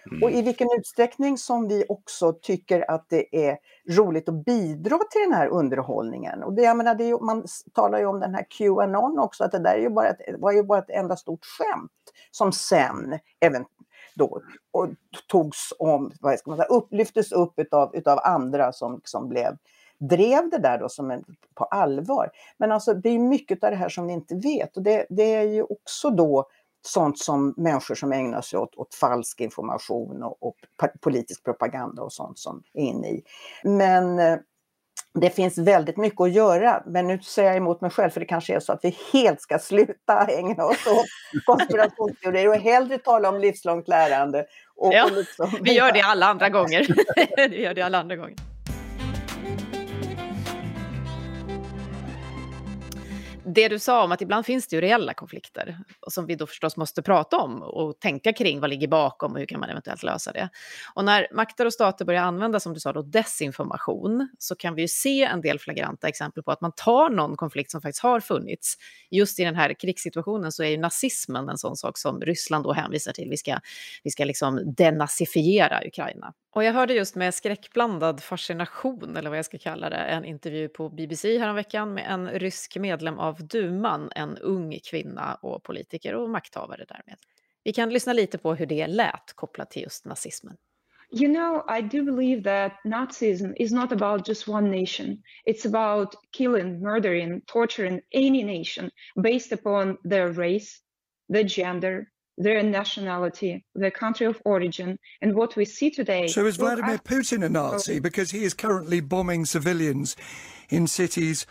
Mm. 0.05 0.23
Och 0.23 0.31
i 0.31 0.41
vilken 0.41 0.67
utsträckning 0.77 1.38
som 1.38 1.67
vi 1.67 1.85
också 1.89 2.33
tycker 2.33 2.91
att 2.91 3.05
det 3.09 3.47
är 3.49 3.57
roligt 3.89 4.29
att 4.29 4.45
bidra 4.45 4.97
till 4.97 5.21
den 5.21 5.33
här 5.33 5.47
underhållningen. 5.47 6.43
Och 6.43 6.53
det, 6.53 6.62
jag 6.62 6.77
menar, 6.77 6.95
det 6.95 7.03
är, 7.03 7.19
man 7.19 7.45
talar 7.73 7.99
ju 7.99 8.05
om 8.05 8.19
den 8.19 8.35
här 8.35 8.45
Qanon 8.49 9.19
också, 9.19 9.43
att 9.43 9.51
det 9.51 9.59
där 9.59 9.73
är 9.73 9.81
ju 9.81 9.89
bara 9.89 10.09
ett, 10.09 10.39
var 10.39 10.51
ju 10.51 10.63
bara 10.63 10.79
ett 10.79 10.89
enda 10.89 11.15
stort 11.15 11.45
skämt 11.45 11.91
som 12.31 12.51
sen 12.51 13.19
även 13.39 13.65
då 14.15 14.41
och 14.71 14.88
togs 15.27 15.73
om, 15.79 16.12
vad 16.19 16.39
ska 16.39 16.49
man 16.49 16.57
säga, 16.57 16.67
upplyftes 16.67 17.31
upp 17.31 17.53
utav, 17.59 17.95
utav 17.95 18.19
andra 18.23 18.71
som 18.71 18.95
liksom 18.95 19.29
blev 19.29 19.57
drev 19.99 20.49
det 20.49 20.57
där 20.57 20.77
då 20.77 20.89
som 20.89 21.12
en, 21.12 21.23
på 21.55 21.63
allvar. 21.63 22.31
Men 22.57 22.71
alltså 22.71 22.93
det 22.93 23.09
är 23.09 23.19
mycket 23.19 23.63
av 23.63 23.71
det 23.71 23.75
här 23.75 23.89
som 23.89 24.07
vi 24.07 24.13
inte 24.13 24.35
vet 24.35 24.77
och 24.77 24.83
det, 24.83 25.05
det 25.09 25.35
är 25.35 25.43
ju 25.43 25.63
också 25.63 26.09
då 26.09 26.49
sånt 26.81 27.19
som 27.19 27.53
människor 27.57 27.95
som 27.95 28.11
ägnar 28.11 28.41
sig 28.41 28.59
åt, 28.59 28.75
åt 28.75 28.95
falsk 28.95 29.41
information 29.41 30.23
och, 30.23 30.37
och 30.43 30.55
politisk 31.01 31.43
propaganda 31.43 32.01
och 32.01 32.13
sånt 32.13 32.39
som 32.39 32.63
är 32.73 32.83
inne 32.83 33.07
i. 33.07 33.23
Men 33.63 34.19
eh, 34.19 34.37
det 35.13 35.29
finns 35.29 35.57
väldigt 35.57 35.97
mycket 35.97 36.21
att 36.21 36.31
göra, 36.31 36.83
men 36.85 37.07
nu 37.07 37.19
säger 37.19 37.49
jag 37.49 37.57
emot 37.57 37.81
mig 37.81 37.91
själv 37.91 38.09
för 38.09 38.19
det 38.19 38.25
kanske 38.25 38.55
är 38.55 38.59
så 38.59 38.73
att 38.73 38.79
vi 38.83 38.97
helt 39.13 39.41
ska 39.41 39.59
sluta 39.59 40.25
ägna 40.27 40.65
oss 40.65 40.87
åt 40.87 41.05
konspirationsteorier 41.45 42.47
och 42.47 42.55
hellre 42.55 42.97
tala 42.97 43.29
om 43.29 43.39
livslångt 43.39 43.87
lärande. 43.87 44.45
Och, 44.75 44.93
ja, 44.93 45.05
och 45.05 45.11
liksom, 45.11 45.57
vi 45.61 45.73
gör 45.73 45.91
det 45.91 46.01
alla 46.01 46.25
andra 46.25 46.49
gånger. 46.49 46.87
vi 47.49 47.63
gör 47.63 47.73
det 47.73 47.81
alla 47.81 47.97
andra 47.97 48.15
gånger. 48.15 48.48
Det 53.53 53.67
du 53.67 53.79
sa 53.79 54.03
om 54.03 54.12
att 54.12 54.21
ibland 54.21 54.45
finns 54.45 54.67
det 54.67 54.75
ju 54.75 54.81
reella 54.81 55.13
konflikter 55.13 55.77
som 56.07 56.25
vi 56.25 56.35
då 56.35 56.47
förstås 56.47 56.77
måste 56.77 57.01
prata 57.01 57.38
om 57.38 57.62
och 57.62 57.99
tänka 57.99 58.33
kring 58.33 58.59
vad 58.59 58.69
ligger 58.69 58.88
bakom 58.88 59.31
och 59.31 59.39
hur 59.39 59.45
kan 59.45 59.59
man 59.59 59.69
eventuellt 59.69 60.03
lösa 60.03 60.31
det. 60.31 60.49
Och 60.93 61.05
när 61.05 61.27
makter 61.33 61.65
och 61.65 61.73
stater 61.73 62.05
börjar 62.05 62.23
använda, 62.23 62.59
som 62.59 62.73
du 62.73 62.79
sa, 62.79 62.93
då, 62.93 63.01
desinformation 63.01 64.29
så 64.39 64.55
kan 64.55 64.75
vi 64.75 64.81
ju 64.81 64.88
se 64.88 65.23
en 65.23 65.41
del 65.41 65.59
flagranta 65.59 66.07
exempel 66.07 66.43
på 66.43 66.51
att 66.51 66.62
man 66.62 66.71
tar 66.71 67.09
någon 67.09 67.35
konflikt 67.35 67.71
som 67.71 67.81
faktiskt 67.81 68.03
har 68.03 68.19
funnits. 68.19 68.75
Just 69.12 69.39
i 69.39 69.43
den 69.43 69.55
här 69.55 69.73
krigssituationen 69.73 70.51
så 70.51 70.63
är 70.63 70.67
ju 70.67 70.77
nazismen 70.77 71.49
en 71.49 71.57
sån 71.57 71.75
sak 71.75 71.97
som 71.97 72.21
Ryssland 72.21 72.63
då 72.63 72.73
hänvisar 72.73 73.12
till. 73.12 73.29
Vi 73.29 73.38
ska, 73.38 73.59
vi 74.03 74.12
ska 74.12 74.25
liksom 74.25 74.73
denazifiera 74.77 75.81
Ukraina. 75.88 76.33
Och 76.51 76.63
jag 76.63 76.73
hörde 76.73 76.93
just 76.93 77.15
med 77.15 77.33
skräckblandad 77.33 78.23
fascination, 78.23 79.17
eller 79.17 79.29
vad 79.29 79.38
jag 79.38 79.45
ska 79.45 79.57
kalla 79.57 79.89
det, 79.89 79.95
en 79.95 80.25
intervju 80.25 80.69
på 80.69 80.89
BBC 80.89 81.38
häromveckan 81.38 81.93
med 81.93 82.05
en 82.12 82.29
rysk 82.29 82.77
medlem 82.77 83.19
av 83.19 83.47
duman, 83.47 84.12
en 84.15 84.38
ung 84.38 84.79
kvinna 84.83 85.35
och 85.35 85.63
politiker 85.63 86.15
och 86.15 86.29
makthavare 86.29 86.85
därmed. 86.88 87.17
Vi 87.63 87.73
kan 87.73 87.89
lyssna 87.89 88.13
lite 88.13 88.38
på 88.38 88.55
hur 88.55 88.65
det 88.65 88.88
lät 88.88 89.33
kopplat 89.35 89.71
till 89.71 89.81
just 89.81 90.05
nazismen. 90.05 90.57
You 91.12 91.27
know, 91.27 91.63
I 91.67 91.81
do 91.81 92.03
believe 92.03 92.43
that 92.43 92.83
Nazism 92.83 93.53
is 93.55 93.71
not 93.71 93.91
about 93.91 94.27
just 94.27 94.47
one 94.47 94.69
nation. 94.69 95.23
It's 95.45 95.65
about 95.65 96.15
killing, 96.31 96.81
murdering, 96.81 97.41
torturing 97.47 98.01
any 98.12 98.43
nation 98.43 98.91
based 99.15 99.51
upon 99.51 99.97
their 100.09 100.31
race, 100.31 100.81
their 101.33 101.43
gender, 101.47 102.05
their 102.39 102.63
nationality, 102.63 103.65
their 103.75 103.91
country 103.91 104.25
of 104.25 104.41
origin, 104.45 104.97
and 105.21 105.36
what 105.36 105.56
we 105.58 105.65
see 105.65 105.91
today. 105.91 106.25
So 106.28 106.45
is 106.45 106.56
Vladimir 106.56 106.97
Putin 106.97 107.45
a 107.45 107.49
Nazi 107.49 107.99
because 107.99 108.32
he 108.32 108.45
is 108.45 108.54
currently 108.54 109.02
bombing 109.02 109.45
civilians 109.45 110.15
in 110.69 110.88
cities 110.88 111.45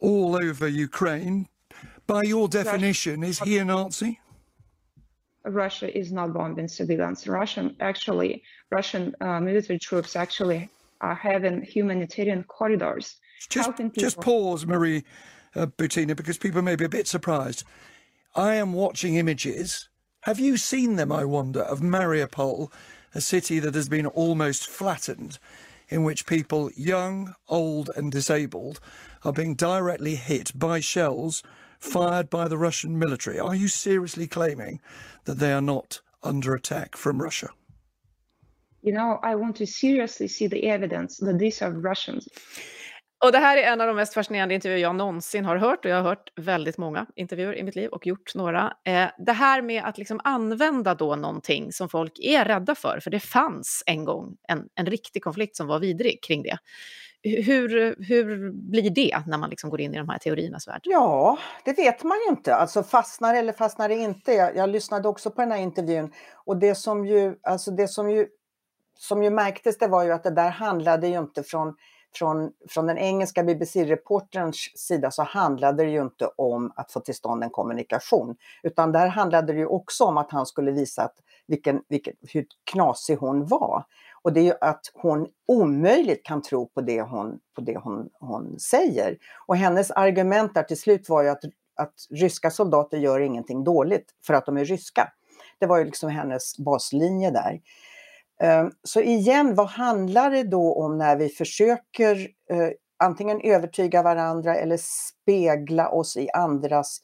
all 0.00 0.36
over 0.36 0.66
Ukraine? 0.66 1.48
By 2.08 2.22
your 2.24 2.48
definition, 2.48 3.22
is 3.22 3.38
he 3.38 3.56
a 3.58 3.64
Nazi? 3.64 4.18
Russia 5.44 5.96
is 5.96 6.12
not 6.12 6.32
bombing 6.32 6.68
civilians. 6.68 7.26
Russian 7.28 7.76
actually, 7.80 8.42
Russian 8.70 9.14
uh, 9.20 9.40
military 9.40 9.78
troops 9.78 10.16
actually 10.16 10.68
are 11.00 11.14
having 11.14 11.62
humanitarian 11.62 12.42
corridors. 12.44 13.16
Just, 13.48 13.72
just 13.96 14.20
pause, 14.20 14.66
Marie 14.66 15.04
uh, 15.54 15.66
Butina, 15.66 16.14
because 16.16 16.38
people 16.38 16.62
may 16.62 16.76
be 16.76 16.84
a 16.84 16.88
bit 16.88 17.06
surprised. 17.08 17.64
I 18.34 18.54
am 18.54 18.72
watching 18.72 19.16
images 19.16 19.88
have 20.22 20.38
you 20.38 20.56
seen 20.56 20.96
them, 20.96 21.10
I 21.10 21.24
wonder, 21.24 21.62
of 21.62 21.80
Mariupol, 21.80 22.70
a 23.14 23.20
city 23.20 23.58
that 23.58 23.74
has 23.74 23.88
been 23.88 24.06
almost 24.06 24.68
flattened, 24.68 25.38
in 25.88 26.04
which 26.04 26.26
people, 26.26 26.70
young, 26.76 27.34
old, 27.48 27.90
and 27.96 28.10
disabled, 28.10 28.80
are 29.24 29.32
being 29.32 29.54
directly 29.54 30.14
hit 30.14 30.52
by 30.58 30.80
shells 30.80 31.42
fired 31.78 32.30
by 32.30 32.46
the 32.46 32.56
Russian 32.56 32.98
military? 32.98 33.38
Are 33.38 33.54
you 33.54 33.66
seriously 33.66 34.28
claiming 34.28 34.80
that 35.24 35.38
they 35.38 35.52
are 35.52 35.60
not 35.60 36.00
under 36.22 36.54
attack 36.54 36.96
from 36.96 37.20
Russia? 37.20 37.50
You 38.82 38.92
know, 38.92 39.18
I 39.22 39.34
want 39.34 39.56
to 39.56 39.66
seriously 39.66 40.28
see 40.28 40.46
the 40.46 40.68
evidence 40.68 41.18
that 41.18 41.38
these 41.38 41.62
are 41.62 41.70
Russians. 41.70 42.28
Och 43.24 43.32
det 43.32 43.38
här 43.38 43.56
är 43.56 43.62
en 43.62 43.80
av 43.80 43.86
de 43.86 43.96
mest 43.96 44.14
fascinerande 44.14 44.54
intervjuer 44.54 44.82
jag 44.82 44.94
någonsin 44.94 45.44
har 45.44 45.56
hört 45.56 45.84
och 45.84 45.90
jag 45.90 45.96
har 45.96 46.02
hört 46.02 46.32
väldigt 46.36 46.78
många 46.78 47.06
intervjuer 47.16 47.56
i 47.56 47.62
mitt 47.62 47.74
liv 47.74 47.90
och 47.90 48.06
gjort 48.06 48.34
några. 48.34 48.72
Eh, 48.84 49.08
det 49.18 49.32
här 49.32 49.62
med 49.62 49.84
att 49.84 49.98
liksom 49.98 50.20
använda 50.24 50.94
då 50.94 51.16
någonting 51.16 51.72
som 51.72 51.88
folk 51.88 52.12
är 52.18 52.44
rädda 52.44 52.74
för, 52.74 53.00
för 53.02 53.10
det 53.10 53.20
fanns 53.20 53.82
en 53.86 54.04
gång 54.04 54.36
en, 54.48 54.68
en 54.74 54.86
riktig 54.86 55.24
konflikt 55.24 55.56
som 55.56 55.66
var 55.66 55.78
vidrig 55.78 56.22
kring 56.22 56.42
det. 56.42 56.58
Hur, 57.22 57.96
hur 57.98 58.52
blir 58.52 58.90
det 58.90 59.22
när 59.26 59.38
man 59.38 59.50
liksom 59.50 59.70
går 59.70 59.80
in 59.80 59.94
i 59.94 59.98
de 59.98 60.08
här 60.08 60.18
teoriernas 60.18 60.68
värld? 60.68 60.80
Ja, 60.84 61.38
det 61.64 61.72
vet 61.72 62.02
man 62.02 62.18
ju 62.18 62.30
inte. 62.30 62.54
Alltså 62.54 62.82
fastnar 62.82 63.34
eller 63.34 63.52
fastnar 63.52 63.88
det 63.88 63.94
inte. 63.94 64.32
Jag, 64.32 64.56
jag 64.56 64.68
lyssnade 64.68 65.08
också 65.08 65.30
på 65.30 65.40
den 65.40 65.52
här 65.52 65.58
intervjun 65.58 66.12
och 66.34 66.56
det 66.56 66.74
som 66.74 67.06
ju, 67.06 67.34
alltså 67.42 67.70
det 67.70 67.88
som 67.88 68.10
ju 68.10 68.26
som 68.98 69.22
ju 69.22 69.30
märktes 69.30 69.78
det 69.78 69.86
var 69.86 70.04
ju 70.04 70.12
att 70.12 70.22
det 70.22 70.30
där 70.30 70.50
handlade 70.50 71.08
ju 71.08 71.18
inte 71.18 71.42
från, 71.42 71.74
från, 72.14 72.52
från 72.68 72.86
den 72.86 72.98
engelska 72.98 73.42
BBC-reporterns 73.42 74.56
sida 74.74 75.10
så 75.10 75.22
handlade 75.22 75.84
det 75.84 75.90
ju 75.90 76.02
inte 76.02 76.26
om 76.36 76.72
att 76.76 76.92
få 76.92 77.00
till 77.00 77.14
stånd 77.14 77.44
en 77.44 77.50
kommunikation. 77.50 78.36
Utan 78.62 78.92
där 78.92 79.06
handlade 79.06 79.52
det 79.52 79.58
ju 79.58 79.66
också 79.66 80.04
om 80.04 80.18
att 80.18 80.30
han 80.30 80.46
skulle 80.46 80.70
visa 80.70 81.02
att 81.02 81.14
vilken, 81.46 81.82
vilken, 81.88 82.14
hur 82.32 82.46
knasig 82.64 83.16
hon 83.16 83.46
var. 83.46 83.84
Och 84.22 84.32
det 84.32 84.40
är 84.40 84.44
ju 84.44 84.54
att 84.60 84.80
hon 84.94 85.26
omöjligt 85.48 86.24
kan 86.24 86.42
tro 86.42 86.68
på 86.68 86.80
det 86.80 87.02
hon, 87.02 87.38
på 87.54 87.60
det 87.60 87.78
hon, 87.78 88.08
hon 88.20 88.58
säger. 88.58 89.18
Och 89.46 89.56
hennes 89.56 89.90
argument 89.90 90.54
där 90.54 90.62
till 90.62 90.80
slut 90.80 91.08
var 91.08 91.22
ju 91.22 91.28
att, 91.28 91.44
att 91.76 91.94
ryska 92.10 92.50
soldater 92.50 92.98
gör 92.98 93.20
ingenting 93.20 93.64
dåligt 93.64 94.06
för 94.26 94.34
att 94.34 94.46
de 94.46 94.56
är 94.56 94.64
ryska. 94.64 95.12
Det 95.58 95.66
var 95.66 95.78
ju 95.78 95.84
liksom 95.84 96.10
hennes 96.10 96.58
baslinje 96.58 97.30
där. 97.30 97.60
Ehm, 98.42 98.70
så 98.82 99.00
igen, 99.00 99.54
vad 99.54 99.66
handlar 99.66 100.30
det 100.30 100.42
då 100.42 100.74
om 100.74 100.98
när 100.98 101.16
vi 101.16 101.28
försöker 101.28 102.16
eh, 102.50 102.68
antingen 103.04 103.40
övertyga 103.40 104.02
varandra 104.02 104.56
eller 104.56 104.78
spegla 104.80 105.88
oss 105.88 106.16
i 106.16 106.30
andras 106.30 106.98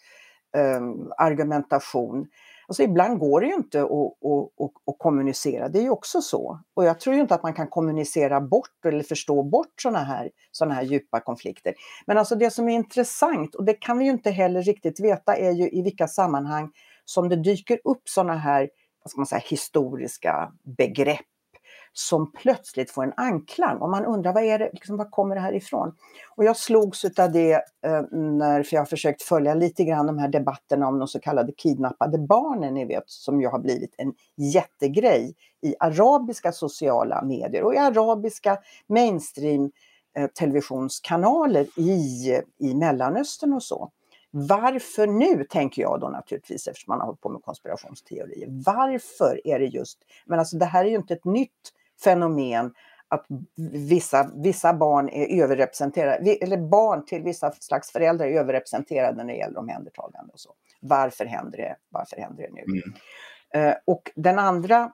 ehm, 0.56 1.12
argumentation? 1.18 2.26
Alltså 2.68 2.82
ibland 2.82 3.18
går 3.18 3.40
det 3.40 3.46
ju 3.46 3.54
inte 3.54 3.82
att, 3.82 3.90
att, 3.90 4.64
att, 4.64 4.72
att, 4.86 4.98
kommunicera, 4.98 5.68
det 5.68 5.78
är 5.78 5.82
ju 5.82 5.90
också 5.90 6.20
så. 6.20 6.60
Och 6.74 6.84
jag 6.84 7.00
tror 7.00 7.14
ju 7.14 7.20
inte 7.20 7.34
att 7.34 7.42
man 7.42 7.54
kan 7.54 7.66
kommunicera 7.66 8.40
bort 8.40 8.84
eller 8.86 9.02
förstå 9.02 9.42
bort 9.42 9.72
sådana 9.82 10.04
här, 10.04 10.30
såna 10.52 10.74
här 10.74 10.82
djupa 10.82 11.20
konflikter. 11.20 11.74
Men 12.06 12.18
alltså 12.18 12.34
det 12.34 12.50
som 12.50 12.68
är 12.68 12.74
intressant, 12.74 13.54
och 13.54 13.64
det 13.64 13.74
kan 13.74 13.98
vi 13.98 14.04
ju 14.04 14.10
inte 14.10 14.30
heller 14.30 14.62
riktigt 14.62 15.00
veta, 15.00 15.36
är 15.36 15.50
ju 15.50 15.68
i 15.70 15.82
vilka 15.82 16.08
sammanhang 16.08 16.70
som 17.04 17.28
det 17.28 17.36
dyker 17.36 17.80
upp 17.84 18.02
sådana 18.08 18.34
här 18.34 18.68
vad 19.08 19.10
ska 19.10 19.20
man 19.20 19.26
säga, 19.26 19.42
historiska 19.44 20.52
begrepp 20.62 21.20
som 21.92 22.32
plötsligt 22.32 22.90
får 22.90 23.04
en 23.04 23.12
anklang 23.16 23.78
och 23.78 23.90
man 23.90 24.04
undrar 24.04 24.32
vad 24.32 24.42
är 24.42 24.58
det, 24.58 24.70
liksom, 24.72 24.96
var 24.96 25.10
kommer 25.10 25.34
det 25.34 25.40
här 25.40 25.52
ifrån? 25.52 25.94
Och 26.36 26.44
jag 26.44 26.56
slogs 26.56 27.04
av 27.04 27.32
det 27.32 27.52
eh, 27.52 28.02
när, 28.12 28.62
för 28.62 28.76
jag 28.76 28.80
har 28.80 28.86
försökt 28.86 29.22
följa 29.22 29.54
lite 29.54 29.84
grann 29.84 30.06
de 30.06 30.18
här 30.18 30.28
debatterna 30.28 30.88
om 30.88 30.98
de 30.98 31.08
så 31.08 31.20
kallade 31.20 31.52
kidnappade 31.52 32.18
barnen, 32.18 32.74
ni 32.74 32.84
vet, 32.84 33.04
som 33.06 33.40
ju 33.40 33.48
har 33.48 33.58
blivit 33.58 33.94
en 33.98 34.12
jättegrej 34.36 35.34
i 35.62 35.74
arabiska 35.80 36.52
sociala 36.52 37.22
medier 37.22 37.62
och 37.62 37.74
i 37.74 37.78
arabiska 37.78 38.58
mainstream 38.86 39.70
eh, 40.18 40.26
televisionskanaler 40.26 41.66
i, 41.76 42.40
i 42.58 42.74
Mellanöstern 42.74 43.52
och 43.52 43.62
så. 43.62 43.90
Varför 44.30 45.06
nu, 45.06 45.44
tänker 45.44 45.82
jag 45.82 46.00
då 46.00 46.08
naturligtvis 46.08 46.66
eftersom 46.66 46.92
man 46.92 47.00
har 47.00 47.06
hållit 47.06 47.20
på 47.20 47.28
med 47.28 47.42
konspirationsteorier. 47.42 48.48
Varför 48.66 49.46
är 49.46 49.58
det 49.58 49.66
just, 49.66 49.98
men 50.26 50.38
alltså 50.38 50.56
det 50.56 50.64
här 50.64 50.84
är 50.84 50.88
ju 50.88 50.96
inte 50.96 51.14
ett 51.14 51.24
nytt 51.24 51.72
fenomen 52.04 52.74
att 53.08 53.26
vissa, 53.72 54.30
vissa 54.34 54.74
barn 54.74 55.08
är 55.08 55.42
överrepresenterade, 55.42 56.30
eller 56.30 56.56
barn 56.56 57.04
till 57.04 57.22
vissa 57.22 57.52
slags 57.52 57.90
föräldrar 57.90 58.26
är 58.26 58.40
överrepresenterade 58.40 59.16
när 59.16 59.32
det 59.32 59.38
gäller 59.38 59.58
omhändertagande 59.58 60.32
och 60.32 60.40
så. 60.40 60.54
Varför 60.80 61.24
händer 61.24 61.58
det, 61.58 61.76
varför 61.88 62.16
händer 62.16 62.42
det 62.42 62.54
nu? 62.54 62.82
Mm. 63.52 63.68
Uh, 63.68 63.74
och 63.84 64.10
den 64.16 64.38
andra, 64.38 64.92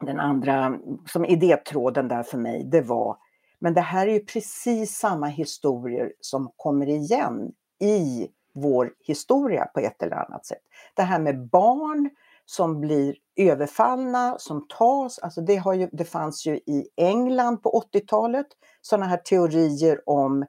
den 0.00 0.20
andra 0.20 0.78
som 1.06 1.24
idétråden 1.24 2.08
där 2.08 2.22
för 2.22 2.38
mig, 2.38 2.64
det 2.64 2.80
var, 2.80 3.16
men 3.58 3.74
det 3.74 3.80
här 3.80 4.06
är 4.06 4.12
ju 4.12 4.24
precis 4.24 4.98
samma 4.98 5.26
historier 5.26 6.12
som 6.20 6.52
kommer 6.56 6.88
igen 6.88 7.52
i 7.80 8.28
vår 8.56 8.92
historia 9.00 9.64
på 9.74 9.80
ett 9.80 10.02
eller 10.02 10.16
annat 10.16 10.46
sätt. 10.46 10.62
Det 10.94 11.02
här 11.02 11.18
med 11.18 11.48
barn 11.48 12.10
som 12.46 12.80
blir 12.80 13.16
överfallna, 13.36 14.38
som 14.38 14.66
tas. 14.68 15.18
Alltså 15.18 15.40
det, 15.40 15.56
har 15.56 15.74
ju, 15.74 15.88
det 15.92 16.04
fanns 16.04 16.46
ju 16.46 16.56
i 16.56 16.88
England 16.96 17.62
på 17.62 17.82
80-talet 17.92 18.46
sådana 18.80 19.06
här 19.06 19.16
teorier 19.16 20.00
om 20.06 20.42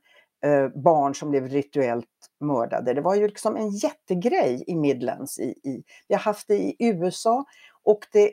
eh, 0.45 0.67
barn 0.83 1.15
som 1.15 1.29
blev 1.29 1.47
rituellt 1.47 2.05
mördade. 2.39 2.93
Det 2.93 3.01
var 3.01 3.15
ju 3.15 3.27
liksom 3.27 3.55
en 3.55 3.69
jättegrej 3.69 4.63
i 4.67 4.75
Midlands. 4.75 5.39
I, 5.39 5.43
i, 5.43 5.83
vi 6.07 6.15
har 6.15 6.21
haft 6.21 6.47
det 6.47 6.57
i 6.57 6.75
USA 6.79 7.45
och 7.83 7.99
det, 8.11 8.31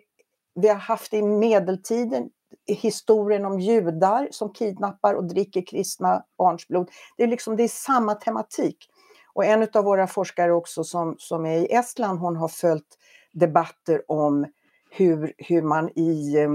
vi 0.55 0.69
har 0.69 0.77
haft 0.77 1.11
det 1.11 1.17
i 1.17 1.23
medeltiden 1.23 2.31
historien 2.67 3.45
om 3.45 3.61
judar 3.61 4.29
som 4.31 4.53
kidnappar 4.53 5.15
och 5.15 5.25
dricker 5.25 5.67
kristna 5.67 6.25
barns 6.39 6.69
blod. 6.69 6.91
Det 7.17 7.23
är, 7.23 7.27
liksom, 7.27 7.57
det 7.57 7.63
är 7.63 7.69
samma 7.69 8.15
tematik. 8.15 8.91
Och 9.35 9.45
en 9.45 9.69
av 9.75 9.85
våra 9.85 10.07
forskare 10.07 10.53
också 10.53 10.85
som, 10.85 11.15
som 11.19 11.47
är 11.47 11.59
i 11.59 11.67
Estland, 11.67 12.19
hon 12.19 12.37
har 12.37 12.49
följt 12.49 12.99
debatter 13.33 14.03
om 14.09 14.47
hur, 14.91 15.33
hur 15.39 15.63
man 15.63 15.91
i 15.99 16.37
eh, 16.39 16.51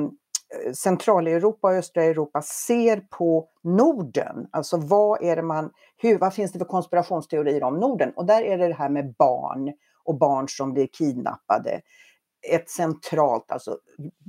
Centraleuropa 0.74 1.68
och 1.68 1.74
östra 1.74 2.04
Europa 2.04 2.42
ser 2.42 3.02
på 3.10 3.48
Norden. 3.64 4.48
Alltså 4.52 4.78
vad 4.78 5.24
är 5.24 5.36
det 5.36 5.42
man, 5.42 5.72
hur, 5.98 6.20
vad 6.20 6.34
finns 6.34 6.52
det 6.52 6.60
för 6.60 6.66
konspirationsteorier 6.66 7.64
om 7.64 7.80
Norden? 7.80 8.14
Och 8.16 8.26
där 8.26 8.42
är 8.42 8.58
det 8.58 8.68
det 8.68 8.74
här 8.74 8.90
med 8.90 9.14
barn 9.14 9.74
och 10.04 10.18
barn 10.18 10.48
som 10.50 10.74
blir 10.74 10.88
kidnappade. 10.88 11.82
Ett 12.52 12.70
centralt, 12.70 13.52
alltså 13.52 13.78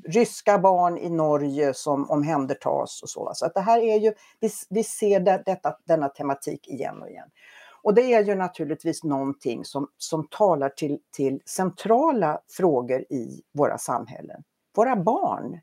ryska 0.09 0.59
barn 0.59 0.99
i 0.99 1.11
Norge 1.11 1.75
som 1.75 2.11
omhändertas 2.11 3.03
och 3.03 3.11
så. 3.11 3.31
Så 3.35 3.47
att 3.47 3.55
det 3.55 3.61
här 3.61 3.81
är 3.81 3.99
ju, 3.99 4.13
vi, 4.41 4.51
vi 4.71 4.85
ser 4.85 5.21
det, 5.21 5.43
detta, 5.47 5.77
denna 5.87 6.09
tematik 6.09 6.69
igen 6.69 7.03
och 7.03 7.09
igen. 7.09 7.29
Och 7.83 7.95
det 7.95 8.03
är 8.03 8.25
ju 8.25 8.35
naturligtvis 8.35 9.05
någonting 9.05 9.65
som, 9.65 9.89
som 9.97 10.27
talar 10.29 10.69
till, 10.69 10.99
till 11.17 11.41
centrala 11.47 12.41
frågor 12.49 13.01
i 13.01 13.43
våra 13.53 13.79
samhällen. 13.79 14.43
Våra 14.77 14.97
barn. 14.97 15.61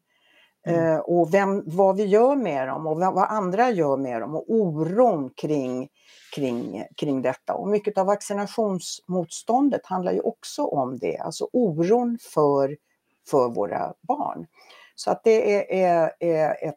Mm. 0.68 0.94
Eh, 0.94 1.00
och 1.00 1.34
vem, 1.34 1.64
vad 1.66 1.98
vi 1.98 2.06
gör 2.06 2.36
med 2.36 2.68
dem 2.68 2.88
och 2.88 2.98
vad 2.98 3.18
andra 3.18 3.70
gör 3.70 3.98
med 3.98 4.22
dem 4.22 4.36
och 4.36 4.46
oron 4.48 5.30
kring, 5.30 5.90
kring, 6.36 6.84
kring 6.98 7.22
detta. 7.22 7.54
Och 7.54 7.68
mycket 7.68 7.98
av 7.98 8.06
vaccinationsmotståndet 8.06 9.86
handlar 9.86 10.12
ju 10.12 10.20
också 10.20 10.66
om 10.66 10.98
det, 10.98 11.18
alltså 11.18 11.50
oron 11.54 12.18
för, 12.34 12.78
för 13.30 13.50
våra 13.50 13.94
barn. 14.02 14.48
Så 14.96 15.12
att 15.12 15.24
det 15.24 15.56
är, 15.56 15.72
är, 15.72 16.12
är 16.20 16.68
ett 16.68 16.76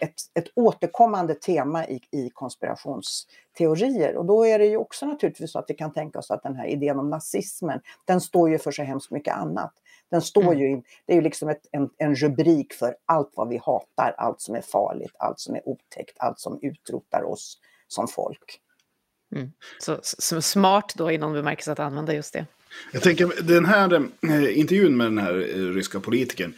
ett, 0.00 0.14
ett 0.34 0.48
återkommande 0.54 1.34
tema 1.34 1.86
i, 1.86 2.00
i 2.10 2.30
konspirationsteorier. 2.30 4.16
Och 4.16 4.24
då 4.24 4.46
är 4.46 4.58
det 4.58 4.66
ju 4.66 4.76
också 4.76 5.06
naturligtvis 5.06 5.52
så 5.52 5.58
att 5.58 5.64
vi 5.68 5.74
kan 5.74 5.92
tänka 5.92 6.18
oss 6.18 6.30
att 6.30 6.42
den 6.42 6.56
här 6.56 6.66
idén 6.66 6.98
om 6.98 7.10
nazismen, 7.10 7.80
den 8.04 8.20
står 8.20 8.50
ju 8.50 8.58
för 8.58 8.70
så 8.70 8.82
hemskt 8.82 9.10
mycket 9.10 9.34
annat. 9.34 9.72
Den 10.10 10.22
står 10.22 10.42
mm. 10.42 10.58
ju, 10.58 10.82
det 11.06 11.12
är 11.12 11.16
ju 11.16 11.22
liksom 11.22 11.48
ett, 11.48 11.66
en, 11.72 11.90
en 11.98 12.14
rubrik 12.14 12.72
för 12.72 12.96
allt 13.06 13.32
vad 13.34 13.48
vi 13.48 13.56
hatar, 13.56 14.14
allt 14.18 14.40
som 14.40 14.54
är 14.54 14.60
farligt, 14.60 15.12
allt 15.18 15.40
som 15.40 15.54
är 15.54 15.68
otäckt, 15.68 16.16
allt 16.18 16.40
som 16.40 16.58
utrotar 16.62 17.22
oss 17.22 17.58
som 17.88 18.08
folk. 18.08 18.60
Mm. 19.34 19.52
Så, 19.78 19.98
så, 20.02 20.42
smart 20.42 20.92
då 20.96 21.10
inom 21.10 21.32
bemärkelse 21.32 21.72
att 21.72 21.78
använda 21.78 22.14
just 22.14 22.32
det. 22.32 22.46
Jag 22.92 23.02
tänker 23.02 23.42
den 23.42 23.64
här 23.64 23.94
eh, 23.94 24.58
intervjun 24.58 24.96
med 24.96 25.06
den 25.06 25.18
här 25.18 25.34
eh, 25.34 25.74
ryska 25.74 26.00
politikern. 26.00 26.54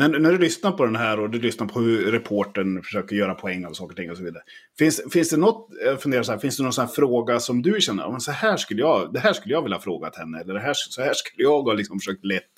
När, 0.00 0.18
när 0.18 0.32
du 0.32 0.38
lyssnar 0.38 0.72
på 0.72 0.84
den 0.84 0.96
här 0.96 1.20
och 1.20 1.30
du 1.30 1.40
lyssnar 1.40 1.66
på 1.66 1.80
hur 1.80 2.12
reporten 2.12 2.82
försöker 2.82 3.16
göra 3.16 3.34
poäng 3.34 3.64
av 3.64 3.72
saker 3.72 3.92
och 3.92 3.96
ting 3.96 4.10
och 4.10 4.16
så 4.16 4.24
vidare. 4.24 4.42
Finns, 4.78 5.00
finns 5.12 5.30
det 5.30 5.36
något, 5.36 5.68
jag 5.84 6.02
funderar 6.02 6.22
så 6.22 6.32
här, 6.32 6.38
finns 6.38 6.56
det 6.56 6.62
någon 6.62 6.72
sån 6.72 6.86
här 6.86 6.92
fråga 6.92 7.40
som 7.40 7.62
du 7.62 7.80
känner, 7.80 8.10
men 8.10 8.20
så 8.20 8.32
här 8.32 8.56
skulle 8.56 8.80
jag, 8.80 9.12
det 9.12 9.20
här 9.20 9.32
skulle 9.32 9.54
jag 9.54 9.62
vilja 9.62 9.78
fråga 9.78 10.00
frågat 10.00 10.16
henne, 10.16 10.40
eller 10.40 10.54
det 10.54 10.60
här, 10.60 10.74
så 10.74 11.02
här 11.02 11.14
skulle 11.14 11.42
jag 11.42 11.62
ha 11.62 11.72
liksom 11.72 11.98
försökt 11.98 12.24
lätt 12.24 12.52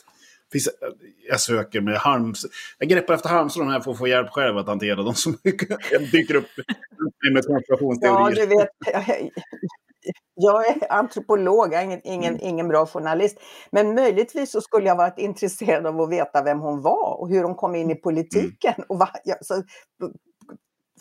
Finns, 0.53 0.69
jag 1.29 1.41
söker 1.41 1.81
med 1.81 1.97
harms... 1.97 2.47
Jag 2.79 2.89
greppar 2.89 3.15
efter 3.15 3.29
halmstrån 3.29 3.71
här 3.71 3.81
för 3.81 3.91
att 3.91 3.99
få 3.99 4.09
hjälp 4.09 4.31
själv 4.31 4.59
att 4.59 4.67
hantera 4.67 5.03
dem 5.03 5.15
som 5.15 5.39
dyker 6.13 6.35
upp 6.35 6.47
med 7.33 7.47
konspirationsteorier. 7.47 8.39
Ja, 8.39 8.47
du 8.47 8.47
vet, 8.47 8.69
jag 10.35 10.67
är 10.69 10.93
antropolog, 10.93 11.73
jag 11.73 11.81
är 11.81 11.85
ingen, 11.85 12.01
ingen, 12.05 12.35
mm. 12.35 12.47
ingen 12.47 12.69
bra 12.69 12.87
journalist. 12.87 13.41
Men 13.71 13.95
möjligtvis 13.95 14.53
så 14.53 14.61
skulle 14.61 14.87
jag 14.87 14.97
varit 14.97 15.19
intresserad 15.19 15.87
av 15.87 16.01
att 16.01 16.11
veta 16.11 16.43
vem 16.43 16.61
hon 16.61 16.83
var 16.83 17.21
och 17.21 17.29
hur 17.29 17.43
hon 17.43 17.55
kom 17.55 17.75
in 17.75 17.81
i 17.81 17.85
mm. 17.85 18.01
politiken. 18.03 18.75
Och 18.89 18.99
va, 18.99 19.09
så, 19.41 19.63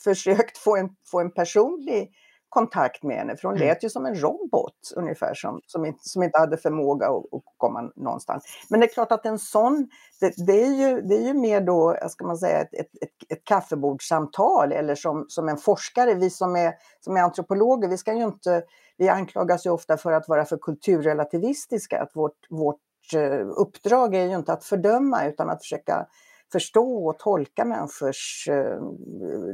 försökt 0.04 0.58
få 0.58 0.78
en, 0.78 0.89
få 1.12 1.20
en 1.20 1.32
personlig 1.32 2.10
kontakt 2.52 3.04
med 3.04 3.18
henne, 3.18 3.36
för 3.38 3.47
hon 3.47 3.58
mm. 3.58 3.68
lät 3.68 3.84
ju 3.84 3.89
som 3.89 4.06
en 4.06 4.16
robot 4.16 4.93
ungefär, 4.95 5.34
som, 5.34 5.62
som, 5.66 5.86
inte, 5.86 5.99
som 6.02 6.24
inte 6.24 6.39
hade 6.39 6.58
förmåga 6.58 7.08
att, 7.08 7.34
att 7.34 7.43
komma 7.58 7.91
någonstans. 7.95 8.43
Men 8.70 8.80
det 8.80 8.86
är 8.86 8.93
klart 8.93 9.12
att 9.12 9.26
en 9.26 9.39
sån, 9.39 9.89
det, 10.20 10.34
det, 10.45 10.64
är, 10.64 10.74
ju, 10.74 11.02
det 11.02 11.16
är 11.16 11.22
ju 11.22 11.34
mer 11.34 11.62
då, 11.62 11.97
ska 12.10 12.26
man 12.26 12.38
säga, 12.38 12.62
ett, 12.62 12.74
ett, 12.74 12.89
ett, 13.02 13.32
ett 13.32 13.43
kaffebordssamtal 13.43 14.72
eller 14.72 14.95
som, 14.95 15.26
som 15.28 15.49
en 15.49 15.58
forskare, 15.58 16.14
vi 16.14 16.30
som 16.30 16.56
är, 16.56 16.74
som 16.99 17.18
är 17.18 17.22
antropologer, 17.22 17.88
vi 17.88 17.97
ska 17.97 18.14
ju 18.14 18.24
inte, 18.24 18.64
vi 18.97 19.10
anklagas 19.10 19.66
ju 19.66 19.70
ofta 19.70 19.97
för 19.97 20.12
att 20.12 20.28
vara 20.28 20.45
för 20.45 20.58
kulturrelativistiska, 20.58 22.02
att 22.02 22.16
vårt, 22.16 22.47
vårt 22.49 23.14
eh, 23.16 23.47
uppdrag 23.58 24.16
är 24.16 24.26
ju 24.26 24.36
inte 24.36 24.54
att 24.54 24.64
fördöma 24.64 25.26
utan 25.26 25.49
att 25.49 25.62
försöka 25.62 26.08
förstå 26.52 27.08
och 27.08 27.20
tolka 27.20 27.66
människors 27.66 28.47
eh, 28.52 28.80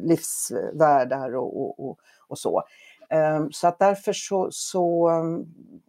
livsvärldar 0.01 1.35
och, 1.35 1.61
och, 1.61 1.89
och, 1.89 1.99
och 2.27 2.39
så. 2.39 2.63
Ehm, 3.09 3.51
så 3.51 3.67
att 3.67 3.79
därför 3.79 4.13
så, 4.13 4.47
så, 4.51 5.09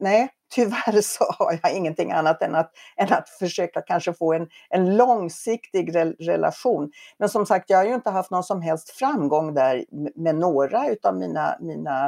nej, 0.00 0.28
tyvärr 0.54 1.00
så 1.00 1.24
har 1.38 1.58
jag 1.62 1.76
ingenting 1.76 2.12
annat 2.12 2.42
än 2.42 2.54
att, 2.54 2.72
än 2.96 3.12
att 3.12 3.28
försöka 3.28 3.80
kanske 3.80 4.12
få 4.12 4.32
en, 4.32 4.48
en 4.70 4.96
långsiktig 4.96 5.96
re, 5.96 6.04
relation. 6.04 6.90
Men 7.18 7.28
som 7.28 7.46
sagt, 7.46 7.70
jag 7.70 7.78
har 7.78 7.84
ju 7.84 7.94
inte 7.94 8.10
haft 8.10 8.30
någon 8.30 8.44
som 8.44 8.62
helst 8.62 8.90
framgång 8.90 9.54
där 9.54 9.84
med 10.14 10.34
några 10.34 10.84
av 11.02 11.16
mina, 11.16 11.56
mina 11.60 12.06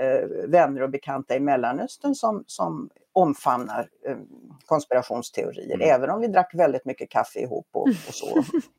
eh, 0.00 0.48
vänner 0.48 0.82
och 0.82 0.90
bekanta 0.90 1.36
i 1.36 1.40
Mellanöstern 1.40 2.14
som, 2.14 2.44
som 2.46 2.90
omfamnar 3.12 3.88
eh, 4.06 4.16
konspirationsteorier, 4.66 5.74
mm. 5.74 5.90
även 5.90 6.10
om 6.10 6.20
vi 6.20 6.28
drack 6.28 6.54
väldigt 6.54 6.84
mycket 6.84 7.10
kaffe 7.10 7.38
ihop 7.40 7.68
och, 7.72 7.88
och 7.88 8.14
så. 8.14 8.42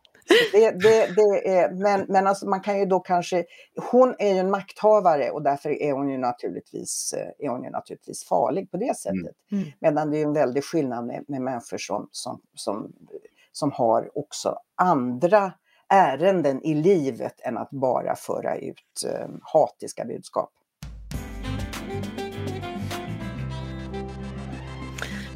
Det, 0.52 0.72
det, 0.72 1.16
det 1.16 1.58
är, 1.58 1.72
men 1.72 2.06
men 2.10 2.28
alltså 2.28 2.48
man 2.48 2.62
kan 2.62 2.80
ju 2.80 2.86
då 2.86 3.00
kanske, 3.00 3.46
hon 3.92 4.16
är 4.20 4.34
ju 4.34 4.40
en 4.40 4.52
makthavare 4.52 5.32
och 5.32 5.44
därför 5.44 5.70
är 5.70 5.94
hon 5.94 6.10
ju 6.10 6.18
naturligtvis, 6.18 7.14
eh, 7.18 7.46
är 7.46 7.50
hon 7.50 7.64
ju 7.64 7.70
naturligtvis 7.70 8.24
farlig 8.24 8.72
på 8.72 8.78
det 8.78 8.98
sättet. 8.98 9.36
Mm. 9.52 9.64
Mm. 9.64 9.70
Medan 9.80 10.12
det 10.12 10.18
är 10.18 10.24
en 10.24 10.34
väldig 10.34 10.64
skillnad 10.64 11.06
med, 11.06 11.26
med 11.28 11.42
människor 11.42 11.78
som, 11.78 12.10
som, 12.12 12.42
som, 12.54 12.94
som 13.52 13.72
har 13.72 14.18
också 14.18 14.56
andra 14.76 15.54
ärenden 15.90 16.64
i 16.64 16.74
livet 16.74 17.42
än 17.42 17.58
att 17.58 17.70
bara 17.70 18.16
föra 18.16 18.58
ut 18.58 19.04
eh, 19.08 19.28
hatiska 19.42 20.06
budskap. 20.06 20.50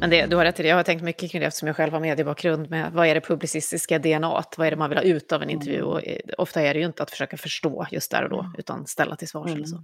Men 0.04 0.10
det, 0.10 0.26
du 0.26 0.36
har 0.36 0.44
rätt 0.44 0.60
i 0.60 0.62
det, 0.62 0.68
jag 0.68 0.76
har 0.76 0.82
tänkt 0.82 1.02
mycket 1.02 1.30
kring 1.30 1.40
det 1.40 1.46
eftersom 1.46 1.66
jag 1.66 1.76
själv 1.76 1.92
har 1.92 2.00
mediebakgrund 2.00 2.70
med 2.70 2.92
vad 2.92 3.06
är 3.06 3.14
det 3.14 3.20
publicistiska 3.20 3.98
DNA, 3.98 4.44
vad 4.56 4.66
är 4.66 4.70
det 4.70 4.76
man 4.76 4.90
vill 4.90 4.98
ha 4.98 5.04
ut 5.04 5.32
av 5.32 5.42
en 5.42 5.50
intervju 5.50 5.78
mm. 5.78 5.88
och 5.88 6.06
eh, 6.06 6.18
ofta 6.38 6.62
är 6.62 6.74
det 6.74 6.80
ju 6.80 6.86
inte 6.86 7.02
att 7.02 7.10
försöka 7.10 7.36
förstå 7.36 7.86
just 7.90 8.10
där 8.10 8.24
och 8.24 8.30
då 8.30 8.40
mm. 8.40 8.52
utan 8.58 8.86
ställa 8.86 9.16
till 9.16 9.28
svars 9.28 9.46
mm. 9.46 9.56
eller 9.56 9.66
så. 9.66 9.82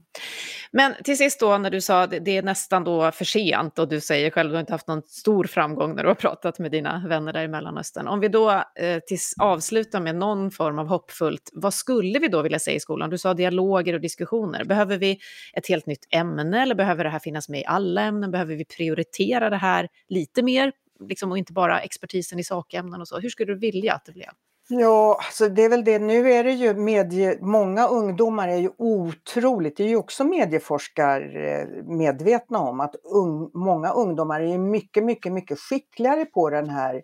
Men 0.73 0.95
till 1.05 1.19
sist 1.19 1.41
då 1.41 1.59
när 1.59 1.71
du 1.71 1.81
sa 1.81 2.03
att 2.03 2.11
det 2.11 2.37
är 2.37 2.43
nästan 2.43 2.85
då 2.85 3.11
för 3.13 3.25
sent 3.25 3.79
och 3.79 3.89
du 3.89 4.01
säger 4.01 4.31
själv 4.31 4.49
att 4.49 4.53
du 4.53 4.57
har 4.57 4.61
inte 4.61 4.73
haft 4.73 4.89
någon 4.89 5.03
stor 5.03 5.45
framgång 5.45 5.95
när 5.95 6.03
du 6.03 6.09
har 6.09 6.15
pratat 6.15 6.59
med 6.59 6.71
dina 6.71 7.05
vänner 7.09 7.33
där 7.33 7.43
i 7.43 7.49
Mellanöstern. 7.49 8.09
Om 8.09 8.21
vi 8.21 8.29
då 8.29 8.51
eh, 8.51 8.99
tills 9.07 9.35
avslutar 9.41 10.01
med 10.01 10.17
någon 10.17 10.51
form 10.51 10.79
av 10.79 10.87
hoppfullt, 10.87 11.51
vad 11.53 11.75
skulle 11.75 12.19
vi 12.19 12.29
då 12.29 12.43
vilja 12.43 12.59
säga 12.59 12.77
i 12.77 12.81
skolan? 12.81 13.11
Du 13.11 13.19
sa 13.19 13.35
dialoger 13.35 13.95
och 13.95 14.01
diskussioner. 14.01 14.65
Behöver 14.65 14.99
vi 14.99 15.19
ett 15.55 15.69
helt 15.69 15.87
nytt 15.87 16.07
ämne 16.11 16.63
eller 16.63 16.75
behöver 16.75 17.05
det 17.05 17.11
här 17.11 17.19
finnas 17.19 17.49
med 17.49 17.61
i 17.61 17.65
alla 17.65 18.03
ämnen? 18.03 18.31
Behöver 18.31 18.55
vi 18.55 18.65
prioritera 18.65 19.51
det 19.51 19.57
här 19.57 19.89
lite 20.11 20.43
mer 20.43 20.73
liksom, 21.01 21.31
och 21.31 21.39
inte 21.39 21.53
bara 21.53 21.81
expertisen 21.81 22.39
i 22.39 22.45
sakämnen 22.45 23.01
och 23.01 23.09
så. 23.09 23.19
Hur 23.19 23.29
skulle 23.29 23.53
du 23.53 23.59
vilja 23.59 23.95
att 23.95 24.05
det 24.05 24.13
blev? 24.13 24.31
Ja, 24.73 25.21
alltså 25.27 25.49
det 25.49 25.65
är 25.65 25.69
väl 25.69 25.85
det. 25.85 25.99
Nu 25.99 26.33
är 26.33 26.45
det 26.45 26.53
ju 26.53 26.75
medie, 26.75 27.39
många 27.41 27.89
ungdomar 27.89 28.49
är 28.49 28.57
ju 28.57 28.71
otroligt, 28.79 29.77
det 29.77 29.85
är 29.85 29.89
ju 29.89 29.97
också 29.97 30.25
medieforskare 30.25 31.61
eh, 31.61 31.69
medvetna 31.85 32.59
om 32.59 32.81
att 32.81 32.97
un, 33.05 33.51
många 33.55 33.91
ungdomar 33.93 34.41
är 34.41 34.47
ju 34.47 34.59
mycket, 34.59 35.05
mycket, 35.05 35.33
mycket 35.33 35.59
skickligare 35.59 36.25
på 36.25 36.51
den 36.51 36.69
här 36.69 37.03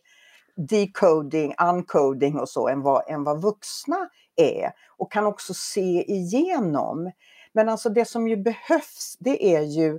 decoding, 0.57 1.55
uncoding 1.63 2.39
och 2.39 2.49
så 2.49 2.69
än 2.69 2.83
vad, 2.83 3.11
än 3.11 3.25
vad 3.25 3.43
vuxna 3.43 4.09
är 4.37 4.73
och 4.97 5.13
kan 5.13 5.27
också 5.27 5.55
se 5.55 6.13
igenom. 6.13 7.11
Men 7.53 7.69
alltså 7.69 7.89
det 7.89 8.05
som 8.05 8.29
ju 8.29 8.37
behövs 8.37 9.17
det 9.19 9.55
är 9.55 9.63
ju 9.63 9.99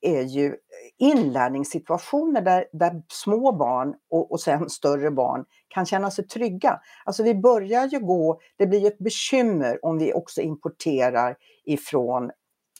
är 0.00 0.22
ju 0.22 0.56
inlärningssituationer 0.98 2.40
där, 2.40 2.64
där 2.72 3.02
små 3.08 3.52
barn 3.52 3.94
och, 4.10 4.32
och 4.32 4.40
sen 4.40 4.70
större 4.70 5.10
barn 5.10 5.44
kan 5.68 5.86
känna 5.86 6.10
sig 6.10 6.26
trygga. 6.26 6.80
Alltså 7.04 7.22
vi 7.22 7.34
börjar 7.34 7.86
ju 7.86 8.00
gå, 8.00 8.40
det 8.56 8.66
blir 8.66 8.80
ju 8.80 8.86
ett 8.86 8.98
bekymmer 8.98 9.84
om 9.84 9.98
vi 9.98 10.12
också 10.14 10.40
importerar 10.40 11.36
ifrån 11.64 12.30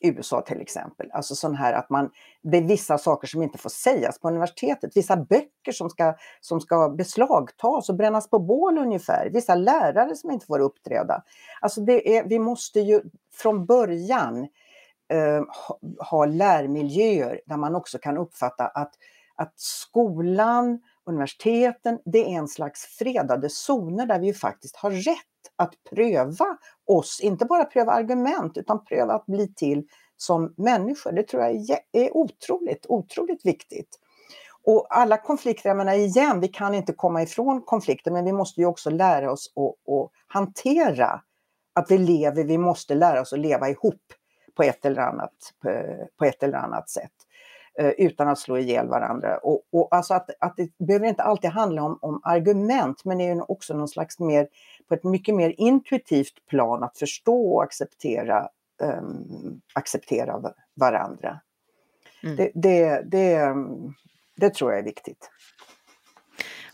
USA 0.00 0.40
till 0.40 0.60
exempel. 0.60 1.10
Alltså 1.12 1.34
sån 1.34 1.54
här 1.54 1.72
att 1.72 1.90
man, 1.90 2.10
det 2.42 2.58
är 2.58 2.62
vissa 2.62 2.98
saker 2.98 3.28
som 3.28 3.42
inte 3.42 3.58
får 3.58 3.70
sägas 3.70 4.20
på 4.20 4.28
universitetet. 4.28 4.96
Vissa 4.96 5.16
böcker 5.16 5.72
som 5.72 5.90
ska, 5.90 6.14
som 6.40 6.60
ska 6.60 6.88
beslagtas 6.88 7.88
och 7.88 7.96
brännas 7.96 8.30
på 8.30 8.38
bål 8.38 8.78
ungefär. 8.78 9.30
Vissa 9.32 9.54
lärare 9.54 10.16
som 10.16 10.30
inte 10.30 10.46
får 10.46 10.58
uppträda. 10.58 11.22
Alltså 11.60 11.80
det 11.80 12.16
är, 12.16 12.24
vi 12.24 12.38
måste 12.38 12.80
ju 12.80 13.00
från 13.34 13.66
början 13.66 14.46
eh, 15.08 15.42
ha 16.10 16.26
lärmiljöer 16.26 17.40
där 17.46 17.56
man 17.56 17.74
också 17.74 17.98
kan 17.98 18.18
uppfatta 18.18 18.66
att, 18.66 18.94
att 19.36 19.52
skolan, 19.56 20.80
universiteten, 21.04 21.98
det 22.04 22.24
är 22.24 22.38
en 22.38 22.48
slags 22.48 22.84
fredade 22.98 23.48
zoner 23.50 24.06
där 24.06 24.18
vi 24.18 24.34
faktiskt 24.34 24.76
har 24.76 24.90
rätt 24.90 25.16
att 25.56 25.74
pröva 25.90 26.58
oss, 26.86 27.20
inte 27.20 27.44
bara 27.44 27.64
pröva 27.64 27.92
argument 27.92 28.56
utan 28.56 28.84
pröva 28.84 29.12
att 29.14 29.26
bli 29.26 29.54
till 29.54 29.86
som 30.16 30.54
människor. 30.56 31.12
Det 31.12 31.22
tror 31.22 31.42
jag 31.42 31.54
är, 31.54 31.78
är 31.92 32.16
otroligt, 32.16 32.86
otroligt 32.88 33.46
viktigt. 33.46 33.98
Och 34.64 34.86
alla 34.90 35.16
konflikter, 35.16 35.70
jag 35.70 35.76
menar 35.76 35.94
igen, 35.94 36.40
vi 36.40 36.48
kan 36.48 36.74
inte 36.74 36.92
komma 36.92 37.22
ifrån 37.22 37.62
konflikter 37.62 38.10
men 38.10 38.24
vi 38.24 38.32
måste 38.32 38.60
ju 38.60 38.66
också 38.66 38.90
lära 38.90 39.32
oss 39.32 39.52
att, 39.56 39.92
att 39.94 40.10
hantera 40.26 41.20
att 41.74 41.90
vi 41.90 41.98
lever, 41.98 42.44
vi 42.44 42.58
måste 42.58 42.94
lära 42.94 43.20
oss 43.20 43.32
att 43.32 43.38
leva 43.38 43.68
ihop 43.68 44.02
på 44.56 44.62
ett 44.62 44.84
eller 44.84 45.02
annat, 45.02 45.32
på 46.18 46.24
ett 46.24 46.42
eller 46.42 46.58
annat 46.58 46.90
sätt 46.90 47.12
eh, 47.78 47.90
utan 47.90 48.28
att 48.28 48.38
slå 48.38 48.58
ihjäl 48.58 48.88
varandra. 48.88 49.38
Och, 49.38 49.62
och 49.72 49.88
alltså 49.90 50.14
att, 50.14 50.30
att 50.40 50.56
det 50.56 50.78
behöver 50.78 51.06
inte 51.06 51.22
alltid 51.22 51.50
handla 51.50 51.82
om, 51.82 51.98
om 52.02 52.20
argument 52.24 53.04
men 53.04 53.18
det 53.18 53.24
är 53.24 53.50
också 53.50 53.74
någon 53.74 53.88
slags 53.88 54.18
mer, 54.18 54.48
på 54.88 54.94
ett 54.94 55.04
mycket 55.04 55.34
mer 55.34 55.54
intuitivt 55.56 56.46
plan 56.46 56.82
att 56.82 56.98
förstå 56.98 57.54
och 57.54 57.62
acceptera, 57.62 58.48
um, 58.82 59.60
acceptera 59.72 60.52
varandra. 60.74 61.40
Mm. 62.22 62.36
Det, 62.36 62.50
det, 62.54 63.02
det, 63.10 63.54
det 64.36 64.54
tror 64.54 64.70
jag 64.70 64.80
är 64.80 64.84
viktigt. 64.84 65.30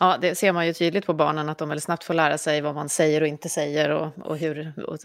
Ja, 0.03 0.19
det 0.21 0.35
ser 0.35 0.53
man 0.53 0.67
ju 0.67 0.73
tydligt 0.73 1.07
på 1.07 1.15
barnen 1.15 1.49
att 1.49 1.59
de 1.59 1.69
väldigt 1.69 1.85
snabbt 1.85 2.05
får 2.05 2.15
lära 2.15 2.39
sig 2.39 2.61
vad 2.61 2.75
man 2.75 2.89
säger 2.89 3.21
och 3.21 3.27
inte 3.27 3.49
säger 3.49 3.91
och, 3.91 4.19
och 4.19 4.39
hur 4.39 4.85
och 4.87 4.99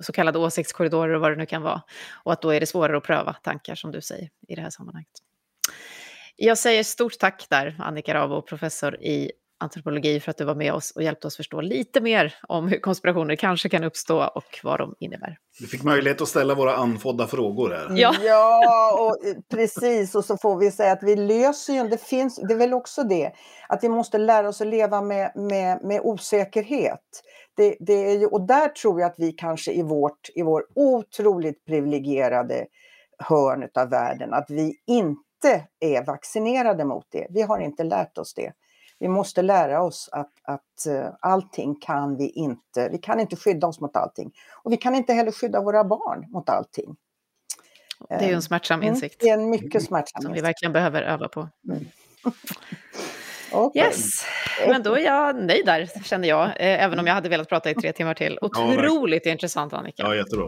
så 0.00 0.12
kallade 0.12 0.38
åsiktskorridorer 0.38 1.14
och 1.14 1.20
vad 1.20 1.32
det 1.32 1.36
nu 1.36 1.46
kan 1.46 1.62
vara. 1.62 1.82
Och 2.24 2.32
att 2.32 2.42
då 2.42 2.50
är 2.50 2.60
det 2.60 2.66
svårare 2.66 2.96
att 2.96 3.04
pröva 3.04 3.32
tankar 3.32 3.74
som 3.74 3.92
du 3.92 4.00
säger 4.00 4.28
i 4.48 4.54
det 4.54 4.60
här 4.62 4.70
sammanhanget. 4.70 5.10
Jag 6.36 6.58
säger 6.58 6.84
stort 6.84 7.18
tack 7.18 7.46
där, 7.50 7.76
Annika 7.78 8.14
Ravo, 8.14 8.42
professor 8.42 9.02
i 9.02 9.32
antropologi, 9.60 10.20
för 10.20 10.30
att 10.30 10.36
du 10.36 10.44
var 10.44 10.54
med 10.54 10.72
oss 10.72 10.90
och 10.90 11.02
hjälpte 11.02 11.26
oss 11.26 11.36
förstå 11.36 11.60
lite 11.60 12.00
mer 12.00 12.34
om 12.48 12.68
hur 12.68 12.80
konspirationer 12.80 13.36
kanske 13.36 13.68
kan 13.68 13.84
uppstå 13.84 14.24
och 14.34 14.60
vad 14.62 14.78
de 14.78 14.94
innebär. 14.98 15.38
Vi 15.60 15.66
fick 15.66 15.82
möjlighet 15.82 16.20
att 16.20 16.28
ställa 16.28 16.54
våra 16.54 16.76
anfodda 16.76 17.26
frågor 17.26 17.70
här. 17.70 17.86
Ja, 17.96 18.14
ja 18.22 18.92
och, 19.00 19.26
eh, 19.26 19.36
precis. 19.50 20.14
Och 20.14 20.24
så 20.24 20.36
får 20.36 20.56
vi 20.56 20.70
säga 20.70 20.92
att 20.92 21.02
vi 21.02 21.16
löser 21.16 21.72
ju, 21.72 21.88
det 21.88 22.02
finns, 22.02 22.36
det 22.48 22.54
är 22.54 22.58
väl 22.58 22.74
också 22.74 23.02
det, 23.02 23.32
att 23.68 23.84
vi 23.84 23.88
måste 23.88 24.18
lära 24.18 24.48
oss 24.48 24.60
att 24.60 24.66
leva 24.66 25.02
med, 25.02 25.32
med, 25.34 25.84
med 25.84 26.00
osäkerhet. 26.04 27.22
Det, 27.56 27.76
det 27.80 28.10
är 28.10 28.18
ju, 28.18 28.26
och 28.26 28.46
där 28.46 28.68
tror 28.68 29.00
jag 29.00 29.10
att 29.10 29.18
vi 29.18 29.32
kanske 29.32 29.72
i, 29.72 29.82
vårt, 29.82 30.28
i 30.34 30.42
vår 30.42 30.64
otroligt 30.74 31.64
privilegierade 31.64 32.66
hörn 33.18 33.68
av 33.74 33.90
världen, 33.90 34.34
att 34.34 34.50
vi 34.50 34.74
inte 34.86 35.66
är 35.80 36.06
vaccinerade 36.06 36.84
mot 36.84 37.06
det. 37.10 37.26
Vi 37.30 37.42
har 37.42 37.58
inte 37.58 37.84
lärt 37.84 38.18
oss 38.18 38.34
det. 38.34 38.52
Vi 39.00 39.08
måste 39.08 39.42
lära 39.42 39.82
oss 39.82 40.08
att, 40.12 40.32
att 40.42 40.86
uh, 40.88 41.06
allting 41.20 41.74
kan 41.80 42.16
vi 42.16 42.28
inte, 42.28 42.88
vi 42.92 42.98
kan 42.98 43.20
inte 43.20 43.36
skydda 43.36 43.66
oss 43.66 43.80
mot 43.80 43.96
allting. 43.96 44.32
Och 44.62 44.72
vi 44.72 44.76
kan 44.76 44.94
inte 44.94 45.12
heller 45.12 45.32
skydda 45.32 45.60
våra 45.60 45.84
barn 45.84 46.26
mot 46.30 46.48
allting. 46.48 46.96
Det 48.08 48.14
är 48.14 48.28
ju 48.28 48.34
en 48.34 48.42
smärtsam 48.42 48.80
mm, 48.80 48.94
insikt. 48.94 49.20
Det 49.20 49.28
är 49.28 49.34
en 49.34 49.50
mycket 49.50 49.82
smärtsam 49.84 50.22
Som 50.22 50.32
vi 50.32 50.40
verkligen 50.40 50.72
behöver 50.72 51.02
öva 51.02 51.28
på. 51.28 51.48
Mm. 51.68 51.84
okay. 53.52 53.82
Yes, 53.82 54.24
men 54.68 54.82
då 54.82 54.94
är 54.94 55.04
jag 55.04 55.36
nöjd 55.36 55.66
där 55.66 56.04
känner 56.04 56.28
jag. 56.28 56.46
Eh, 56.46 56.84
även 56.84 56.98
om 56.98 57.06
jag 57.06 57.14
hade 57.14 57.28
velat 57.28 57.48
prata 57.48 57.70
i 57.70 57.74
tre 57.74 57.92
timmar 57.92 58.14
till. 58.14 58.38
Otroligt 58.42 59.26
ja, 59.26 59.32
intressant 59.32 59.72
Annika. 59.72 60.02
Ja, 60.02 60.14
jättebra. 60.14 60.46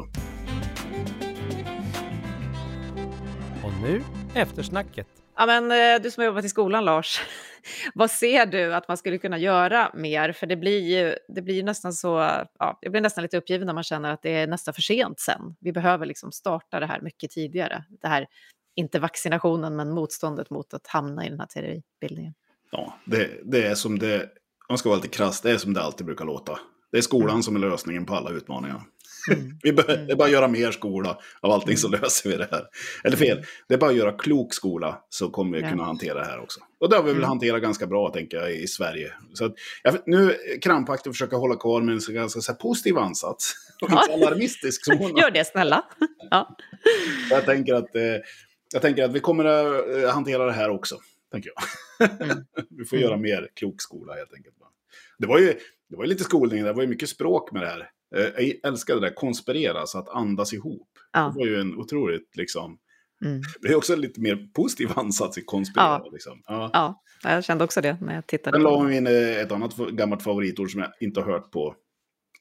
Och 3.65 3.73
nu 3.83 4.03
eftersnacket. 4.35 5.22
Ja, 5.37 5.47
men 5.47 5.71
eh, 5.71 6.03
du 6.03 6.11
som 6.11 6.21
har 6.21 6.27
jobbat 6.27 6.45
i 6.45 6.49
skolan, 6.49 6.85
Lars. 6.85 7.21
Vad 7.95 8.11
ser 8.11 8.47
du 8.47 8.75
att 8.75 8.89
man 8.89 8.97
skulle 8.97 9.19
kunna 9.19 9.39
göra 9.39 9.91
mer? 9.95 10.33
För 10.33 10.47
det 10.47 10.57
blir 10.57 10.81
ju, 10.81 11.17
det 11.29 11.43
blir 11.43 11.63
nästan 11.63 11.93
så... 11.93 12.09
Ja, 12.59 12.79
jag 12.81 12.93
blir 12.93 13.01
nästan 13.01 13.23
lite 13.23 13.37
uppgiven 13.37 13.67
när 13.67 13.75
man 13.75 13.83
känner 13.83 14.13
att 14.13 14.23
det 14.23 14.31
är 14.31 14.47
nästan 14.47 14.75
för 14.75 14.83
sent 14.83 15.21
sen. 15.21 15.57
Vi 15.61 15.73
behöver 15.73 16.07
liksom 16.07 16.33
starta 16.33 16.81
det 16.81 16.87
här 16.87 17.01
mycket 17.01 17.31
tidigare. 17.31 17.85
Det 18.03 18.09
här, 18.09 18.27
inte 18.75 18.99
vaccinationen, 18.99 19.77
men 19.77 19.91
motståndet 19.91 20.51
mot 20.51 20.75
att 20.75 20.87
hamna 20.87 21.27
i 21.27 21.29
den 21.29 21.41
här 21.41 21.47
teoribildningen. 21.47 22.35
Ja, 22.71 22.99
det, 23.05 23.31
det 23.45 23.67
är 23.67 23.75
som 23.75 23.99
det... 23.99 24.29
Man 24.69 24.79
ska 24.79 24.89
vara 24.89 24.97
lite 24.97 25.17
krass, 25.17 25.41
det 25.41 25.51
är 25.51 25.59
som 25.59 25.75
det 25.75 25.83
alltid 25.83 26.07
brukar 26.07 26.25
låta. 26.25 26.59
Det 26.93 26.99
är 26.99 27.03
skolan 27.03 27.31
mm. 27.31 27.43
som 27.43 27.57
är 27.57 27.61
lösningen 27.61 28.07
på 28.07 28.15
alla 28.15 28.31
utmaningar. 28.31 28.83
Mm. 29.31 29.59
vi 29.63 29.73
behöver, 29.73 29.95
mm. 29.95 30.07
det 30.07 30.13
är 30.13 30.17
bara 30.17 30.25
att 30.25 30.33
göra 30.33 30.49
mer 30.49 30.71
skola 30.71 31.19
av 31.41 31.51
allting 31.51 31.77
så 31.77 31.89
mm. 31.89 32.01
löser 32.01 32.31
vi 32.31 32.37
det 32.37 32.49
här. 32.51 32.67
Eller 33.05 33.17
fel, 33.17 33.45
det 33.69 33.75
är 33.75 33.79
bara 33.79 33.91
att 33.91 33.97
göra 33.97 34.13
klok 34.13 34.55
skola 34.55 35.05
så 35.09 35.31
kommer 35.31 35.59
vi 35.59 35.71
kunna 35.71 35.85
hantera 35.85 36.19
det 36.19 36.25
här 36.25 36.41
också. 36.41 36.61
Och 36.81 36.89
det 36.89 36.97
har 36.97 37.03
vi 37.03 37.09
väl 37.09 37.17
mm. 37.17 37.29
hanterat 37.29 37.63
ganska 37.63 37.87
bra, 37.87 38.11
tänker 38.11 38.37
jag, 38.37 38.53
i 38.53 38.67
Sverige. 38.67 39.13
Så 39.33 39.45
att, 39.45 39.55
jag, 39.83 39.95
nu 40.07 40.37
krampaktigt 40.63 41.13
försöka 41.13 41.37
hålla 41.37 41.57
kvar 41.57 41.81
med 41.81 41.93
en 41.93 42.15
ganska 42.15 42.41
så 42.41 42.53
här, 42.53 42.59
positiv 42.59 42.99
ansats. 42.99 43.55
Och 43.83 43.91
inte 43.91 44.13
alarmistisk 44.13 44.85
som 44.85 44.99
hon 44.99 45.17
Gör 45.17 45.31
det, 45.31 45.45
snälla. 45.45 45.85
Ja. 46.31 46.57
Jag 47.31 47.45
tänker 47.45 47.75
att 47.75 47.97
eh, 47.97 48.03
jag 48.73 48.83
tänker 48.83 49.05
att 49.05 49.13
vi 49.13 49.21
kommer 49.21 49.45
att 49.45 49.97
eh, 49.97 50.11
hantera 50.11 50.47
det 50.47 50.53
här 50.53 50.71
också. 50.71 50.97
Tänker 51.33 51.51
jag. 51.55 52.21
Mm. 52.21 52.45
vi 52.71 52.85
får 52.85 52.99
göra 52.99 53.17
mer 53.17 53.49
klok 53.55 53.83
skola 53.83 54.15
helt 54.15 54.35
enkelt. 54.35 54.57
Det 55.19 55.27
var 55.27 55.39
ju, 55.39 55.55
det 55.89 55.97
var 55.97 56.05
ju 56.05 56.11
lite 56.11 56.25
skolning, 56.25 56.65
det 56.65 56.73
var 56.73 56.83
ju 56.83 56.89
mycket 56.89 57.09
språk 57.09 57.53
med 57.53 57.63
det 57.63 57.69
här. 57.69 57.91
Eh, 58.17 58.23
Jag 58.45 58.55
älskade 58.73 59.01
det 59.01 59.07
där, 59.09 59.15
konspirera, 59.15 59.87
så 59.87 59.99
att 59.99 60.09
andas 60.09 60.53
ihop. 60.53 60.89
Ja. 61.13 61.21
Det 61.35 61.39
var 61.39 61.47
ju 61.47 61.61
en 61.61 61.77
otroligt, 61.79 62.37
liksom, 62.37 62.79
Mm. 63.25 63.41
det 63.61 63.69
är 63.69 63.75
också 63.75 63.93
en 63.93 64.01
lite 64.01 64.21
mer 64.21 64.49
positiv 64.55 64.89
ansats 64.95 65.39
i 65.39 65.43
konspirera. 65.45 65.87
Ja. 66.05 66.09
Liksom. 66.13 66.43
Ja. 66.47 66.71
Ja, 66.73 67.01
jag 67.31 67.45
kände 67.45 67.65
också 67.65 67.81
det 67.81 67.97
när 68.01 68.15
jag 68.15 68.27
tittade 68.27 68.55
Sen 68.57 68.63
la 68.63 68.81
vi 68.83 68.97
in 68.97 69.07
eh, 69.07 69.13
ett 69.13 69.53
annat 69.53 69.77
gammalt 69.77 70.23
favoritord 70.23 70.71
som 70.71 70.81
jag 70.81 70.91
inte 71.01 71.21
har 71.21 71.33
hört 71.33 71.51
på 71.51 71.75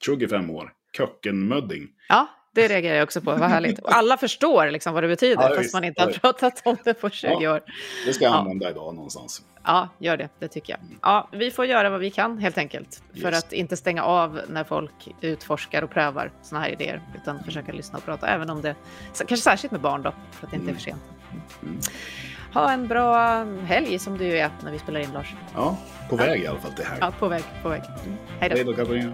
25 0.05 0.49
år. 0.49 0.71
Kökkenmödding. 0.97 1.87
Ja, 2.09 2.29
det 2.53 2.67
reagerar 2.67 2.95
jag 2.95 3.03
också 3.03 3.21
på. 3.21 3.31
Vad 3.31 3.49
härligt. 3.49 3.79
Alla 3.85 4.17
förstår 4.17 4.71
liksom 4.71 4.93
vad 4.93 5.03
det 5.03 5.07
betyder, 5.07 5.41
Ja, 5.43 5.47
fast 5.49 5.59
visst. 5.61 5.73
man 5.73 5.83
inte 5.83 6.01
har 6.01 6.09
Ja. 6.09 6.17
pratat 6.21 6.61
om 6.65 6.77
det 6.83 6.93
på 6.93 7.09
20 7.09 7.37
Ja. 7.41 7.51
år. 7.53 7.61
Det 8.05 8.13
ska 8.13 8.23
jag 8.23 8.33
Ja. 8.33 8.37
använda 8.37 8.69
idag 8.69 8.95
någonstans. 8.95 9.41
Ja, 9.63 9.89
gör 9.99 10.17
det. 10.17 10.29
Det 10.39 10.47
tycker 10.47 10.73
jag. 10.73 10.79
Ja, 11.01 11.29
vi 11.31 11.51
får 11.51 11.65
göra 11.65 11.89
vad 11.89 11.99
vi 11.99 12.11
kan 12.11 12.37
helt 12.37 12.57
enkelt. 12.57 13.03
För 13.21 13.31
Yes. 13.31 13.43
att 13.43 13.53
inte 13.53 13.77
stänga 13.77 14.03
av 14.03 14.41
när 14.49 14.63
folk 14.63 14.91
utforskar 15.21 15.81
och 15.81 15.89
prövar 15.89 16.31
såna 16.41 16.61
här 16.61 16.69
idéer. 16.69 17.01
Utan 17.21 17.43
försöka 17.43 17.71
lyssna 17.71 17.97
och 17.97 18.05
prata, 18.05 18.27
även 18.27 18.49
om 18.49 18.61
det... 18.61 18.75
Kanske 19.17 19.37
särskilt 19.37 19.71
med 19.71 19.81
barn 19.81 20.01
då, 20.01 20.13
för 20.31 20.45
att 20.45 20.51
det 20.51 20.57
inte 20.57 20.71
är 20.71 20.75
för 20.75 20.81
sent. 20.81 21.01
Mm. 21.63 21.79
Ha 22.53 22.71
en 22.71 22.87
bra 22.87 23.43
helg 23.65 23.99
som 23.99 24.17
du 24.17 24.37
är 24.37 24.49
när 24.63 24.71
vi 24.71 24.79
spelar 24.79 24.99
in, 24.99 25.11
Lars. 25.13 25.33
Ja, 25.55 25.77
på 26.09 26.15
väg 26.15 26.41
i 26.41 26.47
alla 26.47 26.59
fall 26.59 26.71
till 26.73 26.85
här. 26.85 26.97
Ja, 27.01 27.11
på 27.19 27.27
väg. 27.27 27.43
På 27.63 27.69
väg. 27.69 27.81
Mm. 28.05 28.17
Hej 28.39 28.49
då. 28.49 28.55
Hej 28.55 28.65
då, 28.65 28.73
Katarina. 28.73 29.13